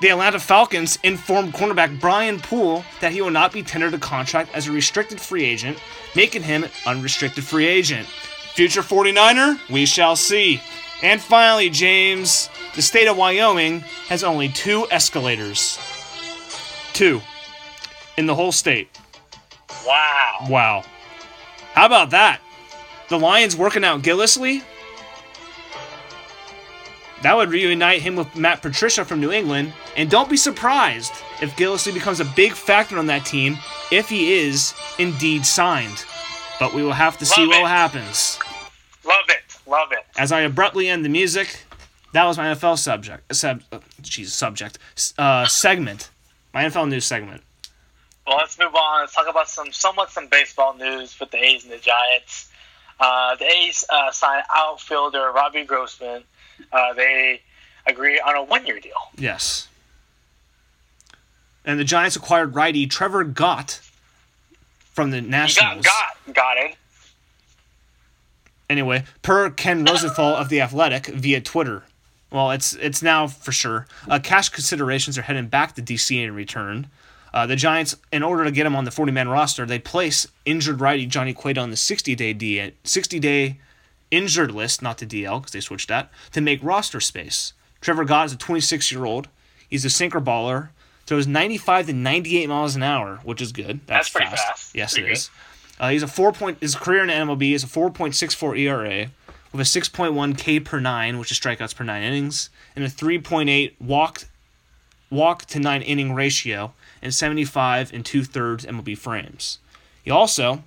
The 0.00 0.08
Atlanta 0.10 0.40
Falcons 0.40 0.98
informed 1.02 1.54
cornerback 1.54 2.00
Brian 2.00 2.40
Poole 2.40 2.84
that 3.00 3.12
he 3.12 3.22
will 3.22 3.30
not 3.30 3.52
be 3.52 3.62
tendered 3.62 3.94
a 3.94 3.98
contract 3.98 4.50
as 4.52 4.66
a 4.66 4.72
restricted 4.72 5.20
free 5.20 5.44
agent, 5.44 5.78
making 6.16 6.42
him 6.42 6.64
an 6.64 6.70
unrestricted 6.86 7.44
free 7.44 7.66
agent. 7.66 8.06
Future 8.54 8.82
49er? 8.82 9.58
We 9.70 9.86
shall 9.86 10.16
see. 10.16 10.60
And 11.02 11.20
finally, 11.20 11.70
James, 11.70 12.50
the 12.74 12.82
state 12.82 13.08
of 13.08 13.16
Wyoming 13.16 13.80
has 14.08 14.22
only 14.22 14.48
two 14.48 14.86
escalators. 14.90 15.78
Two. 16.92 17.22
In 18.16 18.26
the 18.26 18.34
whole 18.34 18.52
state. 18.52 18.88
wow. 19.86 20.46
Wow. 20.48 20.84
How 21.74 21.86
about 21.86 22.10
that? 22.10 22.40
The 23.12 23.18
Lions 23.18 23.54
working 23.54 23.84
out 23.84 24.00
Gillislee? 24.00 24.62
That 27.20 27.36
would 27.36 27.50
reunite 27.50 28.00
him 28.00 28.16
with 28.16 28.34
Matt 28.34 28.62
Patricia 28.62 29.04
from 29.04 29.20
New 29.20 29.30
England. 29.30 29.74
And 29.98 30.08
don't 30.08 30.30
be 30.30 30.38
surprised 30.38 31.12
if 31.42 31.54
Gillislee 31.56 31.92
becomes 31.92 32.20
a 32.20 32.24
big 32.24 32.52
factor 32.52 32.96
on 32.96 33.08
that 33.08 33.26
team 33.26 33.58
if 33.90 34.08
he 34.08 34.32
is 34.32 34.72
indeed 34.98 35.44
signed. 35.44 36.06
But 36.58 36.72
we 36.72 36.82
will 36.82 36.94
have 36.94 37.18
to 37.18 37.26
see 37.26 37.42
Love 37.42 37.60
what 37.60 37.68
happens. 37.68 38.38
Love 39.04 39.26
it. 39.28 39.58
Love 39.66 39.92
it. 39.92 40.06
As 40.16 40.32
I 40.32 40.40
abruptly 40.40 40.88
end 40.88 41.04
the 41.04 41.10
music, 41.10 41.66
that 42.14 42.24
was 42.24 42.38
my 42.38 42.46
NFL 42.46 42.78
subject. 42.78 43.36
Sub, 43.36 43.60
uh, 43.70 43.80
Jesus, 44.00 44.32
subject. 44.32 44.78
Uh, 45.18 45.46
segment. 45.46 46.08
My 46.54 46.64
NFL 46.64 46.88
news 46.88 47.04
segment. 47.04 47.42
Well, 48.26 48.38
let's 48.38 48.58
move 48.58 48.74
on. 48.74 49.00
Let's 49.02 49.14
talk 49.14 49.28
about 49.28 49.50
some 49.50 49.70
somewhat 49.70 50.10
some 50.10 50.28
baseball 50.28 50.74
news 50.78 51.20
with 51.20 51.30
the 51.30 51.44
A's 51.44 51.64
and 51.64 51.72
the 51.74 51.78
Giants. 51.78 52.48
Uh, 53.04 53.34
the 53.34 53.44
A's 53.44 53.84
uh, 53.90 54.12
signed 54.12 54.44
outfielder 54.54 55.32
Robbie 55.32 55.64
Grossman. 55.64 56.22
Uh, 56.72 56.92
they 56.94 57.40
agree 57.86 58.20
on 58.20 58.36
a 58.36 58.42
one-year 58.44 58.78
deal. 58.78 58.92
Yes. 59.18 59.66
And 61.64 61.80
the 61.80 61.84
Giants 61.84 62.14
acquired 62.14 62.54
righty 62.54 62.86
Trevor 62.86 63.24
Gott 63.24 63.80
from 64.92 65.10
the 65.10 65.16
You 65.16 65.22
got 65.22 65.30
Nationals. 65.30 65.84
got 65.84 66.34
got 66.34 66.56
it. 66.58 66.76
Anyway, 68.70 69.04
per 69.22 69.50
Ken 69.50 69.84
Rosenthal 69.84 70.34
of 70.36 70.48
the 70.48 70.60
Athletic 70.60 71.06
via 71.06 71.40
Twitter. 71.40 71.82
Well, 72.30 72.50
it's 72.52 72.72
it's 72.74 73.02
now 73.02 73.26
for 73.26 73.52
sure. 73.52 73.86
Uh, 74.08 74.18
cash 74.22 74.48
considerations 74.48 75.18
are 75.18 75.22
heading 75.22 75.48
back 75.48 75.74
to 75.74 75.82
DC 75.82 76.22
in 76.24 76.34
return. 76.34 76.86
Uh, 77.34 77.46
the 77.46 77.56
Giants, 77.56 77.96
in 78.12 78.22
order 78.22 78.44
to 78.44 78.50
get 78.50 78.66
him 78.66 78.76
on 78.76 78.84
the 78.84 78.90
40-man 78.90 79.28
roster, 79.28 79.64
they 79.64 79.78
place 79.78 80.28
injured 80.44 80.80
righty 80.80 81.06
Johnny 81.06 81.32
Cueto 81.32 81.62
on 81.62 81.70
the 81.70 81.76
60-day 81.76 82.32
D 82.34 82.72
60-day 82.84 83.56
injured 84.10 84.52
list, 84.52 84.82
not 84.82 84.98
the 84.98 85.06
DL 85.06 85.40
because 85.40 85.52
they 85.52 85.60
switched 85.60 85.88
that, 85.88 86.10
to 86.32 86.40
make 86.40 86.62
roster 86.62 87.00
space. 87.00 87.54
Trevor 87.80 88.04
Gott 88.04 88.26
is 88.26 88.32
a 88.34 88.36
26-year-old. 88.36 89.28
He's 89.68 89.84
a 89.84 89.90
sinker 89.90 90.20
baller. 90.20 90.68
Throws 91.06 91.26
95 91.26 91.86
to 91.86 91.92
98 91.92 92.48
miles 92.48 92.76
an 92.76 92.82
hour, 92.82 93.20
which 93.24 93.40
is 93.40 93.50
good. 93.52 93.80
That's, 93.86 94.10
That's 94.10 94.10
pretty 94.10 94.30
fast. 94.30 94.74
Yes, 94.74 94.94
Pretty 94.94 95.08
it 95.08 95.12
is. 95.12 95.30
Uh, 95.80 95.88
he's 95.88 96.02
a 96.02 96.08
four 96.08 96.32
point. 96.32 96.58
His 96.60 96.76
career 96.76 97.02
in 97.02 97.08
MLB 97.08 97.54
is 97.54 97.64
a 97.64 97.66
4.64 97.66 98.58
ERA 98.58 99.10
with 99.50 99.60
a 99.60 99.64
6.1 99.64 100.38
K 100.38 100.60
per 100.60 100.78
nine, 100.78 101.18
which 101.18 101.32
is 101.32 101.40
strikeouts 101.40 101.74
per 101.74 101.82
nine 101.84 102.02
innings, 102.02 102.50
and 102.76 102.84
a 102.84 102.88
3.8 102.88 103.72
walk 103.80 104.24
walk 105.10 105.44
to 105.46 105.58
nine 105.58 105.82
inning 105.82 106.14
ratio, 106.14 106.72
and 107.02 107.12
75 107.12 107.92
and 107.92 108.04
two 108.04 108.24
thirds 108.24 108.64
MLB 108.64 108.96
frames. 108.96 109.58
He 110.02 110.10
also, 110.10 110.62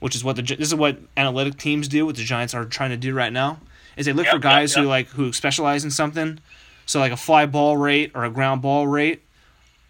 which 0.00 0.14
is 0.14 0.24
what 0.24 0.36
the 0.36 0.42
this 0.42 0.68
is 0.68 0.74
what 0.74 0.98
analytic 1.16 1.58
teams 1.58 1.88
do, 1.88 2.06
what 2.06 2.16
the 2.16 2.24
Giants 2.24 2.54
are 2.54 2.64
trying 2.64 2.90
to 2.90 2.96
do 2.96 3.14
right 3.14 3.32
now, 3.32 3.58
is 3.96 4.06
they 4.06 4.12
look 4.12 4.26
Yep, 4.26 4.34
for 4.34 4.40
guys 4.40 4.74
yep, 4.74 4.82
who 4.82 4.88
like 4.88 5.08
who 5.08 5.32
specialize 5.32 5.84
in 5.84 5.90
something. 5.90 6.38
So 6.86 7.00
like 7.00 7.12
a 7.12 7.16
fly 7.16 7.46
ball 7.46 7.76
rate 7.76 8.12
or 8.14 8.24
a 8.24 8.30
ground 8.30 8.62
ball 8.62 8.86
rate. 8.86 9.22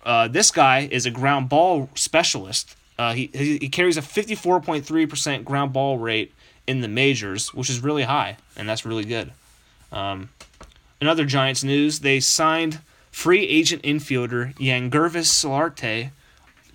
Uh, 0.04 0.28
this 0.28 0.50
guy 0.50 0.88
is 0.90 1.06
a 1.06 1.10
ground 1.10 1.48
ball 1.48 1.88
specialist. 1.94 2.76
Uh, 2.98 3.12
he, 3.14 3.30
he 3.32 3.58
he 3.58 3.68
carries 3.68 3.96
a 3.96 4.02
54.3% 4.02 5.44
ground 5.44 5.72
ball 5.72 5.98
rate 5.98 6.32
in 6.66 6.80
the 6.80 6.88
majors, 6.88 7.54
which 7.54 7.70
is 7.70 7.80
really 7.80 8.02
high, 8.02 8.36
and 8.56 8.68
that's 8.68 8.84
really 8.84 9.04
good. 9.04 9.32
Um, 9.90 10.30
in 11.00 11.08
other 11.08 11.24
Giants 11.24 11.64
news, 11.64 12.00
they 12.00 12.20
signed 12.20 12.80
free 13.12 13.46
agent 13.46 13.82
infielder 13.82 14.54
Yangervis 14.56 15.28
Solarte 15.30 16.10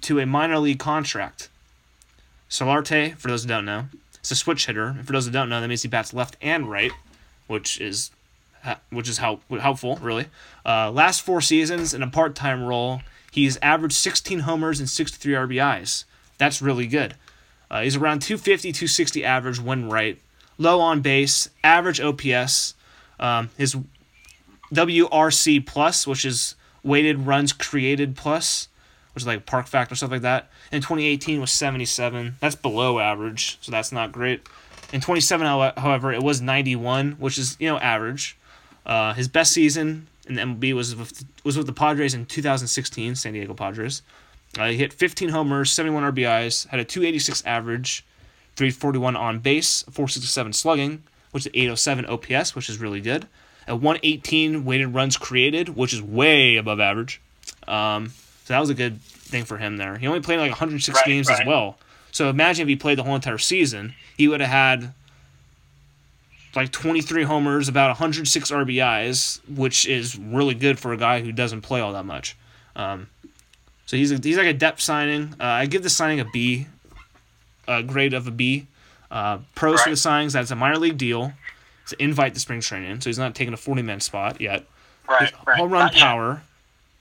to 0.01 0.19
a 0.19 0.25
minor 0.25 0.59
league 0.59 0.79
contract. 0.79 1.49
Solarte, 2.49 3.17
for 3.17 3.27
those 3.27 3.43
who 3.43 3.49
don't 3.49 3.65
know, 3.65 3.88
is 4.23 4.31
a 4.31 4.35
switch 4.35 4.67
hitter. 4.67 4.85
And 4.85 5.05
for 5.05 5.11
those 5.11 5.25
who 5.25 5.31
don't 5.31 5.49
know, 5.49 5.59
that 5.59 5.67
means 5.67 5.81
he 5.81 5.89
bats 5.89 6.13
left 6.13 6.38
and 6.41 6.69
right, 6.71 6.93
which 7.47 7.81
is 7.81 8.11
which 8.89 9.07
is 9.07 9.17
help, 9.17 9.41
helpful, 9.49 9.97
really. 10.01 10.25
Uh, 10.65 10.91
last 10.91 11.21
four 11.21 11.39
seasons 11.39 11.93
in 11.93 12.03
a 12.03 12.07
part 12.07 12.35
time 12.35 12.63
role, 12.63 13.01
he's 13.31 13.57
averaged 13.61 13.95
16 13.95 14.39
homers 14.39 14.79
and 14.79 14.89
63 14.89 15.33
RBIs. 15.33 16.03
That's 16.38 16.61
really 16.61 16.88
good. 16.88 17.15
Uh, 17.71 17.81
he's 17.81 17.95
around 17.95 18.21
250, 18.21 18.71
260 18.73 19.23
average 19.23 19.59
when 19.59 19.89
right. 19.89 20.19
Low 20.57 20.81
on 20.81 21.01
base, 21.01 21.49
average 21.63 22.01
OPS. 22.01 22.73
Um, 23.19 23.49
his 23.57 23.77
WRC 24.74 25.65
plus, 25.65 26.05
which 26.05 26.26
is 26.26 26.55
weighted 26.84 27.26
runs 27.26 27.53
created 27.53 28.15
plus, 28.15 28.68
which 29.13 29.24
is 29.24 29.28
like 29.28 29.45
park 29.45 29.68
factor 29.68 29.95
stuff 29.95 30.11
like 30.11 30.22
that. 30.22 30.49
In 30.72 30.82
2018 30.82 31.41
was 31.41 31.51
77. 31.51 32.36
That's 32.39 32.55
below 32.55 32.99
average, 32.99 33.57
so 33.61 33.72
that's 33.72 33.91
not 33.91 34.11
great. 34.11 34.47
In 34.93 35.01
27, 35.01 35.45
however, 35.78 36.13
it 36.13 36.24
was 36.24 36.41
91, 36.41 37.13
which 37.13 37.38
is 37.38 37.57
you 37.59 37.68
know 37.68 37.78
average. 37.80 38.38
Uh, 38.86 39.13
his 39.13 39.28
best 39.28 39.51
season 39.51 40.07
in 40.28 40.36
the 40.36 40.41
MLB 40.41 40.74
was 40.74 40.95
with, 40.95 41.26
was 41.43 41.57
with 41.57 41.68
the 41.68 41.74
Padres 41.74 42.13
in 42.13 42.26
2016, 42.26 43.15
San 43.15 43.34
Diego 43.34 43.53
Padres. 43.53 44.01
Uh, 44.57 44.68
he 44.68 44.78
hit 44.78 44.93
15 44.93 45.30
homers, 45.30 45.72
71 45.72 46.03
RBIs, 46.15 46.68
had 46.68 46.80
a 46.80 46.86
286 46.86 47.43
average, 47.45 48.05
341 48.55 49.15
on 49.15 49.39
base, 49.39 49.84
467 49.84 50.53
slugging, 50.53 51.03
which 51.32 51.45
is 51.45 51.51
807 51.53 52.05
OPS, 52.05 52.55
which 52.55 52.70
is 52.70 52.78
really 52.80 53.01
good. 53.01 53.28
At 53.68 53.76
118 53.82 54.63
weighted 54.65 54.93
runs 54.93 55.18
created, 55.18 55.70
which 55.70 55.93
is 55.93 56.01
way 56.01 56.55
above 56.55 56.80
average. 56.80 57.20
Um, 57.68 58.09
so 58.45 58.53
that 58.53 58.59
was 58.59 58.70
a 58.70 58.74
good 58.74 59.01
thing 59.01 59.43
for 59.43 59.57
him 59.57 59.76
there. 59.78 59.97
He 59.97 60.07
only 60.07 60.22
played 60.22 60.39
like 60.39 60.51
106 60.51 60.95
Right, 60.95 61.05
games 61.05 61.28
right. 61.28 61.41
as 61.41 61.45
well. 61.47 61.78
So 62.11 62.30
imagine 62.30 62.63
if 62.63 62.70
he 62.70 62.76
played 62.78 62.97
the 62.97 63.03
whole 63.03 63.15
entire 63.15 63.38
season, 63.38 63.93
he 64.18 64.28
would 64.28 64.39
have 64.39 64.49
had 64.49 64.93
like 66.55 66.72
23 66.72 67.24
homers, 67.24 67.68
about 67.68 67.89
106 67.89 68.49
RBIs, 68.51 69.41
which 69.49 69.86
is 69.86 70.18
really 70.18 70.55
good 70.55 70.80
for 70.80 70.93
a 70.93 70.97
guy 70.97 71.22
who 71.22 71.32
doesn't 71.32 71.61
play 71.61 71.82
all 71.82 71.93
that 71.93 72.05
much. 72.05 72.36
Um, 72.76 73.07
so 73.86 73.97
he's 73.97 74.11
a, 74.11 74.18
he's 74.18 74.38
like 74.38 74.47
a 74.47 74.53
depth 74.53 74.80
signing. 74.82 75.36
Uh, 75.39 75.43
I 75.43 75.65
give 75.65 75.84
the 75.84 75.89
signing 75.89 76.20
a 76.20 76.26
B, 76.26 76.68
a 77.68 77.84
grade 77.84 78.13
of 78.13 78.28
a 78.28 78.32
B. 78.32 78.68
Uh, 79.11 79.39
pros 79.55 79.82
for 79.82 79.89
the 79.89 79.95
signings 79.95 80.34
that's 80.34 80.51
a 80.51 80.55
minor 80.55 80.78
league 80.78 80.97
deal. 80.97 81.34
It's 81.88 81.93
an 81.93 81.99
invite 82.01 82.33
to 82.33 82.39
spring 82.41 82.59
training, 82.59 82.99
so 82.99 83.09
he's 83.09 83.17
not 83.17 83.33
taking 83.33 83.53
a 83.53 83.57
40 83.57 83.81
man 83.81 84.01
spot 84.01 84.41
yet. 84.41 84.65
Right, 85.09 85.31
right. 85.47 85.57
Home 85.57 85.71
run 85.71 85.85
Not 85.85 85.93
yet. 85.93 86.01
power, 86.01 86.41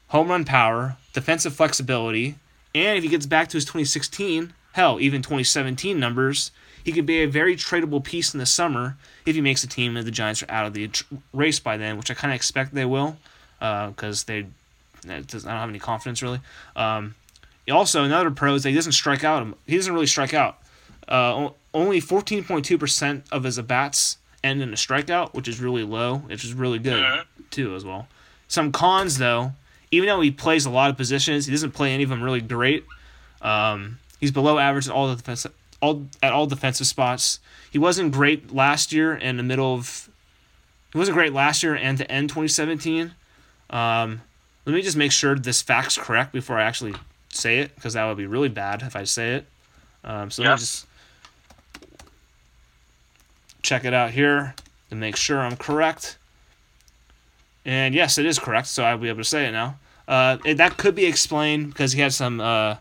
home 0.09 0.29
run 0.29 0.45
power, 0.45 0.97
defensive 1.13 1.57
flexibility, 1.57 2.37
and 2.73 2.97
if 2.97 3.03
he 3.03 3.11
gets 3.11 3.27
back 3.27 3.49
to 3.49 3.57
his 3.57 3.65
2016, 3.65 4.53
hell, 4.75 5.01
even 5.01 5.23
2017 5.23 5.99
numbers, 5.99 6.53
he 6.85 6.93
could 6.93 7.05
be 7.05 7.17
a 7.21 7.27
very 7.27 7.57
tradable 7.57 8.05
piece 8.05 8.33
in 8.33 8.39
the 8.39 8.47
summer 8.47 8.97
if 9.25 9.35
he 9.35 9.41
makes 9.41 9.65
a 9.65 9.67
team 9.67 9.97
and 9.97 10.07
the 10.07 10.13
Giants 10.13 10.45
are 10.45 10.51
out 10.53 10.67
of 10.67 10.73
the 10.73 10.89
race 11.33 11.59
by 11.59 11.77
then, 11.77 11.97
which 11.97 12.13
I 12.13 12.15
kind 12.15 12.31
of 12.33 12.37
expect 12.37 12.73
they 12.73 12.85
will, 12.85 13.17
because 13.59 14.23
they, 14.23 14.47
it 15.05 15.27
does- 15.27 15.47
I 15.47 15.51
don't 15.51 15.61
have 15.63 15.69
any 15.69 15.81
confidence 15.81 16.23
really. 16.23 16.39
Um, 16.77 17.17
also, 17.69 18.05
another 18.05 18.31
pro 18.31 18.55
is 18.55 18.63
that 18.63 18.69
he 18.69 18.77
doesn't 18.77 18.93
strike 18.93 19.25
out. 19.25 19.45
He 19.67 19.75
doesn't 19.75 19.93
really 19.93 20.07
strike 20.07 20.33
out. 20.33 20.59
Uh, 21.09 21.49
only 21.75 22.01
14.2% 22.01 23.23
of 23.33 23.43
his 23.43 23.59
at 23.59 23.67
bats 23.67 24.19
end 24.45 24.63
in 24.63 24.73
a 24.73 24.77
strikeout, 24.77 25.35
which 25.35 25.49
is 25.49 25.61
really 25.61 25.83
low, 25.85 26.19
which 26.19 26.45
is 26.45 26.53
really 26.55 26.79
good 26.79 27.03
Mhm. 27.03 27.25
too 27.51 27.75
as 27.75 27.85
well. 27.85 28.09
Some 28.49 28.73
cons 28.73 29.19
though, 29.19 29.53
even 29.91 30.07
though 30.09 30.21
he 30.21 30.31
plays 30.31 30.67
a 30.67 30.71
lot 30.71 30.91
of 30.91 30.97
positions, 30.97 31.47
he 31.47 31.53
doesn't 31.53 31.73
play 31.73 31.93
any 31.93 32.03
of 32.05 32.11
them 32.11 32.23
really 32.23 32.41
great. 32.41 32.85
Um, 33.43 33.99
he's 34.21 34.31
below 34.31 34.59
average 34.59 34.87
at 34.89 34.95
all 34.95 35.09
the 35.09 35.17
defensive, 35.17 35.53
all 35.81 36.07
at 36.23 36.33
all 36.33 36.47
defensive 36.47 36.87
spots. 36.87 37.41
He 37.71 37.79
wasn't 37.79 38.13
great 38.13 38.53
last 38.55 38.93
year 38.93 39.15
in 39.15 39.37
the 39.37 39.43
middle 39.43 39.75
of. 39.75 40.09
He 40.93 40.99
wasn't 40.99 41.17
great 41.17 41.33
last 41.33 41.63
year 41.63 41.75
and 41.75 41.99
to 41.99 42.11
end 42.11 42.29
2017. 42.31 43.13
Um, 43.71 44.23
let 44.65 44.75
me 44.75 44.81
just 44.83 44.97
make 44.97 45.13
sure 45.13 45.35
this 45.35 45.61
fact's 45.61 45.99
correct 45.99 46.33
before 46.33 46.59
I 46.59 46.63
actually 46.63 46.95
say 47.29 47.59
it, 47.59 47.75
because 47.75 47.95
that 47.95 48.07
would 48.07 48.17
be 48.17 48.27
really 48.27 48.49
bad 48.49 48.83
if 48.83 48.97
I 48.97 49.05
say 49.05 49.35
it. 49.35 49.47
Um, 50.05 50.31
so 50.31 50.43
let 50.43 50.53
me 50.53 50.57
just 50.59 50.86
check 53.67 53.85
it 53.85 53.93
out 53.93 54.13
here 54.13 54.55
to 54.91 54.95
make 54.97 55.17
sure 55.17 55.41
I'm 55.41 55.57
correct. 55.57 56.19
And 57.65 57.95
yes, 57.95 58.17
it 58.17 58.25
is 58.25 58.39
correct, 58.39 58.69
so 58.69 58.85
I'll 58.85 58.97
be 58.97 59.09
able 59.09 59.19
to 59.19 59.25
say 59.25 59.47
it 59.47 59.53
now. 59.53 59.79
Uh, 60.07 60.39
it- 60.45 60.57
that 60.59 60.77
could 60.77 60.95
be 60.95 61.05
explained 61.05 61.69
because 61.69 61.93
he 61.93 62.01
had 62.01 62.13
some, 62.15 62.41
uh, 62.41 62.77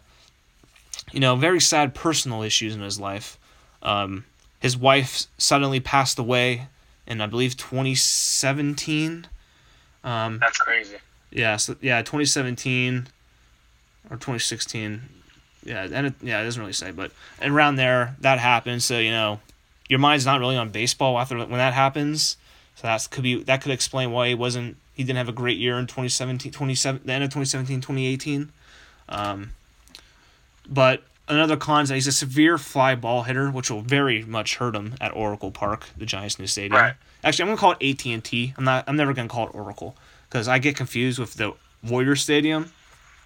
you 1.12 1.20
know, 1.20 1.36
very 1.36 1.60
sad 1.60 1.96
personal 1.96 2.44
issues 2.44 2.76
in 2.76 2.82
his 2.82 3.00
life. 3.00 3.38
Um, 3.82 4.26
his 4.60 4.78
wife 4.78 5.24
suddenly 5.40 5.80
passed 5.80 6.20
away 6.20 6.68
in, 7.08 7.20
I 7.20 7.26
believe, 7.26 7.58
2017. 7.58 9.28
Um, 10.04 10.38
That's 10.40 10.58
crazy. 10.60 10.98
yeah, 11.32 11.58
so 11.58 11.76
yeah, 11.82 12.02
2017 12.04 13.08
or 14.12 14.18
2016. 14.18 15.02
Yeah, 15.64 15.88
and 15.92 16.08
it, 16.08 16.14
yeah, 16.22 16.42
it 16.42 16.44
doesn't 16.44 16.62
really 16.62 16.74
say, 16.74 16.92
but 16.92 17.12
around 17.42 17.76
there 17.78 18.16
that 18.20 18.38
happened. 18.38 18.84
So 18.84 19.00
you 19.00 19.10
know, 19.10 19.40
your 19.88 20.00
mind's 20.00 20.26
not 20.26 20.40
really 20.40 20.58
on 20.58 20.70
baseball 20.70 21.18
after 21.20 21.38
when 21.38 21.52
that 21.52 21.74
happens. 21.74 22.38
So 22.76 22.88
that 22.88 23.08
could 23.10 23.24
be 23.24 23.44
that 23.44 23.62
could 23.62 23.72
explain 23.72 24.12
why 24.12 24.30
he 24.30 24.36
wasn't 24.36 24.78
he 24.94 25.04
didn't 25.04 25.18
have 25.18 25.30
a 25.30 25.34
great 25.34 25.58
year 25.58 25.78
in 25.78 25.88
2017, 25.88 26.52
27 26.52 27.02
the 27.06 27.14
end 27.14 27.24
of 27.24 27.30
2017, 27.30 27.82
2018. 27.82 28.52
Um, 29.08 29.52
but 30.68 31.04
another 31.28 31.58
con 31.58 31.84
is 31.84 31.90
that 31.90 31.96
he's 31.96 32.08
a 32.08 32.12
severe 32.12 32.58
fly 32.58 32.96
ball 32.96 33.24
hitter, 33.24 33.50
which 33.50 33.70
will 33.70 33.82
very 33.82 34.24
much 34.24 34.56
hurt 34.56 34.76
him 34.76 34.96
at 35.00 35.16
Oracle 35.16 35.52
Park, 35.52 35.88
the 35.98 36.06
Giants' 36.06 36.40
new 36.40 36.48
stadium. 36.48 36.82
Right. 36.82 36.94
Actually, 37.24 37.44
I'm 37.44 37.48
gonna 37.50 37.58
call 37.60 37.76
it 37.80 38.06
AT 38.06 38.06
and 38.14 38.24
T. 38.24 38.54
I'm 38.58 38.64
not. 38.64 38.84
I'm 38.88 38.96
never 38.96 39.14
gonna 39.14 39.30
call 39.30 39.48
it 39.48 39.56
Oracle 39.56 39.96
because 40.30 40.48
I 40.48 40.60
get 40.60 40.76
confused 40.76 41.20
with 41.20 41.36
the 41.36 41.54
Warrior 41.84 42.16
Stadium. 42.16 42.72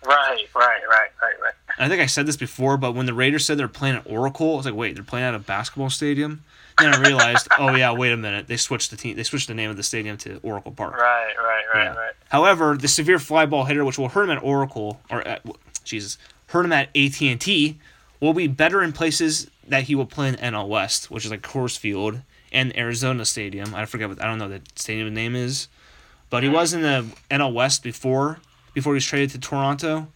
Right, 0.06 0.46
right, 0.56 0.82
right, 0.90 1.10
right, 1.22 1.40
right. 1.42 1.49
I 1.80 1.88
think 1.88 2.02
I 2.02 2.08
said 2.08 2.26
this 2.26 2.36
before, 2.36 2.78
but 2.78 2.94
when 2.94 3.06
the 3.06 3.14
Raiders 3.14 3.46
said 3.46 3.58
they're 3.58 3.68
playing 3.68 3.96
at 3.96 4.04
Oracle, 4.06 4.54
I 4.54 4.58
was 4.58 4.66
like, 4.66 4.76
wait, 4.76 4.96
they're 4.96 5.04
playing 5.04 5.26
at 5.26 5.34
a 5.34 5.40
basketball 5.40 5.90
stadium. 5.90 6.44
Then 6.78 6.94
I 6.94 7.00
realized, 7.00 7.48
oh 7.60 7.74
yeah, 7.76 7.92
wait 7.92 8.12
a 8.12 8.18
minute, 8.18 8.48
they 8.48 8.58
switched 8.58 8.92
the 8.92 8.98
team. 8.98 9.16
They 9.16 9.24
switched 9.24 9.48
the 9.48 9.54
name 9.54 9.70
of 9.70 9.78
the 9.78 9.84
stadium 9.84 10.18
to 10.18 10.40
Oracle 10.44 10.72
Park. 10.72 10.98
Right, 10.98 11.34
right, 11.38 11.64
right, 11.74 11.84
Yeah. 11.86 11.96
right. 11.96 12.14
However, 12.30 12.76
the 12.78 12.88
severe 12.88 13.20
fly 13.20 13.46
ball 13.46 13.66
hitter, 13.66 13.86
which 13.86 13.98
will 13.98 14.10
hurt 14.10 14.24
him 14.24 14.32
at 14.32 14.44
Oracle 14.44 15.00
or 15.10 15.26
at 15.28 15.42
Jesus, 15.84 16.18
hurt 16.48 16.66
him 16.66 16.74
at 16.74 16.90
AT 16.96 17.22
and 17.22 17.40
T, 17.40 17.80
will 18.20 18.34
be 18.34 18.48
better 18.48 18.84
in 18.84 18.92
places 18.92 19.50
that 19.68 19.84
he 19.84 19.96
will 19.96 20.06
play 20.06 20.28
in 20.28 20.36
NL 20.36 20.68
West, 20.68 21.10
which 21.10 21.26
is 21.26 21.32
like 21.32 21.42
Coors 21.42 21.78
Field 21.78 22.22
and 22.52 22.76
Arizona 22.78 23.24
Stadium. 23.26 23.74
I 23.74 23.86
forget 23.86 24.10
what 24.10 24.22
I 24.22 24.26
don't 24.26 24.38
know 24.38 24.50
what 24.50 24.66
the 24.66 24.72
stadium 24.76 25.14
name 25.14 25.36
is, 25.36 25.68
but 26.30 26.44
he 26.44 26.50
mm-hmm. 26.50 26.58
was 26.58 26.74
in 26.74 26.82
the 26.82 27.06
NL 27.32 27.54
West 27.54 27.84
before 27.84 28.40
before 28.74 28.94
he 28.94 28.98
was 28.98 29.06
traded 29.06 29.32
to 29.32 29.40
Toronto, 29.40 30.08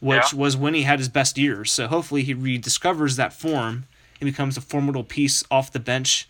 which 0.00 0.32
yeah. 0.32 0.38
was 0.38 0.56
when 0.56 0.74
he 0.74 0.82
had 0.82 0.98
his 0.98 1.08
best 1.08 1.38
years. 1.38 1.72
So 1.72 1.88
hopefully 1.88 2.22
he 2.22 2.34
rediscovers 2.34 3.16
that 3.16 3.32
form 3.32 3.86
and 4.20 4.30
becomes 4.30 4.56
a 4.56 4.60
formidable 4.60 5.04
piece 5.04 5.44
off 5.50 5.72
the 5.72 5.80
bench 5.80 6.28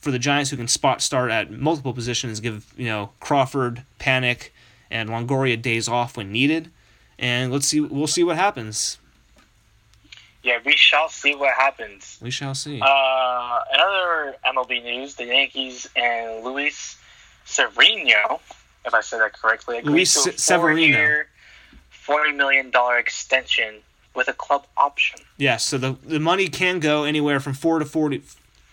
for 0.00 0.10
the 0.10 0.18
Giants 0.18 0.50
who 0.50 0.56
can 0.56 0.68
spot 0.68 1.00
start 1.00 1.30
at 1.30 1.50
multiple 1.50 1.92
positions, 1.92 2.40
give, 2.40 2.72
you 2.76 2.86
know, 2.86 3.10
Crawford, 3.20 3.84
Panik, 4.00 4.50
and 4.90 5.08
Longoria 5.08 5.60
days 5.60 5.88
off 5.88 6.16
when 6.16 6.32
needed. 6.32 6.70
And 7.18 7.52
let's 7.52 7.66
see 7.66 7.80
we'll 7.80 8.06
see 8.08 8.24
what 8.24 8.36
happens. 8.36 8.98
Yeah, 10.42 10.58
we 10.64 10.72
shall 10.72 11.08
see 11.08 11.36
what 11.36 11.54
happens. 11.54 12.18
We 12.20 12.32
shall 12.32 12.54
see. 12.54 12.80
Uh, 12.80 13.60
another 13.72 14.36
MLB 14.44 14.82
news, 14.82 15.14
the 15.14 15.26
Yankees 15.26 15.88
and 15.94 16.44
Luis 16.44 16.98
Severino, 17.44 18.40
if 18.84 18.92
I 18.92 19.00
said 19.02 19.20
that 19.20 19.34
correctly, 19.34 19.80
Luis 19.82 20.10
Severino. 20.36 20.98
Year, 20.98 21.28
$40 22.06 22.36
million 22.36 22.72
extension 22.98 23.76
with 24.14 24.28
a 24.28 24.32
club 24.32 24.66
option. 24.76 25.20
Yes, 25.36 25.64
so 25.64 25.78
the, 25.78 25.96
the 26.04 26.20
money 26.20 26.48
can 26.48 26.80
go 26.80 27.04
anywhere 27.04 27.40
from 27.40 27.54
4 27.54 27.78
to 27.80 27.84
40 27.84 28.22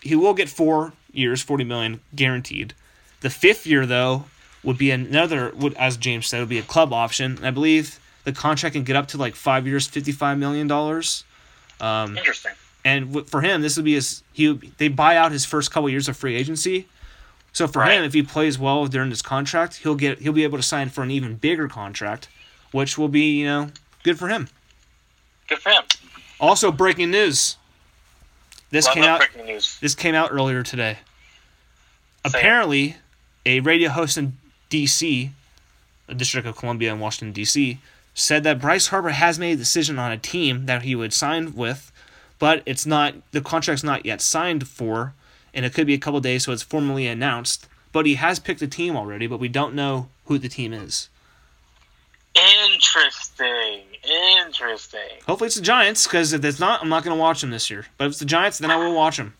he 0.02 0.16
will 0.16 0.32
get 0.32 0.48
4 0.48 0.92
years, 1.12 1.42
40 1.42 1.64
million 1.64 2.00
guaranteed. 2.14 2.74
The 3.20 3.30
fifth 3.30 3.66
year 3.66 3.86
though 3.86 4.24
would 4.62 4.78
be 4.78 4.90
another 4.90 5.52
would 5.54 5.74
as 5.74 5.96
James 5.96 6.26
said 6.26 6.40
would 6.40 6.48
be 6.48 6.58
a 6.58 6.62
club 6.62 6.92
option. 6.92 7.38
I 7.42 7.50
believe 7.50 7.98
the 8.24 8.32
contract 8.32 8.74
can 8.74 8.84
get 8.84 8.96
up 8.96 9.08
to 9.08 9.18
like 9.18 9.34
5 9.34 9.66
years, 9.66 9.86
55 9.86 10.38
million 10.38 10.66
dollars. 10.66 11.24
Um, 11.80 12.16
Interesting. 12.16 12.52
And 12.84 13.28
for 13.28 13.42
him, 13.42 13.60
this 13.60 13.76
would 13.76 13.84
be 13.84 13.94
his. 13.94 14.22
He 14.32 14.52
they 14.78 14.88
buy 14.88 15.16
out 15.16 15.32
his 15.32 15.44
first 15.44 15.70
couple 15.70 15.90
years 15.90 16.08
of 16.08 16.16
free 16.16 16.34
agency, 16.34 16.86
so 17.52 17.66
for 17.66 17.80
right. 17.80 17.92
him, 17.92 18.04
if 18.04 18.14
he 18.14 18.22
plays 18.22 18.58
well 18.58 18.86
during 18.86 19.10
this 19.10 19.20
contract, 19.20 19.76
he'll 19.76 19.94
get 19.94 20.20
he'll 20.20 20.32
be 20.32 20.44
able 20.44 20.56
to 20.56 20.62
sign 20.62 20.88
for 20.88 21.02
an 21.02 21.10
even 21.10 21.36
bigger 21.36 21.68
contract, 21.68 22.28
which 22.72 22.96
will 22.98 23.08
be 23.08 23.38
you 23.38 23.46
know 23.46 23.70
good 24.02 24.18
for 24.18 24.28
him. 24.28 24.48
Good 25.48 25.58
for 25.58 25.70
him. 25.70 25.82
Also, 26.38 26.72
breaking 26.72 27.10
news. 27.10 27.56
This 28.70 28.88
came 28.88 29.02
out. 29.02 29.18
breaking 29.18 29.46
news. 29.46 29.78
This 29.80 29.94
came 29.94 30.14
out 30.14 30.30
earlier 30.32 30.62
today. 30.62 30.92
It. 30.92 30.98
Apparently, 32.24 32.96
a 33.44 33.60
radio 33.60 33.90
host 33.90 34.16
in 34.16 34.36
D.C. 34.68 35.32
The 36.06 36.14
District 36.14 36.46
of 36.46 36.56
Columbia 36.56 36.92
in 36.92 37.00
Washington 37.00 37.32
D.C., 37.32 37.78
said 38.14 38.42
that 38.42 38.60
Bryce 38.60 38.88
Harper 38.88 39.10
has 39.10 39.38
made 39.38 39.52
a 39.52 39.56
decision 39.56 39.98
on 39.98 40.12
a 40.12 40.18
team 40.18 40.66
that 40.66 40.82
he 40.82 40.94
would 40.94 41.12
sign 41.12 41.54
with, 41.54 41.92
but 42.38 42.62
it's 42.66 42.86
not 42.86 43.14
the 43.32 43.40
contract's 43.40 43.84
not 43.84 44.04
yet 44.04 44.20
signed 44.20 44.66
for, 44.66 45.14
and 45.54 45.64
it 45.64 45.74
could 45.74 45.86
be 45.86 45.94
a 45.94 45.98
couple 45.98 46.20
days 46.20 46.44
so 46.44 46.52
it's 46.52 46.62
formally 46.62 47.06
announced. 47.06 47.68
But 47.92 48.06
he 48.06 48.14
has 48.14 48.38
picked 48.38 48.62
a 48.62 48.68
team 48.68 48.96
already, 48.96 49.26
but 49.26 49.40
we 49.40 49.48
don't 49.48 49.74
know 49.74 50.08
who 50.26 50.38
the 50.38 50.48
team 50.48 50.72
is. 50.72 51.08
Interesting. 52.34 53.82
Interesting. 54.04 55.00
Hopefully 55.26 55.46
it's 55.46 55.56
the 55.56 55.62
Giants, 55.62 56.06
because 56.06 56.32
if 56.32 56.44
it's 56.44 56.60
not, 56.60 56.82
I'm 56.82 56.88
not 56.88 57.04
going 57.04 57.16
to 57.16 57.20
watch 57.20 57.40
them 57.40 57.50
this 57.50 57.70
year. 57.70 57.86
But 57.98 58.06
if 58.06 58.10
it's 58.12 58.18
the 58.20 58.24
Giants, 58.24 58.58
then 58.58 58.70
I 58.70 58.76
will 58.76 58.94
watch 58.94 59.16
them. 59.16 59.34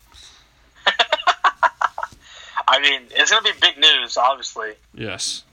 I 2.67 2.79
mean, 2.79 3.03
it's 3.11 3.31
going 3.31 3.43
to 3.43 3.53
be 3.53 3.59
big 3.59 3.77
news, 3.77 4.17
obviously. 4.17 4.73
Yes. 4.93 5.43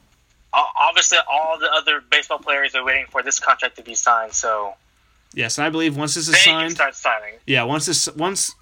Obviously, 0.52 1.18
all 1.30 1.58
the 1.58 1.70
other 1.72 2.00
baseball 2.10 2.38
players 2.38 2.74
are 2.74 2.84
waiting 2.84 3.06
for 3.10 3.22
this 3.22 3.38
contract 3.38 3.76
to 3.76 3.82
be 3.82 3.94
signed, 3.94 4.32
so 4.32 4.74
Yes, 5.34 5.58
and 5.58 5.66
I 5.66 5.70
believe 5.70 5.94
once 5.96 6.14
this 6.14 6.26
is 6.26 6.32
they 6.34 6.40
signed, 6.40 6.72
start 6.72 6.94
signing. 6.96 7.34
yeah, 7.46 7.62
once 7.64 7.84
this 7.84 8.08
once 8.16 8.54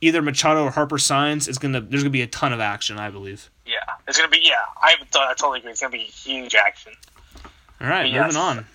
either 0.00 0.22
Machado 0.22 0.64
or 0.64 0.70
Harper 0.70 0.96
signs, 0.96 1.46
it's 1.46 1.58
gonna 1.58 1.82
there's 1.82 2.02
gonna 2.02 2.10
be 2.10 2.22
a 2.22 2.26
ton 2.26 2.54
of 2.54 2.60
action, 2.60 2.98
I 2.98 3.10
believe. 3.10 3.50
Yeah, 3.66 3.74
it's 4.08 4.16
going 4.16 4.30
to 4.30 4.34
be, 4.34 4.42
yeah, 4.42 4.54
I, 4.82 4.94
I 5.14 5.34
totally 5.34 5.58
agree. 5.58 5.72
It's 5.72 5.82
going 5.82 5.92
to 5.92 5.98
be 5.98 6.04
huge 6.04 6.54
action. 6.54 6.92
All 7.80 7.86
right, 7.88 8.10
Yes. 8.10 8.26
moving 8.34 8.36
on. 8.40 8.66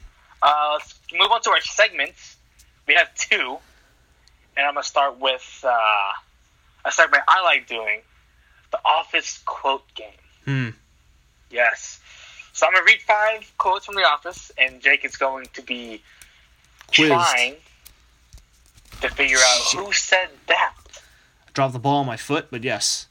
Uh, 0.42 0.70
let's 0.74 0.96
move 1.14 1.32
on 1.32 1.42
to 1.42 1.50
our 1.52 1.62
segments. 1.62 2.38
We 2.88 2.94
have 2.96 3.14
two, 3.16 3.58
and 4.58 4.66
I'm 4.66 4.74
gonna 4.74 4.84
start 4.84 5.18
with 5.20 5.64
uh, 5.68 6.12
a 6.86 6.92
segment 6.92 7.24
I 7.28 7.42
like 7.42 7.68
doing: 7.68 8.02
the 8.72 8.80
Office 8.86 9.42
quote 9.46 9.86
game. 9.96 10.12
Hmm. 10.46 10.70
Yes. 11.50 12.00
So 12.54 12.68
I'm 12.68 12.74
gonna 12.74 12.86
read 12.86 13.02
five 13.02 13.52
quotes 13.58 13.86
from 13.86 13.96
The 13.96 14.04
Office, 14.04 14.52
and 14.58 14.82
Jake 14.82 15.04
is 15.06 15.16
going 15.18 15.48
to 15.54 15.62
be 15.62 16.02
Quizzed. 16.88 17.08
trying 17.12 17.56
to 19.02 19.10
figure 19.10 19.38
out 19.38 19.62
who 19.76 19.92
said 19.94 20.30
that. 20.48 20.74
Drop 21.54 21.72
the 21.72 21.80
ball 21.80 22.00
on 22.02 22.06
my 22.06 22.18
foot, 22.18 22.48
but 22.52 22.64
yes, 22.64 23.08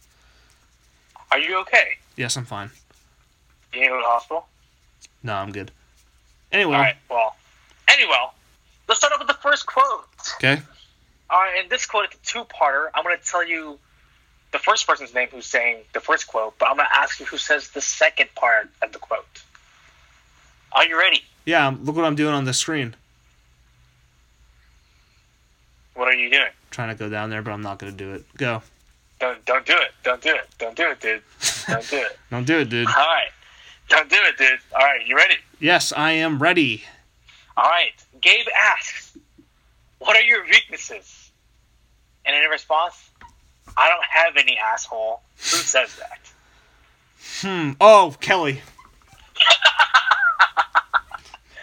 Are 1.30 1.38
you 1.38 1.58
okay? 1.60 1.98
yes, 2.16 2.36
I'm 2.36 2.44
fine. 2.44 2.70
You 3.72 3.80
need 3.80 3.86
to 3.86 3.90
go 3.92 3.96
to 3.98 4.02
the 4.02 4.08
hospital? 4.08 4.46
No, 5.22 5.34
I'm 5.34 5.50
good. 5.52 5.70
Anyway, 6.52 6.76
All 6.76 6.82
right. 6.82 6.96
Well, 7.10 7.34
anyway, 7.88 8.14
let's 8.88 9.00
start 9.00 9.12
off 9.12 9.18
with 9.18 9.28
the 9.28 9.34
first 9.34 9.66
quote. 9.66 10.04
okay. 10.36 10.60
All 11.30 11.40
right, 11.40 11.60
and 11.60 11.70
this 11.70 11.86
quote 11.86 12.04
is 12.12 12.18
a 12.22 12.26
two-parter. 12.26 12.88
I'm 12.94 13.04
going 13.04 13.16
to 13.18 13.24
tell 13.24 13.46
you 13.46 13.78
the 14.52 14.58
first 14.58 14.86
person's 14.86 15.14
name 15.14 15.28
who's 15.30 15.46
saying 15.46 15.78
the 15.94 16.00
first 16.00 16.26
quote, 16.26 16.58
but 16.58 16.68
I'm 16.68 16.76
going 16.76 16.88
to 16.92 16.98
ask 16.98 17.18
you 17.18 17.26
who 17.26 17.38
says 17.38 17.70
the 17.70 17.80
second 17.80 18.28
part 18.34 18.68
of 18.82 18.92
the 18.92 18.98
quote. 18.98 19.42
Are 20.72 20.84
you 20.84 20.98
ready? 20.98 21.22
Yeah, 21.46 21.66
um, 21.66 21.84
look 21.84 21.96
what 21.96 22.04
I'm 22.04 22.16
doing 22.16 22.34
on 22.34 22.44
the 22.44 22.52
screen. 22.52 22.94
What 25.94 26.08
are 26.08 26.14
you 26.14 26.30
doing? 26.30 26.42
I'm 26.42 26.70
trying 26.70 26.88
to 26.88 26.94
go 26.94 27.08
down 27.08 27.30
there, 27.30 27.42
but 27.42 27.50
I'm 27.50 27.62
not 27.62 27.78
gonna 27.78 27.92
do 27.92 28.12
it. 28.14 28.24
Go. 28.36 28.62
Don't 29.20 29.44
don't 29.44 29.66
do 29.66 29.74
it. 29.74 29.92
Don't 30.02 30.22
do 30.22 30.34
it. 30.34 30.48
Don't 30.58 30.76
do 30.76 30.90
it, 30.90 31.00
dude. 31.00 31.22
Don't 31.66 31.90
do 31.90 31.96
it. 31.98 32.18
Don't 32.30 32.46
do 32.46 32.58
it, 32.60 32.68
dude. 32.70 32.86
All 32.88 32.94
right. 32.94 33.28
Don't 33.88 34.08
do 34.08 34.16
it, 34.16 34.38
dude. 34.38 34.58
All 34.74 34.80
right, 34.80 35.06
you 35.06 35.14
ready? 35.16 35.34
Yes, 35.62 35.92
I 35.92 36.10
am 36.12 36.40
ready. 36.40 36.82
All 37.56 37.62
right. 37.70 37.92
Gabe 38.20 38.46
asks, 38.58 39.16
"What 39.98 40.16
are 40.16 40.22
your 40.22 40.44
weaknesses?" 40.44 41.30
And 42.26 42.34
in 42.34 42.42
response, 42.50 43.10
"I 43.76 43.88
don't 43.88 44.04
have 44.04 44.36
any 44.36 44.58
asshole." 44.58 45.22
Who 45.36 45.42
says 45.58 45.94
that? 45.96 46.18
Hmm. 47.40 47.72
Oh, 47.80 48.16
Kelly. 48.20 48.60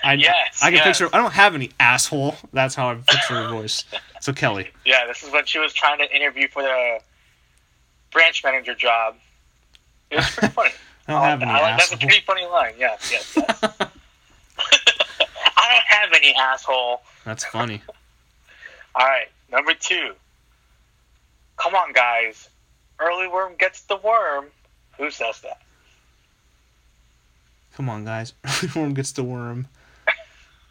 I, 0.02 0.14
Yes, 0.14 0.60
I 0.64 0.68
can 0.68 0.76
yes. 0.76 0.86
picture. 0.97 1.14
I 1.14 1.18
don't 1.18 1.34
have 1.34 1.56
any 1.56 1.72
asshole. 1.78 2.38
That's 2.54 2.74
how 2.74 2.89
I 2.91 2.95
picture 2.95 3.34
her 3.36 3.50
voice. 3.50 3.84
So 4.22 4.32
Kelly. 4.32 4.70
Yeah, 4.86 5.06
this 5.08 5.24
is 5.24 5.30
when 5.32 5.45
she 5.45 5.60
was 5.60 5.74
trying 5.74 5.97
to 6.00 6.16
interview 6.16 6.47
for 6.47 6.64
the 6.64 7.00
branch 8.12 8.41
manager 8.45 8.74
job. 8.76 9.18
It 10.10 10.16
was 10.18 10.30
pretty 10.32 10.54
funny. 10.54 10.72
I 11.10 11.12
don't 11.14 11.24
have 11.24 11.41
oh, 11.41 11.45
any 11.45 11.51
I 11.51 11.72
that's 11.72 11.91
a 11.91 11.97
pretty 11.97 12.22
funny 12.22 12.45
line. 12.45 12.74
Yes, 12.78 13.12
yes, 13.12 13.34
yes. 13.36 13.64
I 13.80 13.89
don't 15.72 15.88
have 15.88 16.14
any 16.14 16.36
asshole. 16.36 17.01
That's 17.26 17.43
funny. 17.45 17.82
All 18.93 19.07
right, 19.07 19.28
number 19.51 19.74
two. 19.74 20.14
Come 21.57 21.74
on, 21.74 21.93
guys. 21.93 22.49
Early 22.99 23.28
worm 23.28 23.53
gets 23.57 23.82
the 23.82 23.97
worm. 23.97 24.45
Who 24.97 25.10
says 25.10 25.41
that? 25.41 25.62
Come 27.74 27.89
on, 27.89 28.05
guys. 28.05 28.34
Early 28.45 28.72
worm 28.76 28.93
gets 28.93 29.12
the 29.12 29.24
worm. 29.24 29.68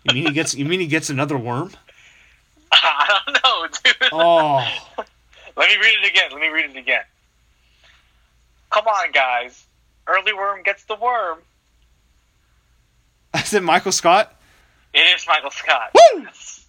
You 0.05 0.15
mean 0.15 0.27
he 0.27 0.33
gets? 0.33 0.55
You 0.55 0.65
mean 0.65 0.79
he 0.79 0.87
gets 0.87 1.11
another 1.11 1.37
worm? 1.37 1.73
I 2.73 3.21
don't 3.27 3.43
know, 3.43 3.67
dude. 3.85 4.13
Oh, 4.13 4.65
Let 5.57 5.69
me 5.69 5.77
read 5.79 5.97
it 6.05 6.09
again. 6.09 6.31
Let 6.31 6.41
me 6.41 6.49
read 6.49 6.71
it 6.71 6.77
again. 6.77 7.03
Come 8.71 8.87
on, 8.87 9.11
guys. 9.11 9.65
Early 10.09 10.33
worm 10.33 10.63
gets 10.63 10.85
the 10.85 10.97
worm. 10.97 11.41
is 13.35 13.53
it 13.55 13.63
Michael 13.63 13.93
Scott? 13.93 14.35
It 14.95 15.01
is 15.01 15.27
Michael 15.29 15.51
Scott. 15.51 15.91
Woo! 15.95 16.23
Yes. 16.23 16.67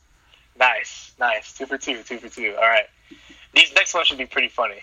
Nice, 0.59 1.13
nice. 1.19 1.53
Two 1.53 1.65
for 1.65 1.77
two, 1.77 2.03
two 2.03 2.17
for 2.17 2.27
two. 2.27 2.53
All 2.55 2.67
right. 2.67 2.85
These 3.53 3.73
next 3.73 3.93
ones 3.93 4.07
should 4.07 4.17
be 4.17 4.25
pretty 4.25 4.49
funny. 4.49 4.81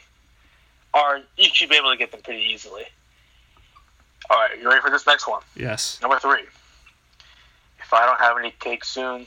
Or 0.94 1.20
you 1.36 1.50
should 1.52 1.68
be 1.68 1.76
able 1.76 1.90
to 1.90 1.96
get 1.98 2.10
them 2.10 2.22
pretty 2.22 2.42
easily. 2.42 2.84
All 4.30 4.38
right, 4.38 4.58
you 4.58 4.66
ready 4.68 4.80
for 4.80 4.90
this 4.90 5.06
next 5.06 5.28
one? 5.28 5.42
Yes. 5.54 5.98
Number 6.00 6.18
three. 6.18 6.42
If 7.78 7.92
I 7.92 8.06
don't 8.06 8.18
have 8.18 8.38
any 8.38 8.52
cake 8.58 8.84
soon, 8.84 9.26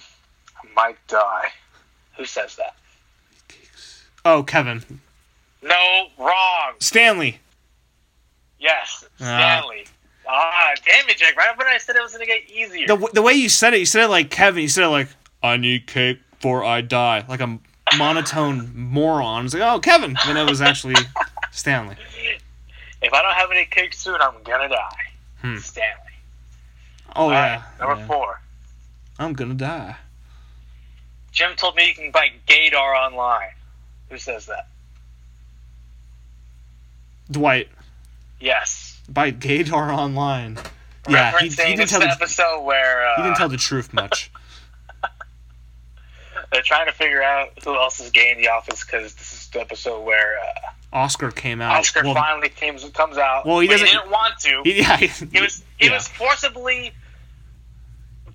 I 0.58 0.68
might 0.76 0.98
die. 1.08 1.50
Who 2.18 2.26
says 2.26 2.56
that? 2.58 2.76
Oh, 4.26 4.44
Kevin 4.44 4.84
No, 5.62 6.08
wrong. 6.18 6.74
Stanley. 6.80 7.40
Yes, 8.60 9.06
Ah. 9.22 9.24
Stanley. 9.26 9.86
Ah, 10.28 10.72
damn 10.86 11.10
it, 11.10 11.18
Jake. 11.18 11.36
Right 11.36 11.58
when 11.58 11.66
I 11.68 11.78
said 11.78 11.96
it 11.96 12.02
was 12.04 12.12
going 12.14 12.26
to 12.26 12.32
get 12.32 12.50
easier. 12.52 12.86
The 12.88 12.94
w- 12.96 13.14
the 13.14 13.22
way 13.22 13.34
you 13.34 13.50
said 13.50 13.74
it, 13.74 13.80
you 13.80 13.86
said 13.86 14.04
it 14.04 14.10
like 14.10 14.30
Kevin. 14.30 14.62
You 14.62 14.68
said 14.70 14.84
it 14.84 14.90
like 14.90 15.08
I 15.42 15.58
need 15.58 15.88
cake 15.88 16.20
before 16.32 16.64
I 16.64 16.82
die, 16.82 17.24
like 17.28 17.40
a 17.40 17.58
monotone 17.98 18.72
moron. 18.76 19.46
It's 19.46 19.54
like 19.56 19.64
oh 19.64 19.80
Kevin, 19.80 20.16
and 20.28 20.38
it 20.38 20.48
was 20.48 20.62
actually 20.62 20.96
Stanley. 21.52 21.96
if 23.02 23.14
I 23.14 23.22
don't 23.24 23.34
have 23.34 23.50
any 23.52 23.66
cake 23.66 23.94
soon, 23.94 24.18
I'm 24.22 24.34
going 24.44 24.70
to 24.70 24.76
die. 24.76 24.90
Hmm. 25.42 25.58
Stanley. 25.58 25.96
Oh 27.16 27.24
All 27.24 27.32
yeah. 27.32 27.56
right, 27.56 27.64
number 27.80 27.96
yeah. 28.02 28.08
four. 28.08 28.42
I'm 29.18 29.34
gonna 29.34 29.56
die. 29.56 29.96
Jim 31.32 31.52
told 31.56 31.76
me 31.76 31.88
you 31.88 31.94
can 31.96 32.12
buy 32.12 32.30
Gaydar 32.48 32.96
online. 32.96 33.50
Who 34.10 34.18
says 34.18 34.46
that? 34.46 34.68
Dwight 37.32 37.70
Yes. 38.40 39.00
by 39.10 39.32
Gaydar 39.32 39.92
online. 39.96 40.58
Yeah, 41.10 41.38
he, 41.40 41.48
he 41.48 41.56
didn't 41.56 41.78
this 41.78 41.90
tell 41.92 42.00
the 42.02 42.10
episode 42.10 42.62
where 42.64 43.06
uh, 43.08 43.16
he 43.18 43.24
didn't 43.24 43.38
tell 43.38 43.50
the 43.50 43.58
truth 43.58 43.94
much. 43.94 44.30
they're 46.52 46.62
trying 46.62 46.86
to 46.88 46.92
figure 46.92 47.22
out 47.22 47.50
who 47.64 47.76
else 47.76 48.00
is 48.00 48.12
gay 48.12 48.32
in 48.32 48.38
the 48.38 48.48
office 48.50 48.84
because 48.84 49.16
this 49.16 49.34
is 49.34 49.48
the 49.50 49.60
episode 49.60 50.04
where 50.04 50.38
uh, 50.40 50.96
Oscar 50.98 51.32
came 51.32 51.62
out. 51.62 51.78
Oscar 51.78 52.04
well, 52.04 52.14
finally 52.16 52.50
comes 52.50 52.84
comes 52.92 53.18
out. 53.18 53.46
Well, 53.46 53.60
he 53.60 53.68
but 53.68 53.74
doesn't- 53.74 53.88
didn't 53.88 54.10
want 54.12 54.40
to. 54.40 54.62
he, 54.64 54.78
yeah, 54.80 54.98
he, 54.98 55.08
He 55.08 55.42
was 55.42 55.64
he 55.78 55.88
yeah. 55.88 55.94
was 55.94 56.08
forcibly 56.08 56.92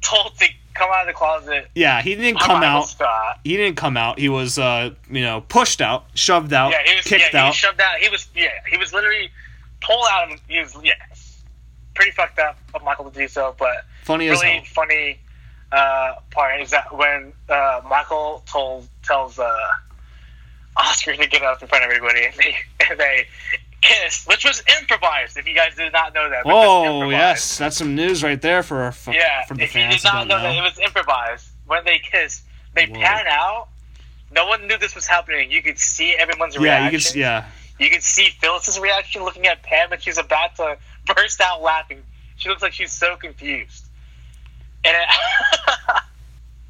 told 0.01 0.37
to 0.39 0.47
come 0.75 0.91
out 0.93 1.03
of 1.03 1.07
the 1.07 1.13
closet. 1.13 1.69
yeah, 1.75 2.03
he 2.03 2.15
didn't 2.17 2.41
come 2.41 2.61
Michael 2.61 2.81
out. 2.81 2.89
Scott. 2.89 3.41
He 3.45 3.57
didn't 3.57 3.77
come 3.77 3.97
out. 3.97 4.19
He 4.19 4.29
was 4.29 4.59
uh 4.59 4.91
you 5.11 5.23
know 5.23 5.43
pushed 5.43 5.81
out, 5.81 6.07
shoved 6.15 6.53
out, 6.53 6.73
Yeah, 6.73 6.79
he 6.85 6.97
was 6.97 7.05
kicked 7.05 7.23
yeah, 7.23 7.31
he 7.31 7.37
out. 7.39 7.47
was 7.49 7.57
shoved 7.57 7.81
out. 7.81 7.99
He 7.99 8.09
was 8.09 8.29
yeah, 8.35 8.49
he 8.69 8.77
was 8.77 8.93
literally 8.93 9.31
pulled 9.85 10.07
out. 10.11 10.33
Of, 10.33 10.41
was 10.49 10.77
yeah, 10.83 10.93
pretty 11.95 12.11
fucked 12.13 12.39
up 12.39 12.59
of 12.75 12.83
Michael 12.83 13.11
to 13.11 13.17
do 13.19 13.29
so, 13.29 13.55
but 13.59 13.85
Funny 14.05 14.29
as 14.29 14.41
really 14.41 14.55
hell. 14.57 14.65
funny 14.67 15.19
uh, 15.73 16.15
part 16.31 16.61
is 16.61 16.71
that 16.71 16.97
when 16.97 17.33
uh, 17.49 17.81
Michael 17.89 18.43
told 18.47 18.89
tells 19.03 19.39
uh, 19.39 19.55
Oscar 20.77 21.15
to 21.17 21.27
get 21.27 21.43
up 21.43 21.63
in 21.63 21.69
front 21.69 21.85
of 21.85 21.91
everybody, 21.91 22.25
and 22.27 22.35
they 22.35 22.57
and 22.91 22.99
they 22.99 23.27
kiss, 23.81 24.25
which 24.27 24.45
was 24.45 24.63
improvised. 24.81 25.37
If 25.37 25.47
you 25.47 25.55
guys 25.55 25.75
did 25.77 25.93
not 25.93 26.15
know 26.15 26.29
that, 26.31 26.43
Oh 26.47 27.09
yes, 27.11 27.59
that's 27.59 27.77
some 27.77 27.95
news 27.95 28.23
right 28.23 28.41
there 28.41 28.63
for 28.63 28.79
our 28.83 28.89
f- 28.89 29.09
yeah. 29.13 29.45
for 29.47 29.55
the 29.55 29.63
If 29.65 29.75
you 29.75 29.87
did 29.87 30.03
not 30.05 30.27
know, 30.27 30.37
know. 30.37 30.43
that 30.43 30.57
it 30.57 30.63
was 30.63 30.79
improvised, 30.79 31.49
when 31.67 31.85
they 31.85 31.99
kiss, 31.99 32.43
they 32.75 32.87
Whoa. 32.87 32.95
pan 33.01 33.27
out. 33.29 33.69
No 34.33 34.47
one 34.47 34.67
knew 34.67 34.77
this 34.79 34.95
was 34.97 35.07
happening. 35.07 35.51
You 35.51 35.63
could 35.63 35.79
see 35.79 36.15
everyone's 36.19 36.57
yeah, 36.57 36.63
reaction. 36.63 36.85
you 36.87 36.91
can 36.91 36.97
s- 37.01 37.17
yeah. 37.17 37.45
You 37.79 37.91
can 37.91 38.01
see 38.01 38.31
Phyllis's 38.31 38.79
reaction 38.79 39.25
looking 39.25 39.47
at 39.47 39.63
Pam, 39.63 39.93
and 39.93 40.01
she's 40.01 40.19
about 40.19 40.57
to 40.57 40.79
burst 41.15 41.41
out 41.41 41.63
laughing. 41.63 42.03
She 42.37 42.49
looks 42.49 42.63
like 42.63 42.73
she's 42.73 42.93
so 42.93 43.17
confused. 43.17 43.87
And, 44.85 44.97
it, 44.97 46.03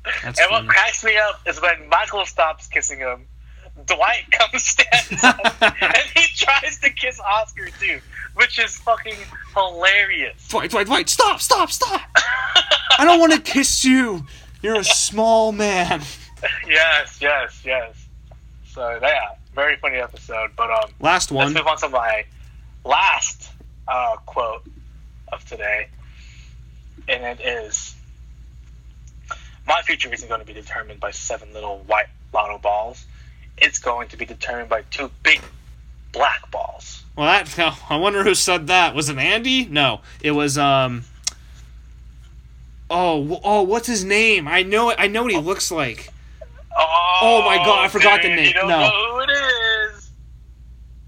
That's 0.22 0.40
and 0.40 0.50
what 0.50 0.66
cracks 0.66 1.04
me 1.04 1.16
up 1.16 1.40
is 1.46 1.60
when 1.60 1.88
Michael 1.88 2.24
stops 2.26 2.66
kissing 2.66 2.98
him, 2.98 3.26
Dwight 3.86 4.24
comes 4.30 4.62
stands 4.62 5.24
up 5.24 5.62
and 5.62 5.96
he 6.14 6.26
tries 6.36 6.78
to 6.80 6.90
kiss 6.90 7.18
Oscar 7.20 7.68
too, 7.80 8.00
which 8.34 8.58
is 8.58 8.76
fucking 8.76 9.16
hilarious. 9.54 10.48
Dwight, 10.48 10.70
Dwight, 10.70 10.86
Dwight, 10.86 11.08
stop, 11.08 11.40
stop, 11.40 11.70
stop! 11.70 12.00
I 12.16 13.04
don't 13.04 13.18
want 13.18 13.32
to 13.32 13.40
kiss 13.40 13.84
you. 13.84 14.26
You're 14.62 14.78
a 14.78 14.84
small 14.84 15.52
man. 15.52 16.02
Yes, 16.66 17.18
yes, 17.20 17.62
yes. 17.64 18.06
So 18.66 18.98
yeah, 19.02 19.34
very 19.54 19.76
funny 19.76 19.96
episode. 19.96 20.50
But 20.56 20.70
um, 20.70 20.90
Last 21.00 21.30
one. 21.32 21.46
let's 21.46 21.58
move 21.58 21.66
on 21.66 21.78
to 21.78 21.88
my 21.88 22.24
last 22.84 23.50
uh, 23.88 24.16
quote 24.26 24.62
of 25.32 25.44
today, 25.46 25.88
and 27.08 27.22
it 27.24 27.40
is: 27.44 27.94
"My 29.66 29.80
future 29.82 30.12
isn't 30.12 30.28
going 30.28 30.40
to 30.40 30.46
be 30.46 30.52
determined 30.52 31.00
by 31.00 31.10
seven 31.10 31.52
little 31.54 31.78
white 31.86 32.06
lotto 32.32 32.58
balls. 32.58 33.04
It's 33.56 33.78
going 33.78 34.08
to 34.08 34.16
be 34.16 34.24
determined 34.24 34.68
by 34.68 34.82
two 34.90 35.10
big 35.22 35.40
black 36.12 36.50
balls." 36.50 37.02
Well, 37.16 37.26
that 37.26 37.56
no, 37.56 37.72
I 37.88 37.96
wonder 37.96 38.24
who 38.24 38.34
said 38.34 38.66
that. 38.66 38.94
Was 38.94 39.08
it 39.08 39.16
Andy? 39.18 39.66
No, 39.66 40.00
it 40.20 40.32
was 40.32 40.58
um. 40.58 41.04
Oh, 42.90 43.40
oh, 43.42 43.62
what's 43.62 43.86
his 43.86 44.04
name? 44.04 44.46
I 44.46 44.62
know 44.62 44.90
it. 44.90 44.96
I 44.98 45.06
know 45.06 45.22
what 45.22 45.32
he 45.32 45.38
looks 45.38 45.70
like. 45.70 46.12
Oh, 46.76 47.18
Oh 47.22 47.42
my 47.46 47.56
God, 47.56 47.84
I 47.84 47.88
forgot 47.88 48.20
the 48.22 48.28
name. 48.28 48.52
No. 48.56 48.68
know 48.68 48.90
who 48.90 49.20
it 49.20 49.30
is. 49.30 50.10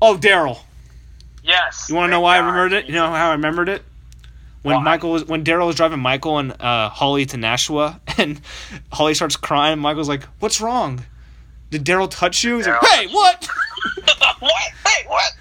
Oh, 0.01 0.17
Daryl. 0.17 0.59
Yes. 1.43 1.87
You 1.89 1.95
want 1.95 2.09
to 2.09 2.11
know 2.11 2.21
why 2.21 2.37
I 2.37 2.41
God. 2.41 2.47
remembered 2.49 2.73
it? 2.73 2.87
You 2.87 2.95
know 2.95 3.07
how 3.07 3.31
I 3.31 3.33
remembered 3.33 3.69
it? 3.69 3.83
When 4.63 4.77
Why? 4.77 4.83
Michael 4.83 5.13
was 5.13 5.25
when 5.25 5.45
Daryl 5.45 5.67
was 5.69 5.77
driving 5.77 6.01
Michael 6.01 6.39
and 6.39 6.61
uh, 6.61 6.89
Holly 6.89 7.25
to 7.27 7.37
Nashua, 7.37 8.01
and 8.19 8.41
Holly 8.93 9.15
starts 9.15 9.37
crying. 9.37 9.79
Michael's 9.79 10.09
like, 10.09 10.25
"What's 10.41 10.61
wrong? 10.61 11.05
Did 11.71 11.85
Daryl 11.85 12.11
touch 12.11 12.43
you?" 12.43 12.57
He's 12.57 12.67
like, 12.67 12.85
"Hey, 12.85 13.07
what? 13.07 13.49
what? 14.41 14.53
Hey, 14.85 15.07
what? 15.07 15.33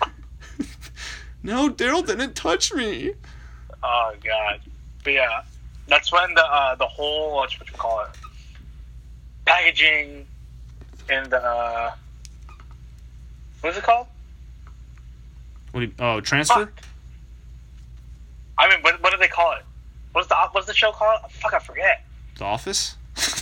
no, 1.41 1.69
Daryl 1.69 2.05
didn't 2.05 2.35
touch 2.35 2.71
me." 2.71 3.13
Oh 3.81 4.13
god. 4.23 4.59
But 5.03 5.13
yeah, 5.13 5.41
that's 5.87 6.11
when 6.11 6.33
the 6.35 6.45
uh, 6.45 6.75
the 6.75 6.87
whole 6.87 7.33
what 7.33 7.51
you 7.51 7.65
call 7.73 8.01
it 8.01 8.09
packaging 9.45 10.27
and 11.09 11.31
the 11.31 11.43
uh, 11.43 11.91
what 13.61 13.71
is 13.71 13.77
it 13.77 13.83
called? 13.83 14.05
What? 15.75 15.81
Do 15.81 15.87
you, 15.87 15.93
oh, 15.99 16.21
transfer. 16.21 16.67
Fuck. 16.67 16.81
I 18.57 18.69
mean, 18.69 18.79
what, 18.81 19.03
what 19.03 19.11
do 19.11 19.17
they 19.17 19.27
call 19.27 19.51
it? 19.57 19.63
What's 20.13 20.29
the 20.29 20.35
what's 20.53 20.67
the 20.67 20.73
show 20.73 20.93
called? 20.93 21.19
Fuck, 21.29 21.53
I 21.53 21.59
forget. 21.59 22.05
The 22.37 22.45
Office. 22.45 22.95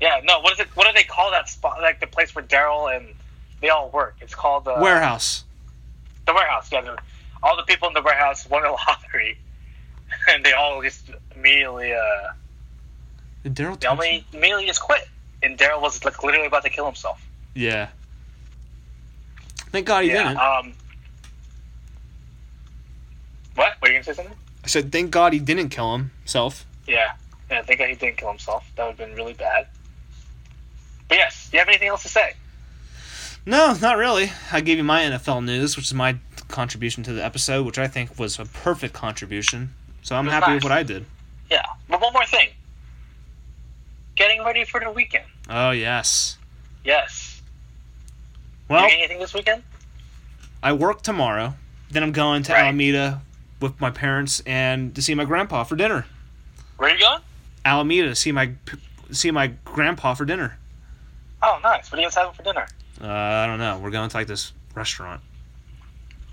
Yeah, 0.00 0.20
no. 0.24 0.40
What 0.40 0.52
is 0.54 0.60
it? 0.60 0.68
What 0.74 0.86
do 0.86 0.92
they 0.94 1.04
call 1.04 1.30
that 1.30 1.48
spot? 1.48 1.80
Like 1.80 2.00
the 2.00 2.06
place 2.06 2.34
where 2.34 2.44
Daryl 2.44 2.94
and 2.94 3.14
they 3.60 3.68
all 3.68 3.88
work. 3.90 4.16
It's 4.20 4.34
called 4.34 4.64
the 4.64 4.74
Warehouse. 4.80 5.44
The 6.26 6.34
warehouse. 6.34 6.70
Yeah, 6.72 6.96
all 7.42 7.56
the 7.56 7.62
people 7.62 7.88
in 7.88 7.94
the 7.94 8.02
warehouse 8.02 8.46
won 8.50 8.64
a 8.64 8.72
lottery, 8.72 9.38
and 10.28 10.44
they 10.44 10.52
all 10.52 10.82
just 10.82 11.10
immediately 11.34 11.92
uh, 11.92 12.32
Daryl 13.44 13.78
they 13.78 13.86
only 13.86 14.26
immediately 14.32 14.66
just 14.66 14.82
quit. 14.82 15.08
And 15.42 15.56
Daryl 15.56 15.80
was 15.80 16.04
like 16.04 16.22
literally 16.22 16.48
about 16.48 16.64
to 16.64 16.70
kill 16.70 16.86
himself. 16.86 17.24
Yeah. 17.54 17.88
Thank 19.70 19.86
God 19.86 20.04
he 20.04 20.10
yeah. 20.10 20.28
didn't. 20.28 20.38
Um. 20.38 20.74
What? 23.56 23.74
Were 23.82 23.88
you 23.88 23.94
gonna 23.94 24.04
say 24.04 24.12
something? 24.14 24.34
I 24.64 24.68
said, 24.68 24.92
"Thank 24.92 25.10
God 25.10 25.32
he 25.32 25.38
didn't 25.38 25.70
kill 25.70 25.96
himself." 25.96 26.64
Yeah. 26.86 27.12
Yeah. 27.50 27.58
I 27.58 27.62
think 27.62 27.80
he 27.80 27.94
didn't 27.94 28.16
kill 28.16 28.28
himself. 28.28 28.64
That 28.76 28.84
would 28.84 28.98
have 28.98 29.08
been 29.08 29.16
really 29.16 29.34
bad. 29.34 29.66
But 31.08 31.18
yes. 31.18 31.48
Do 31.50 31.56
you 31.56 31.60
have 31.60 31.68
anything 31.68 31.88
else 31.88 32.02
to 32.02 32.08
say? 32.08 32.34
No, 33.44 33.74
not 33.80 33.96
really. 33.96 34.32
I 34.52 34.60
gave 34.60 34.76
you 34.76 34.84
my 34.84 35.02
NFL 35.02 35.44
news, 35.44 35.76
which 35.76 35.86
is 35.86 35.94
my 35.94 36.16
contribution 36.48 37.02
to 37.04 37.12
the 37.12 37.24
episode, 37.24 37.64
which 37.64 37.78
I 37.78 37.86
think 37.86 38.18
was 38.18 38.38
a 38.38 38.44
perfect 38.44 38.92
contribution. 38.92 39.74
So 40.02 40.16
I'm 40.16 40.26
happy 40.26 40.46
nice. 40.48 40.54
with 40.56 40.64
what 40.64 40.72
I 40.72 40.82
did. 40.82 41.06
Yeah. 41.50 41.64
But 41.88 42.00
one 42.00 42.12
more 42.12 42.26
thing. 42.26 42.48
Getting 44.16 44.42
ready 44.44 44.64
for 44.64 44.80
the 44.80 44.90
weekend. 44.90 45.24
Oh 45.48 45.70
yes. 45.70 46.38
Yes. 46.84 47.40
Well, 48.68 48.82
you 48.88 48.96
anything 48.96 49.20
this 49.20 49.32
weekend? 49.34 49.62
I 50.62 50.72
work 50.72 51.02
tomorrow. 51.02 51.54
Then 51.90 52.02
I'm 52.02 52.12
going 52.12 52.42
to 52.44 52.52
Right. 52.52 52.64
Alameda 52.64 53.20
with 53.60 53.80
my 53.80 53.90
parents 53.90 54.40
and 54.46 54.94
to 54.94 55.02
see 55.02 55.14
my 55.14 55.24
grandpa 55.24 55.64
for 55.64 55.76
dinner. 55.76 56.06
Where 56.76 56.90
are 56.90 56.94
you 56.94 57.00
going? 57.00 57.20
Alameda 57.64 58.08
to 58.08 58.14
see 58.14 58.32
my 58.32 58.52
see 59.10 59.30
my 59.30 59.48
grandpa 59.64 60.14
for 60.14 60.24
dinner. 60.24 60.58
Oh, 61.42 61.58
nice. 61.62 61.90
What 61.90 61.98
are 61.98 62.02
you 62.02 62.06
guys 62.06 62.14
having 62.14 62.32
for 62.34 62.42
dinner? 62.42 62.66
Uh, 63.00 63.06
I 63.06 63.46
don't 63.46 63.58
know. 63.58 63.78
We're 63.78 63.90
going 63.90 64.08
to 64.08 64.16
like 64.16 64.26
this 64.26 64.52
restaurant. 64.74 65.20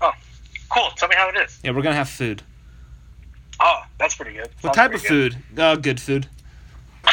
Oh, 0.00 0.12
cool. 0.70 0.90
Tell 0.96 1.08
me 1.08 1.14
how 1.16 1.28
it 1.28 1.36
is. 1.36 1.58
Yeah, 1.62 1.70
we're 1.72 1.82
gonna 1.82 1.94
have 1.94 2.08
food. 2.08 2.42
Oh, 3.60 3.82
that's 3.98 4.14
pretty 4.16 4.32
good. 4.32 4.48
What 4.60 4.74
Sounds 4.74 4.76
type 4.76 4.94
of 4.94 5.02
good. 5.02 5.34
food? 5.34 5.58
Uh, 5.58 5.76
good 5.76 6.00
food. 6.00 6.26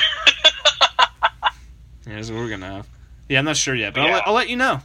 Yeah, 2.08 2.16
that's 2.16 2.32
what 2.32 2.40
we're 2.40 2.50
gonna 2.50 2.66
have. 2.66 2.88
Yeah, 3.30 3.40
I'm 3.40 3.46
not 3.46 3.56
sure 3.56 3.76
yet, 3.76 3.94
but 3.94 4.02
I'll, 4.02 4.12
let, 4.12 4.28
I'll 4.28 4.34
let 4.34 4.50
you 4.50 4.56
know. 4.58 4.82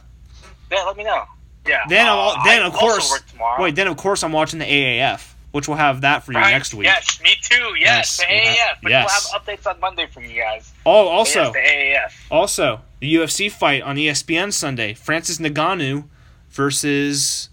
Yeah, 0.71 0.83
let 0.83 0.95
me 0.95 1.03
know. 1.03 1.23
Yeah. 1.67 1.83
Then, 1.87 2.07
uh, 2.07 2.11
I'll, 2.15 2.43
then 2.45 2.63
I 2.63 2.67
of 2.67 2.73
course, 2.73 3.09
work 3.11 3.25
tomorrow. 3.27 3.61
wait. 3.63 3.75
Then 3.75 3.87
of 3.87 3.97
course, 3.97 4.23
I'm 4.23 4.31
watching 4.31 4.59
the 4.59 4.65
AAF, 4.65 5.33
which 5.51 5.67
we'll 5.67 5.77
have 5.77 6.01
that 6.01 6.23
for 6.23 6.31
you 6.31 6.37
Right. 6.39 6.51
next 6.51 6.73
week. 6.73 6.85
Yes, 6.85 7.19
me 7.21 7.35
too. 7.41 7.73
Yes, 7.79 7.79
Yes, 7.79 8.17
the 8.19 8.25
we'll 8.29 8.39
have- 8.45 8.57
AAF. 8.57 8.77
But 8.83 8.89
yes. 8.91 9.29
we'll 9.31 9.39
have 9.41 9.45
updates 9.59 9.69
on 9.69 9.79
Monday 9.79 10.07
for 10.11 10.21
you 10.21 10.41
guys. 10.41 10.71
Oh, 10.85 11.07
also, 11.07 11.43
yes, 11.43 11.53
the 11.53 11.59
AAF. 11.59 12.13
also 12.31 12.81
the 12.99 13.13
UFC 13.15 13.49
fight 13.51 13.81
on 13.83 13.95
ESPN 13.97 14.51
Sunday: 14.53 14.93
Francis 14.93 15.37
Ngannou 15.39 16.05
versus 16.49 17.49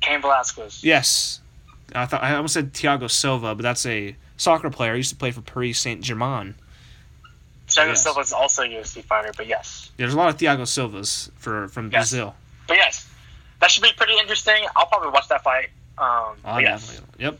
Cain 0.00 0.20
Velasquez. 0.20 0.84
yes, 0.84 1.40
I 1.94 2.06
thought 2.06 2.22
I 2.22 2.34
almost 2.34 2.54
said 2.54 2.72
Thiago 2.74 3.10
Silva, 3.10 3.54
but 3.54 3.62
that's 3.62 3.86
a 3.86 4.14
soccer 4.36 4.70
player. 4.70 4.92
He 4.92 4.98
used 4.98 5.10
to 5.10 5.16
play 5.16 5.30
for 5.30 5.40
Paris 5.40 5.78
Saint 5.78 6.02
Germain. 6.02 6.54
Thiago 7.68 7.88
yes. 7.88 8.06
is 8.28 8.32
also 8.32 8.62
a 8.62 8.66
UFC 8.68 9.02
fighter, 9.02 9.32
but 9.36 9.46
yes. 9.48 9.90
There's 9.96 10.14
a 10.14 10.16
lot 10.16 10.28
of 10.28 10.36
Thiago 10.36 10.66
Silvas 10.68 11.30
for 11.36 11.66
from 11.68 11.86
Yes. 11.90 12.10
Brazil. 12.10 12.34
But 12.68 12.76
yes, 12.76 13.08
that 13.66 13.72
should 13.72 13.82
be 13.82 13.90
pretty 13.96 14.12
interesting. 14.20 14.64
I'll 14.76 14.86
probably 14.86 15.08
watch 15.10 15.26
that 15.26 15.42
fight. 15.42 15.70
Um, 15.98 16.36
Oh, 16.44 16.54
but 16.54 16.62
yes. 16.62 17.02
Yep. 17.18 17.36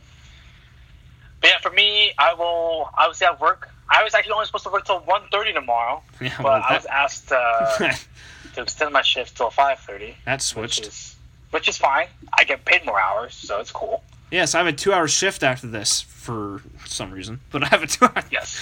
But 1.39 1.49
yeah, 1.49 1.59
for 1.59 1.69
me, 1.71 2.11
I 2.17 2.33
will 2.33 2.89
obviously 2.97 3.27
have 3.27 3.39
work. 3.39 3.69
I 3.89 4.03
was 4.03 4.13
actually 4.13 4.33
only 4.33 4.45
supposed 4.45 4.65
to 4.65 4.69
work 4.69 4.83
till 4.83 4.99
1.30 4.99 5.53
tomorrow, 5.53 6.03
Yeah, 6.19 6.33
but 6.35 6.43
well, 6.43 6.63
I 6.67 6.73
was 6.75 6.85
asked 6.87 7.31
uh, 7.31 7.77
to 8.55 8.61
extend 8.61 8.91
my 8.91 9.03
shift 9.03 9.37
till 9.37 9.49
5.30, 9.51 10.15
that 10.25 10.33
which 10.33 10.41
switched. 10.41 10.85
is, 10.87 11.15
which 11.51 11.69
is 11.69 11.77
fine. 11.77 12.07
I 12.37 12.43
get 12.43 12.65
paid 12.65 12.85
more 12.85 12.99
hours, 12.99 13.33
so 13.33 13.61
it's 13.61 13.71
cool. 13.71 14.03
Yes, 14.29 14.53
I 14.53 14.57
have 14.57 14.67
a 14.67 14.73
two-hour 14.73 15.07
shift 15.07 15.43
after 15.43 15.67
this 15.67 16.01
for 16.01 16.61
some 16.85 17.11
reason, 17.11 17.39
but 17.51 17.63
I 17.63 17.67
have 17.67 17.83
a 17.83 17.87
two-hour. 17.87 18.25
Yes. 18.29 18.59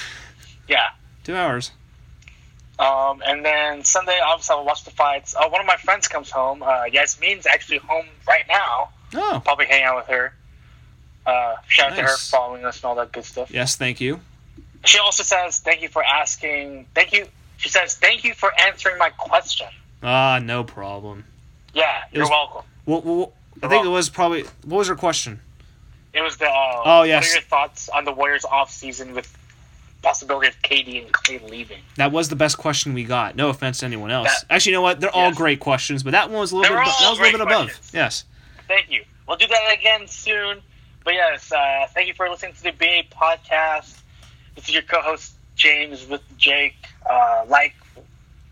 Yeah. 0.67 0.89
Two 1.23 1.35
hours. 1.35 1.71
Um, 2.77 3.21
and 3.25 3.45
then 3.45 3.83
Sunday, 3.85 4.19
obviously, 4.23 4.55
I'll 4.55 4.65
watch 4.65 4.83
the 4.83 4.91
fights. 4.91 5.35
Uh, 5.35 5.47
one 5.49 5.61
of 5.61 5.67
my 5.67 5.77
friends 5.77 6.07
comes 6.07 6.29
home. 6.29 6.61
Uh, 6.61 6.83
Yasmin's 6.91 7.45
actually 7.47 7.77
home 7.77 8.05
right 8.27 8.43
now. 8.49 8.89
Oh, 9.13 9.41
Probably 9.43 9.65
hang 9.67 9.83
out 9.83 9.95
with 9.97 10.07
her. 10.07 10.33
Uh, 11.25 11.55
shout 11.67 11.91
out 11.91 11.95
to 11.95 12.01
her 12.01 12.07
Nice. 12.09 12.29
following 12.29 12.65
us 12.65 12.77
and 12.77 12.85
all 12.85 12.95
that 12.95 13.11
good 13.11 13.23
stuff. 13.25 13.49
yes, 13.51 13.75
thank 13.77 13.99
you. 14.01 14.19
She 14.83 14.99
also 14.99 15.23
says, 15.23 15.59
"Thank 15.59 15.81
you 15.81 15.87
for 15.89 16.03
asking. 16.03 16.85
Thank 16.93 17.11
you." 17.13 17.27
She 17.57 17.69
says, 17.69 17.95
"Thank 17.95 18.23
you 18.23 18.33
for 18.35 18.51
answering 18.59 18.99
my 18.99 19.09
question." 19.09 19.67
Ah, 20.03 20.39
no 20.43 20.63
problem. 20.63 21.25
Yeah, 21.73 22.03
It 22.11 22.15
you're 22.17 22.23
was- 22.25 22.29
welcome. 22.29 22.61
Well, 22.85 23.01
well, 23.01 23.33
I 23.63 23.67
think 23.69 23.85
it 23.85 23.89
was 23.89 24.09
probably. 24.09 24.43
What 24.63 24.77
was 24.79 24.87
her 24.89 24.95
question? 24.95 25.39
It 26.13 26.21
was 26.21 26.37
the. 26.37 26.45
Uh, 26.47 26.81
Oh, 26.85 26.99
What 26.99 27.07
yes. 27.07 27.31
are 27.31 27.33
your 27.35 27.41
thoughts 27.41 27.89
on 27.89 28.03
the 28.05 28.11
Warriors 28.11 28.45
off 28.45 28.69
season 28.69 29.13
with 29.15 29.35
possibility 30.05 30.47
of 30.47 30.61
KD 30.61 31.01
and 31.03 31.11
Clay 31.11 31.39
leaving? 31.39 31.79
That 31.97 32.11
was 32.11 32.29
the 32.29 32.35
best 32.35 32.57
question 32.57 32.93
we 32.93 33.03
got. 33.03 33.35
No 33.35 33.49
offense 33.49 33.79
to 33.79 33.85
anyone 33.85 34.11
else. 34.11 34.27
That- 34.27 34.53
Actually, 34.53 34.71
you 34.73 34.77
know 34.77 34.81
what? 34.83 34.99
They're 35.01 35.09
all 35.15 35.33
great 35.33 35.59
questions, 35.59 36.03
but 36.03 36.11
that 36.11 36.29
one 36.29 36.39
was 36.39 36.51
a 36.51 36.57
little 36.57 36.75
They're 36.75 36.83
bit. 36.85 36.93
That 36.99 37.09
was 37.09 37.19
a 37.19 37.21
little 37.23 37.39
bit 37.39 37.47
above. 37.47 37.79
Yes. 37.93 38.23
Thank 38.67 38.91
you. 38.91 39.03
We'll 39.27 39.37
do 39.37 39.47
that 39.47 39.73
again 39.77 40.07
soon. 40.07 40.61
But 41.03 41.13
yes, 41.15 41.51
uh, 41.51 41.87
thank 41.93 42.07
you 42.07 42.13
for 42.13 42.29
listening 42.29 42.53
to 42.53 42.63
the 42.63 42.71
BA 42.71 43.03
podcast. 43.11 43.99
This 44.55 44.67
is 44.67 44.73
your 44.73 44.83
co-host 44.83 45.33
James 45.55 46.07
with 46.07 46.21
Jake. 46.37 46.75
Uh, 47.09 47.43
like, 47.47 47.75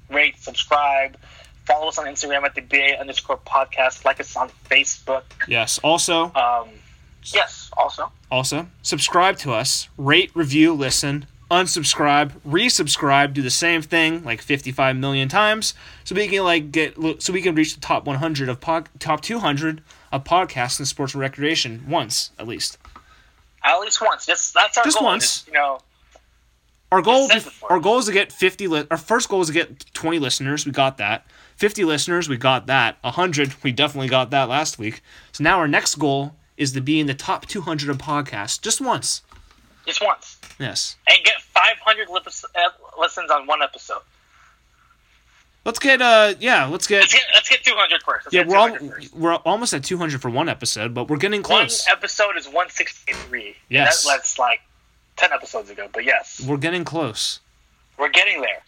rate, 0.10 0.38
subscribe. 0.39 1.18
Follow 1.66 1.88
us 1.88 1.97
on 1.97 2.06
Instagram 2.06 2.43
at 2.43 2.56
the 2.56 2.62
BA 2.62 2.99
underscore 2.99 3.38
podcast. 3.38 4.06
Like 4.06 4.20
us 4.20 4.36
on 4.36 4.49
Facebook. 4.70 5.24
Yes. 5.47 5.80
Also, 5.84 6.26
Um, 6.36 6.70
yes, 7.24 7.70
also. 7.78 8.12
also 8.30 8.68
subscribe 8.82 9.38
to 9.39 9.54
us. 9.54 9.88
Rate, 9.97 10.30
review, 10.34 10.74
listen. 10.74 11.26
Unsubscribe, 11.54 12.32
resubscribe, 12.47 13.32
do 13.34 13.43
the 13.43 13.51
same 13.51 13.84
thing 13.84 14.24
like 14.24 14.41
55 14.41 14.95
million 14.95 15.30
times, 15.30 15.76
so 16.04 16.16
we 16.16 16.28
can 16.28 16.43
like 16.43 16.72
get 16.72 16.95
so 17.22 17.32
we 17.32 17.43
can 17.43 17.54
reach 17.54 17.76
the 17.76 17.80
top 17.80 18.06
100 18.06 18.49
of 18.49 18.60
pod, 18.60 18.89
top 18.97 19.22
200 19.22 19.84
of 20.12 20.24
podcasts 20.24 20.80
in 20.80 20.88
sports 20.88 21.14
and 21.14 21.22
recreation 21.22 21.86
once 21.88 22.32
at 22.39 22.47
least. 22.47 22.80
At 23.64 23.80
least 23.82 24.01
once. 24.01 24.26
Just 24.26 24.56
that's 24.56 24.80
our 24.80 24.84
Just 24.84 24.97
goal. 24.97 25.06
once. 25.08 25.24
Just, 25.43 25.47
you 25.47 25.54
know, 25.54 25.78
Our 26.91 27.04
goal, 27.04 27.28
before. 27.28 27.72
our 27.72 27.80
goal 27.80 27.99
is 27.99 28.06
to 28.08 28.12
get 28.12 28.32
50. 28.32 28.68
Li- 28.68 28.88
our 28.89 28.97
first 28.97 29.30
goal 29.30 29.41
is 29.41 29.47
to 29.49 29.54
get 29.54 29.93
20 29.93 30.18
listeners. 30.18 30.66
We 30.66 30.72
got 30.72 30.97
that. 30.97 31.28
50 31.58 31.86
listeners, 31.86 32.28
we 32.28 32.36
got 32.38 32.66
that. 32.66 32.97
100, 33.01 33.54
we 33.64 33.72
definitely 33.72 34.10
got 34.10 34.32
that 34.32 34.49
last 34.49 34.80
week. 34.80 35.01
So 35.34 35.43
now 35.43 35.60
our 35.60 35.68
next 35.68 35.95
goal 35.95 36.36
is 36.58 36.72
to 36.74 36.82
be 36.82 36.99
in 36.99 37.06
the 37.06 37.14
top 37.14 37.45
200 37.45 37.89
of 37.91 37.99
podcasts 37.99 38.60
just 38.60 38.82
once. 38.82 39.22
Just 39.86 40.01
once. 40.04 40.32
Yes. 40.60 40.95
And 41.10 41.24
get 41.24 41.41
500 41.41 42.10
lis- 42.10 42.45
uh, 42.56 42.70
listens 42.99 43.32
on 43.32 43.47
one 43.47 43.62
episode. 43.62 44.01
Let's 45.66 45.80
get 45.80 46.01
uh 46.01 46.34
yeah, 46.41 46.66
let's 46.66 46.88
get 46.88 46.99
Let's 47.01 47.14
get, 47.14 47.24
let's 47.34 47.47
get 47.49 47.64
200 47.64 48.04
first. 48.04 48.26
Let's 48.26 48.34
yeah, 48.36 48.43
we're 48.45 48.58
all, 48.58 48.76
first. 48.76 49.14
we're 49.16 49.36
almost 49.36 49.74
at 49.74 49.84
200 49.84 50.22
for 50.22 50.30
one 50.30 50.49
episode, 50.49 50.93
but 50.93 51.08
we're 51.10 51.16
getting 51.18 51.41
close. 51.41 51.58
One 51.60 51.68
close. 51.68 51.88
episode 51.88 52.38
is 52.38 52.45
163. 52.47 53.56
Yes. 53.70 54.04
That, 54.04 54.10
that's 54.16 54.38
like 54.38 54.60
10 55.16 55.32
episodes 55.32 55.70
ago. 55.70 55.88
But 55.93 56.04
yes, 56.04 56.41
We're 56.45 56.58
getting 56.58 56.84
close. 56.84 57.39
we're 57.97 58.10
getting 58.10 58.41
there. 58.41 58.62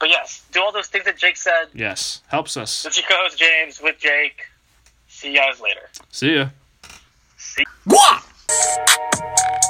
But 0.00 0.08
yes, 0.08 0.42
do 0.50 0.60
all 0.60 0.72
those 0.72 0.88
things 0.88 1.04
that 1.04 1.16
Jake 1.16 1.36
said. 1.36 1.66
Yes. 1.72 2.22
Helps 2.26 2.56
us. 2.56 2.82
This 2.82 2.94
is 2.94 2.98
your 3.02 3.08
co-host 3.08 3.38
James 3.38 3.80
with 3.80 3.98
Jake. 4.00 4.42
See 5.06 5.28
you 5.32 5.36
guys 5.38 5.60
later. 5.60 5.88
See 6.10 6.34
ya. 6.34 6.48
See. 7.36 7.62
Guap! 7.88 9.64